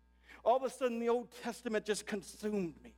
All 0.45 0.57
of 0.57 0.63
a 0.63 0.69
sudden, 0.69 0.99
the 0.99 1.09
Old 1.09 1.30
Testament 1.43 1.86
just 1.86 2.05
consumed 2.05 2.75
me. 2.84 2.93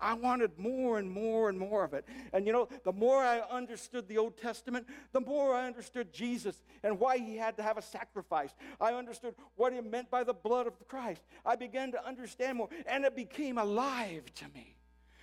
I 0.00 0.14
wanted 0.14 0.58
more 0.58 0.98
and 0.98 1.10
more 1.10 1.48
and 1.48 1.58
more 1.58 1.82
of 1.84 1.94
it. 1.94 2.04
And 2.32 2.46
you 2.46 2.52
know, 2.52 2.68
the 2.84 2.92
more 2.92 3.22
I 3.22 3.40
understood 3.40 4.08
the 4.08 4.18
Old 4.18 4.36
Testament, 4.36 4.86
the 5.12 5.20
more 5.20 5.54
I 5.54 5.66
understood 5.66 6.12
Jesus 6.12 6.62
and 6.82 6.98
why 7.00 7.18
he 7.18 7.36
had 7.36 7.56
to 7.56 7.62
have 7.62 7.78
a 7.78 7.82
sacrifice. 7.82 8.54
I 8.80 8.92
understood 8.92 9.34
what 9.56 9.72
he 9.72 9.80
meant 9.80 10.10
by 10.10 10.24
the 10.24 10.34
blood 10.34 10.66
of 10.66 10.74
Christ. 10.88 11.22
I 11.44 11.56
began 11.56 11.92
to 11.92 12.06
understand 12.06 12.58
more, 12.58 12.68
and 12.86 13.04
it 13.04 13.16
became 13.16 13.58
alive 13.58 14.24
to 14.34 14.44
me. 14.54 14.74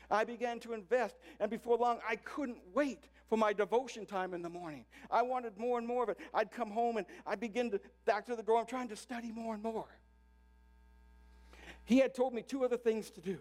I 0.10 0.24
began 0.24 0.60
to 0.62 0.74
invest, 0.74 1.16
and 1.40 1.50
before 1.50 1.78
long, 1.78 2.00
I 2.08 2.18
couldn't 2.18 2.60
wait 2.74 3.10
for 3.30 3.38
my 3.38 3.54
devotion 3.54 4.06
time 4.06 4.34
in 4.34 4.42
the 4.42 4.50
morning. 4.50 4.86
I 5.10 5.22
wanted 5.22 5.58
more 5.58 5.80
and 5.80 5.88
more 5.88 6.04
of 6.04 6.10
it. 6.10 6.18
I'd 6.34 6.52
come 6.52 6.70
home 6.70 6.98
and 6.98 7.06
I'd 7.26 7.40
begin 7.40 7.72
to 7.72 7.80
back 8.06 8.26
to 8.28 8.36
the 8.36 8.44
door. 8.44 8.60
I'm 8.60 8.66
trying 8.66 8.90
to 8.90 8.96
study 8.96 9.32
more 9.32 9.54
and 9.54 9.64
more. 9.64 9.88
He 11.86 11.98
had 11.98 12.14
told 12.14 12.34
me 12.34 12.44
two 12.44 12.64
other 12.64 12.78
things 12.78 13.10
to 13.12 13.22
do 13.22 13.40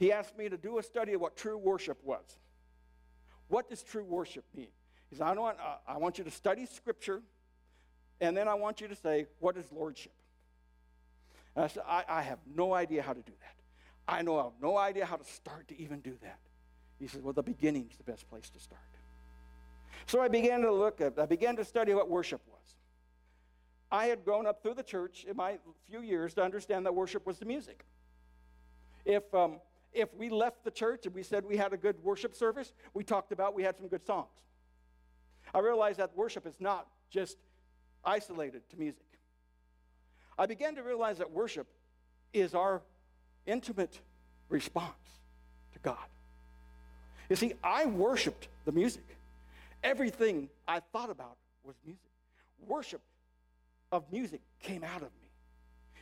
he 0.00 0.10
asked 0.10 0.36
me 0.36 0.48
to 0.48 0.56
do 0.56 0.78
a 0.78 0.82
study 0.82 1.12
of 1.12 1.20
what 1.20 1.36
true 1.36 1.58
worship 1.58 1.98
was. 2.02 2.24
What 3.48 3.68
does 3.68 3.82
true 3.82 4.02
worship 4.02 4.44
mean? 4.56 4.68
He 5.10 5.16
said, 5.16 5.26
I 5.26 5.34
want, 5.34 5.58
uh, 5.58 5.76
I 5.86 5.98
want 5.98 6.16
you 6.16 6.24
to 6.24 6.30
study 6.30 6.64
Scripture, 6.64 7.20
and 8.18 8.34
then 8.34 8.48
I 8.48 8.54
want 8.54 8.80
you 8.80 8.88
to 8.88 8.96
say, 8.96 9.26
What 9.40 9.58
is 9.58 9.70
Lordship? 9.70 10.14
And 11.54 11.66
I 11.66 11.68
said, 11.68 11.82
I, 11.86 12.04
I 12.08 12.22
have 12.22 12.38
no 12.56 12.72
idea 12.72 13.02
how 13.02 13.12
to 13.12 13.20
do 13.20 13.32
that. 13.40 13.54
I 14.08 14.22
know 14.22 14.38
I 14.38 14.44
have 14.44 14.52
no 14.62 14.78
idea 14.78 15.04
how 15.04 15.16
to 15.16 15.24
start 15.24 15.68
to 15.68 15.78
even 15.78 16.00
do 16.00 16.16
that. 16.22 16.38
He 16.98 17.06
said, 17.06 17.22
Well, 17.22 17.34
the 17.34 17.42
beginning 17.42 17.88
is 17.90 17.98
the 17.98 18.04
best 18.04 18.26
place 18.30 18.48
to 18.50 18.58
start. 18.58 18.80
So 20.06 20.22
I 20.22 20.28
began 20.28 20.62
to 20.62 20.72
look 20.72 21.02
at, 21.02 21.18
I 21.18 21.26
began 21.26 21.56
to 21.56 21.64
study 21.64 21.92
what 21.92 22.08
worship 22.08 22.40
was. 22.50 22.74
I 23.92 24.06
had 24.06 24.24
grown 24.24 24.46
up 24.46 24.62
through 24.62 24.74
the 24.74 24.82
church 24.82 25.26
in 25.28 25.36
my 25.36 25.58
few 25.90 26.00
years 26.00 26.32
to 26.34 26.42
understand 26.42 26.86
that 26.86 26.94
worship 26.94 27.26
was 27.26 27.38
the 27.38 27.44
music. 27.44 27.84
If 29.04 29.34
um, 29.34 29.60
if 29.92 30.14
we 30.14 30.28
left 30.28 30.64
the 30.64 30.70
church 30.70 31.06
and 31.06 31.14
we 31.14 31.22
said 31.22 31.44
we 31.44 31.56
had 31.56 31.72
a 31.72 31.76
good 31.76 32.02
worship 32.02 32.34
service, 32.34 32.72
we 32.94 33.04
talked 33.04 33.32
about 33.32 33.54
we 33.54 33.62
had 33.62 33.76
some 33.76 33.88
good 33.88 34.04
songs. 34.06 34.28
I 35.52 35.58
realized 35.58 35.98
that 35.98 36.16
worship 36.16 36.46
is 36.46 36.54
not 36.60 36.86
just 37.10 37.36
isolated 38.04 38.62
to 38.70 38.76
music. 38.76 39.04
I 40.38 40.46
began 40.46 40.74
to 40.76 40.82
realize 40.82 41.18
that 41.18 41.30
worship 41.30 41.66
is 42.32 42.54
our 42.54 42.82
intimate 43.46 44.00
response 44.48 44.94
to 45.72 45.78
God. 45.80 45.96
You 47.28 47.36
see, 47.36 47.54
I 47.62 47.86
worshiped 47.86 48.48
the 48.64 48.72
music. 48.72 49.04
Everything 49.82 50.48
I 50.66 50.80
thought 50.80 51.10
about 51.10 51.36
was 51.64 51.76
music. 51.84 52.00
Worship 52.66 53.00
of 53.92 54.04
music 54.12 54.40
came 54.60 54.84
out 54.84 55.02
of 55.02 55.10
me. 55.20 55.30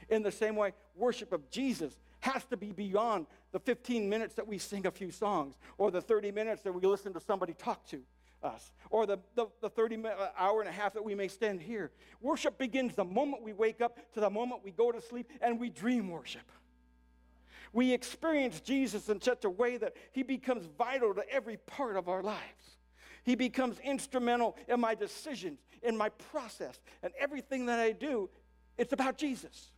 In 0.09 0.23
the 0.23 0.33
same 0.33 0.57
way, 0.57 0.73
worship 0.97 1.33
of 1.33 1.51
Jesus 1.51 1.95
has 2.21 2.45
to 2.47 2.57
be 2.57 2.73
beyond 2.73 3.27
the 3.53 3.61
15 3.61 4.09
minutes 4.09 4.35
that 4.35 4.47
we 4.47 4.59
sing 4.59 4.87
a 4.87 4.91
few 4.91 5.11
songs, 5.11 5.57
or 5.77 5.91
the 5.91 6.01
30 6.01 6.33
minutes 6.33 6.63
that 6.63 6.73
we 6.73 6.83
listen 6.83 7.13
to 7.15 7.21
somebody 7.21 7.55
talk 7.55 7.87
to 7.89 8.03
us, 8.43 8.73
or 8.91 9.07
the, 9.07 9.19
the, 9.35 9.47
the 9.61 9.69
30 9.69 9.97
minute, 9.97 10.19
uh, 10.19 10.29
hour 10.39 10.61
and 10.61 10.69
a 10.69 10.73
half 10.73 10.95
that 10.95 11.05
we 11.05 11.15
may 11.15 11.29
stand 11.29 11.61
here. 11.61 11.91
Worship 12.21 12.59
begins 12.59 12.95
the 12.95 13.05
moment 13.05 13.43
we 13.43 13.53
wake 13.53 13.81
up 13.81 13.99
to 14.15 14.21
the 14.21 14.31
moment 14.31 14.63
we 14.65 14.71
go 14.71 14.93
to 14.93 15.01
sleep, 15.01 15.31
and 15.41 15.59
we 15.59 15.71
dream 15.71 16.11
worship. 16.11 16.51
We 17.73 17.93
experience 17.93 18.61
Jesus 18.61 19.09
in 19.09 19.21
such 19.21 19.45
a 19.45 19.51
way 19.51 19.77
that 19.77 19.95
he 20.13 20.23
becomes 20.23 20.67
vital 20.79 21.15
to 21.15 21.29
every 21.31 21.59
part 21.59 21.97
of 21.97 22.09
our 22.09 22.23
lives. 22.23 22.79
He 23.25 23.35
becomes 23.35 23.79
instrumental 23.81 24.57
in 24.69 24.81
my 24.81 24.95
decisions, 24.95 25.61
in 25.83 25.97
my 25.97 26.09
process, 26.09 26.81
and 27.03 27.13
everything 27.19 27.67
that 27.67 27.79
I 27.79 27.93
do, 27.93 28.31
it's 28.79 28.93
about 28.93 29.19
Jesus. 29.19 29.73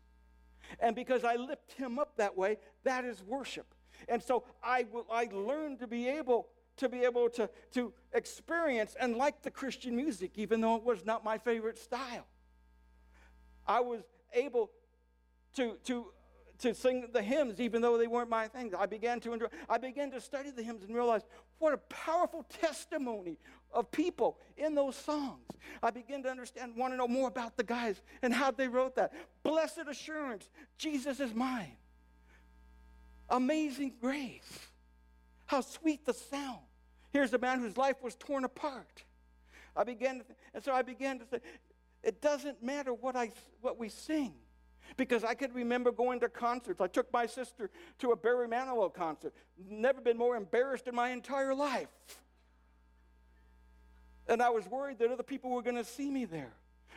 And 0.79 0.95
because 0.95 1.25
I 1.25 1.37
lift 1.37 1.73
him 1.73 1.99
up 1.99 2.17
that 2.17 2.37
way, 2.37 2.59
that 2.85 3.05
is 3.05 3.23
worship. 3.23 3.75
And 4.09 4.23
so 4.23 4.45
I, 4.63 4.87
I 5.11 5.29
learned 5.33 5.81
to 5.81 5.87
be 5.87 6.09
able 6.09 6.49
to 6.77 6.89
be 6.89 7.01
able 7.01 7.29
to, 7.29 7.51
to 7.75 7.93
experience 8.15 8.97
and 8.99 9.17
like 9.17 9.43
the 9.43 9.51
Christian 9.51 9.95
music, 9.95 10.33
even 10.37 10.63
though 10.63 10.77
it 10.77 10.83
was 10.83 11.05
not 11.05 11.23
my 11.23 11.37
favorite 11.37 11.79
style. 11.79 12.27
I 13.67 13.81
was 13.81 14.01
able 14.33 14.71
to, 15.57 15.77
to 15.85 16.07
to 16.61 16.75
sing 16.75 17.09
the 17.13 17.23
hymns, 17.23 17.59
even 17.61 17.83
though 17.83 17.97
they 17.97 18.07
weren't 18.07 18.29
my 18.29 18.47
thing. 18.47 18.73
I 18.79 18.87
began 18.87 19.21
to 19.21 19.33
enjoy, 19.33 19.47
I 19.69 19.79
began 19.79 20.11
to 20.13 20.21
study 20.21 20.51
the 20.51 20.63
hymns 20.63 20.85
and 20.85 20.95
realize 20.95 21.23
what 21.59 21.73
a 21.73 21.79
powerful 21.79 22.45
testimony 22.61 23.39
of 23.73 23.91
people 23.91 24.39
in 24.57 24.75
those 24.75 24.97
songs. 24.97 25.45
I 25.83 25.91
begin 25.91 26.23
to 26.25 26.31
understand, 26.31 26.77
want 26.77 26.93
to 26.93 26.97
know 26.97 27.09
more 27.09 27.29
about 27.29 27.57
the 27.57 27.63
guys 27.63 28.01
and 28.23 28.33
how 28.33 28.51
they 28.51 28.69
wrote 28.69 28.97
that. 28.97 29.13
Blessed 29.43 29.83
assurance, 29.89 30.49
Jesus 30.79 31.21
is 31.21 31.35
mine. 31.35 31.77
Amazing 33.29 33.95
grace. 34.01 34.69
How 35.47 35.61
sweet 35.61 36.05
the 36.05 36.15
sound. 36.15 36.61
Here's 37.13 37.33
a 37.33 37.39
man 37.39 37.61
whose 37.61 37.77
life 37.77 37.97
was 38.03 38.15
torn 38.17 38.45
apart. 38.45 39.05
I 39.77 39.85
began 39.85 40.19
to, 40.19 40.25
and 40.55 40.63
so 40.63 40.73
I 40.73 40.83
began 40.83 41.19
to 41.19 41.25
say, 41.27 41.39
it 42.03 42.21
doesn't 42.21 42.63
matter 42.63 42.93
what 42.93 43.17
I 43.17 43.31
what 43.61 43.79
we 43.79 43.89
sing 43.89 44.33
because 44.97 45.23
I 45.25 45.35
could 45.35 45.55
remember 45.55 45.93
going 45.93 46.21
to 46.21 46.29
concerts. 46.29 46.81
I 46.81 46.87
took 46.87 47.13
my 47.13 47.27
sister 47.27 47.71
to 47.99 48.13
a 48.13 48.17
Barry 48.17 48.49
Manilow 48.49 48.93
concert. 48.93 49.33
Never 49.69 50.01
been 50.01 50.17
more 50.17 50.37
embarrassed 50.37 50.89
in 50.89 50.95
my 50.95 51.11
entire 51.11 51.55
life. 51.55 51.89
And 54.31 54.41
I 54.41 54.49
was 54.49 54.67
worried 54.69 55.01
that 55.01 55.11
other 55.11 55.25
people 55.25 55.51
were 55.51 55.61
going 55.61 55.77
to 55.77 55.85
see 55.85 56.09
me 56.09 56.25
there. 56.25 56.53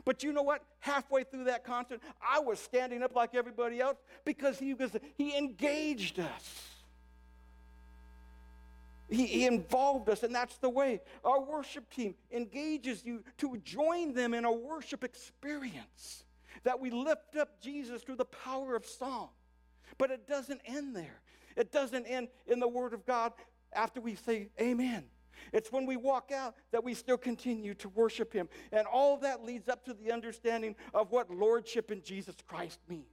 But 0.05 0.23
you 0.23 0.31
know 0.31 0.43
what? 0.43 0.63
Halfway 0.79 1.23
through 1.23 1.45
that 1.45 1.65
concert, 1.65 1.99
I 2.21 2.39
was 2.39 2.59
standing 2.59 3.01
up 3.01 3.15
like 3.15 3.34
everybody 3.34 3.81
else 3.81 3.97
because 4.23 4.59
he 4.59 4.75
was 4.75 4.91
he 5.17 5.36
engaged 5.36 6.19
us. 6.19 6.69
He, 9.09 9.25
he, 9.25 9.45
involved 9.45 10.09
us, 10.09 10.23
and 10.23 10.34
that's 10.34 10.57
the 10.57 10.69
way. 10.69 11.01
Our 11.23 11.41
worship 11.41 11.89
team 11.89 12.15
engages 12.31 13.03
you 13.05 13.23
to 13.39 13.57
join 13.57 14.13
them 14.13 14.34
in 14.34 14.45
a 14.45 14.51
worship 14.51 15.03
experience 15.03 16.23
that 16.63 16.79
we 16.79 16.89
lift 16.89 17.36
up 17.36 17.61
Jesus 17.61 18.01
through 18.01 18.15
the 18.15 18.25
power 18.25 18.75
of 18.75 18.86
song. 18.86 19.29
But 19.97 20.09
it 20.09 20.27
doesn't 20.27 20.61
end 20.65 20.95
there. 20.95 21.21
It 21.55 21.71
doesn't 21.71 22.05
end 22.05 22.29
in 22.47 22.59
the 22.59 22.67
Word 22.67 22.93
of 22.93 23.05
God 23.05 23.34
after 23.73 24.01
we 24.01 24.15
say 24.15 24.49
amen. 24.59 25.03
It's 25.51 25.71
when 25.71 25.85
we 25.85 25.97
walk 25.97 26.31
out 26.31 26.55
that 26.71 26.83
we 26.83 26.93
still 26.93 27.17
continue 27.17 27.73
to 27.75 27.89
worship 27.89 28.33
Him. 28.33 28.49
And 28.71 28.87
all 28.87 29.17
that 29.17 29.43
leads 29.43 29.69
up 29.69 29.85
to 29.85 29.93
the 29.93 30.11
understanding 30.11 30.75
of 30.93 31.11
what 31.11 31.29
Lordship 31.29 31.91
in 31.91 32.01
Jesus 32.01 32.35
Christ 32.47 32.79
means. 32.87 33.05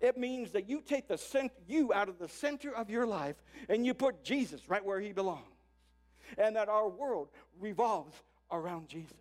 It 0.00 0.16
means 0.18 0.52
that 0.52 0.68
you 0.68 0.80
take 0.80 1.08
the 1.08 1.18
cent- 1.18 1.52
you 1.66 1.92
out 1.92 2.08
of 2.08 2.18
the 2.18 2.28
center 2.28 2.74
of 2.74 2.90
your 2.90 3.06
life 3.06 3.36
and 3.68 3.86
you 3.86 3.94
put 3.94 4.24
Jesus 4.24 4.68
right 4.68 4.84
where 4.84 5.00
He 5.00 5.12
belongs. 5.12 5.46
And 6.38 6.56
that 6.56 6.68
our 6.68 6.88
world 6.88 7.28
revolves 7.60 8.16
around 8.50 8.88
Jesus. 8.88 9.16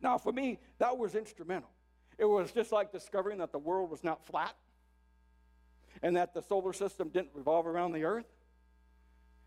Now, 0.00 0.18
for 0.18 0.32
me, 0.32 0.58
that 0.78 0.98
was 0.98 1.14
instrumental. 1.14 1.70
It 2.18 2.26
was 2.26 2.52
just 2.52 2.72
like 2.72 2.92
discovering 2.92 3.38
that 3.38 3.52
the 3.52 3.58
world 3.58 3.90
was 3.90 4.04
not 4.04 4.26
flat 4.26 4.54
and 6.02 6.16
that 6.16 6.34
the 6.34 6.42
solar 6.42 6.72
system 6.72 7.08
didn't 7.08 7.30
revolve 7.34 7.66
around 7.66 7.92
the 7.92 8.04
earth. 8.04 8.26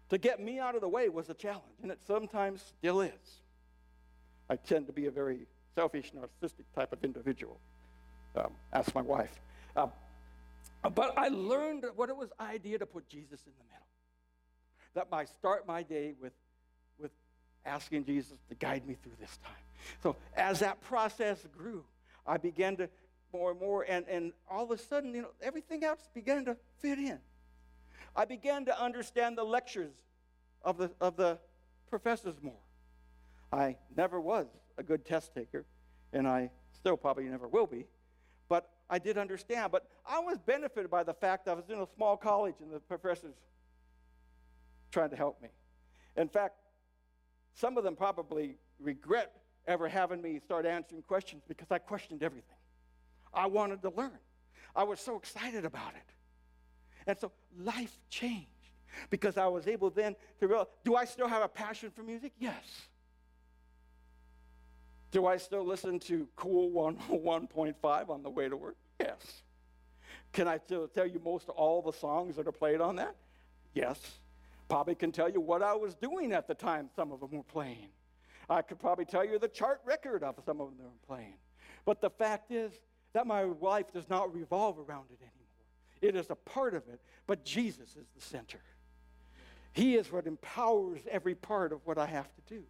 To 0.09 0.17
get 0.17 0.39
me 0.39 0.59
out 0.59 0.75
of 0.75 0.81
the 0.81 0.87
way 0.87 1.09
was 1.09 1.29
a 1.29 1.33
challenge, 1.33 1.75
and 1.81 1.91
it 1.91 1.99
sometimes 2.07 2.61
still 2.61 3.01
is. 3.01 3.41
I 4.49 4.55
tend 4.55 4.87
to 4.87 4.93
be 4.93 5.07
a 5.07 5.11
very 5.11 5.47
selfish, 5.75 6.11
narcissistic 6.13 6.63
type 6.73 6.93
of 6.93 7.03
individual. 7.03 7.59
Um, 8.35 8.51
ask 8.71 8.95
my 8.95 9.01
wife. 9.01 9.41
Um, 9.75 9.91
but 10.95 11.17
I 11.17 11.27
learned 11.27 11.85
what 11.95 12.09
it 12.09 12.15
was 12.15 12.29
idea 12.39 12.79
to 12.79 12.85
put 12.85 13.09
Jesus 13.09 13.41
in 13.45 13.51
the 13.57 13.63
middle. 13.65 13.87
That 14.95 15.07
I 15.11 15.25
start 15.25 15.67
my 15.67 15.83
day 15.83 16.13
with, 16.21 16.33
with 16.99 17.11
asking 17.65 18.05
Jesus 18.05 18.37
to 18.49 18.55
guide 18.55 18.87
me 18.87 18.95
through 19.03 19.13
this 19.19 19.37
time. 19.43 19.53
So 20.01 20.15
as 20.35 20.59
that 20.59 20.81
process 20.81 21.45
grew, 21.57 21.83
I 22.25 22.37
began 22.37 22.77
to 22.77 22.89
more 23.33 23.51
and 23.51 23.59
more, 23.59 23.85
and, 23.87 24.05
and 24.07 24.31
all 24.49 24.63
of 24.63 24.71
a 24.71 24.77
sudden, 24.77 25.13
you 25.13 25.23
know, 25.23 25.31
everything 25.41 25.83
else 25.83 26.07
began 26.13 26.45
to 26.45 26.55
fit 26.79 26.97
in. 26.97 27.19
I 28.17 28.25
began 28.25 28.65
to 28.65 28.83
understand 28.83 29.37
the 29.37 29.43
lectures 29.43 29.93
of 30.63 30.79
the, 30.79 30.91
of 30.99 31.15
the 31.15 31.37
professors 31.87 32.35
more. 32.41 32.59
I 33.53 33.77
never 33.95 34.19
was 34.19 34.47
a 34.79 34.83
good 34.83 35.05
test 35.05 35.35
taker, 35.35 35.65
and 36.11 36.27
I 36.27 36.49
still 36.73 36.97
probably 36.97 37.25
never 37.25 37.47
will 37.47 37.67
be, 37.67 37.85
but 38.49 38.71
I 38.89 38.97
did 38.97 39.19
understand. 39.19 39.71
But 39.71 39.87
I 40.03 40.19
was 40.19 40.39
benefited 40.39 40.89
by 40.89 41.03
the 41.03 41.13
fact 41.13 41.45
that 41.45 41.51
I 41.51 41.53
was 41.53 41.69
in 41.69 41.77
a 41.77 41.87
small 41.95 42.17
college 42.17 42.55
and 42.59 42.73
the 42.73 42.79
professors 42.79 43.35
tried 44.91 45.11
to 45.11 45.15
help 45.15 45.39
me. 45.41 45.49
In 46.15 46.27
fact, 46.27 46.55
some 47.53 47.77
of 47.77 47.83
them 47.83 47.95
probably 47.95 48.57
regret 48.79 49.33
ever 49.67 49.87
having 49.87 50.21
me 50.21 50.39
start 50.39 50.65
answering 50.65 51.03
questions 51.03 51.43
because 51.47 51.67
I 51.69 51.77
questioned 51.77 52.23
everything. 52.23 52.57
I 53.33 53.45
wanted 53.45 53.81
to 53.83 53.89
learn. 53.89 54.17
I 54.75 54.83
was 54.83 54.99
so 54.99 55.17
excited 55.17 55.65
about 55.65 55.93
it. 55.95 56.16
And 57.07 57.17
so 57.17 57.31
life 57.57 57.97
changed 58.09 58.47
because 59.09 59.37
I 59.37 59.47
was 59.47 59.67
able 59.67 59.89
then 59.89 60.15
to 60.39 60.47
realize 60.47 60.67
do 60.83 60.95
I 60.95 61.05
still 61.05 61.27
have 61.27 61.41
a 61.41 61.47
passion 61.47 61.89
for 61.89 62.03
music? 62.03 62.33
Yes. 62.37 62.63
Do 65.11 65.25
I 65.25 65.37
still 65.37 65.65
listen 65.65 65.99
to 66.01 66.27
Cool 66.35 66.69
101.5 66.71 68.09
on 68.09 68.23
the 68.23 68.29
way 68.29 68.49
to 68.49 68.57
work? 68.57 68.75
Yes. 68.99 69.41
Can 70.33 70.47
I 70.47 70.57
still 70.57 70.87
tell 70.87 71.07
you 71.07 71.21
most 71.23 71.47
all 71.49 71.81
the 71.81 71.93
songs 71.93 72.35
that 72.35 72.47
are 72.47 72.51
played 72.51 72.81
on 72.81 72.97
that? 72.97 73.15
Yes. 73.73 73.99
Probably 74.67 74.95
can 74.95 75.13
tell 75.13 75.29
you 75.29 75.39
what 75.39 75.63
I 75.63 75.73
was 75.73 75.95
doing 75.95 76.33
at 76.33 76.47
the 76.47 76.53
time 76.53 76.89
some 76.93 77.13
of 77.13 77.21
them 77.21 77.31
were 77.31 77.43
playing. 77.43 77.87
I 78.49 78.61
could 78.61 78.79
probably 78.79 79.05
tell 79.05 79.25
you 79.25 79.39
the 79.39 79.47
chart 79.47 79.81
record 79.85 80.23
of 80.23 80.35
some 80.45 80.59
of 80.59 80.69
them 80.69 80.85
were 80.85 81.07
playing. 81.07 81.35
But 81.85 82.01
the 82.01 82.09
fact 82.09 82.51
is 82.51 82.73
that 83.13 83.25
my 83.25 83.43
life 83.43 83.91
does 83.93 84.09
not 84.09 84.33
revolve 84.33 84.77
around 84.77 85.05
it 85.09 85.19
anymore. 85.21 85.36
It 86.01 86.15
is 86.15 86.29
a 86.29 86.35
part 86.35 86.73
of 86.73 86.87
it, 86.87 87.01
but 87.25 87.43
Jesus 87.43 87.95
is 87.95 88.07
the 88.15 88.21
center. 88.21 88.59
He 89.73 89.95
is 89.95 90.11
what 90.11 90.25
empowers 90.25 91.01
every 91.09 91.35
part 91.35 91.71
of 91.71 91.85
what 91.85 91.97
I 91.97 92.07
have 92.07 92.29
to 92.33 92.41
do. 92.55 92.63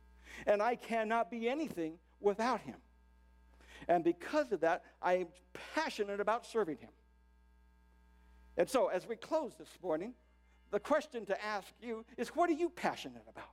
And 0.45 0.61
I 0.61 0.75
cannot 0.75 1.31
be 1.31 1.47
anything 1.47 1.99
without 2.19 2.61
him. 2.61 2.75
And 3.87 4.03
because 4.03 4.51
of 4.51 4.61
that, 4.61 4.83
I 5.01 5.13
am 5.13 5.27
passionate 5.73 6.19
about 6.19 6.45
serving 6.45 6.77
him. 6.77 6.89
And 8.57 8.69
so, 8.69 8.87
as 8.87 9.07
we 9.07 9.15
close 9.15 9.53
this 9.57 9.69
morning, 9.81 10.13
the 10.71 10.79
question 10.79 11.25
to 11.27 11.45
ask 11.45 11.67
you 11.81 12.03
is 12.17 12.29
what 12.29 12.49
are 12.49 12.53
you 12.53 12.69
passionate 12.69 13.23
about? 13.29 13.45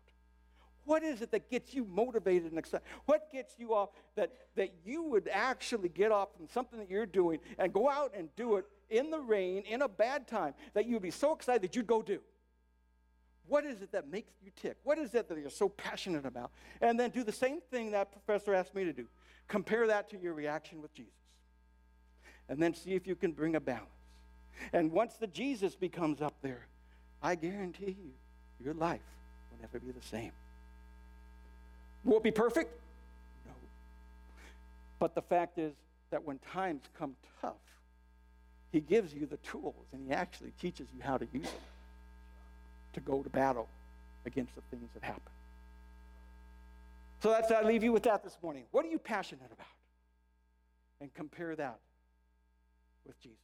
What 0.85 1.03
is 1.03 1.22
it 1.22 1.31
that 1.31 1.51
gets 1.51 1.72
you 1.72 1.85
motivated 1.85 2.51
and 2.51 2.59
excited? 2.59 2.87
What 3.07 3.31
gets 3.33 3.55
you 3.59 3.75
off 3.75 3.91
that, 4.16 4.33
that 4.57 4.75
you 4.85 5.03
would 5.05 5.29
actually 5.33 5.89
get 5.89 6.12
off 6.12 6.29
from 6.37 6.47
something 6.49 6.79
that 6.79 6.91
you're 6.91 7.07
doing 7.07 7.39
and 7.59 7.72
go 7.72 7.89
out 7.89 8.12
and 8.14 8.35
do 8.37 8.57
it 8.57 8.66
in 8.97 9.11
the 9.11 9.18
rain, 9.18 9.62
in 9.62 9.82
a 9.82 9.88
bad 9.88 10.26
time, 10.26 10.55
that 10.72 10.86
you'd 10.86 11.03
be 11.03 11.11
so 11.11 11.34
excited 11.34 11.62
that 11.62 11.76
you'd 11.76 11.86
go 11.86 12.03
do? 12.03 12.20
What 13.47 13.66
is 13.66 13.82
it 13.82 13.92
that 13.92 14.09
makes 14.09 14.32
you 14.42 14.51
tick? 14.57 14.76
What 14.84 14.99
is 14.99 15.14
it 15.14 15.28
that 15.28 15.38
you're 15.38 15.51
so 15.51 15.68
passionate 15.68 16.24
about? 16.24 16.51
And 16.80 16.99
then 16.99 17.11
do 17.11 17.22
the 17.22 17.32
same 17.32 17.61
thing 17.70 17.90
that 17.90 18.11
professor 18.11 18.55
asked 18.55 18.74
me 18.74 18.84
to 18.84 18.92
do. 18.92 19.07
Compare 19.49 19.86
that 19.88 20.09
to 20.11 20.18
your 20.18 20.32
reaction 20.32 20.80
with 20.80 20.95
Jesus. 20.95 21.12
And 22.49 22.62
then 22.62 22.74
see 22.74 22.92
if 22.92 23.07
you 23.07 23.16
can 23.16 23.32
bring 23.32 23.57
a 23.57 23.61
balance. 23.61 23.88
And 24.72 24.92
once 24.92 25.14
the 25.14 25.26
Jesus 25.26 25.74
becomes 25.74 26.22
up 26.22 26.34
there, 26.40 26.66
I 27.22 27.34
guarantee 27.34 27.97
you, 27.99 28.12
your 28.62 28.74
life 28.74 29.01
will 29.51 29.59
never 29.61 29.78
be 29.78 29.92
the 29.92 30.07
same. 30.07 30.32
Will 32.05 32.18
it 32.18 32.22
be 32.22 32.30
perfect? 32.30 32.80
No. 33.47 33.53
But 34.99 35.14
the 35.14 35.22
fact 35.22 35.59
is 35.59 35.74
that 36.11 36.24
when 36.24 36.38
times 36.38 36.82
come 36.99 37.16
tough, 37.40 37.57
he 38.75 38.81
gives 38.81 39.14
you 39.14 39.25
the 39.25 39.37
tools 39.37 39.87
and 39.93 40.05
he 40.05 40.12
actually 40.12 40.53
teaches 40.61 40.89
you 40.97 41.01
how 41.01 41.16
to 41.16 41.25
use 41.33 41.45
them 41.45 41.62
to 42.93 42.99
go 42.99 43.22
to 43.22 43.31
battle 43.31 43.68
against 44.27 44.53
the 44.57 44.62
things 44.68 44.91
that 44.95 45.05
happen. 45.05 45.22
So 47.22 47.31
that's 47.31 47.53
I 47.53 47.62
leave 47.62 47.85
you 47.85 47.93
with 47.93 48.03
that 48.03 48.25
this 48.25 48.37
morning. 48.43 48.64
What 48.72 48.85
are 48.85 48.89
you 48.89 48.99
passionate 48.99 49.47
about? 49.47 49.68
And 51.01 51.14
compare 51.14 51.55
that 51.55 51.79
with 53.07 53.16
Jesus. 53.20 53.39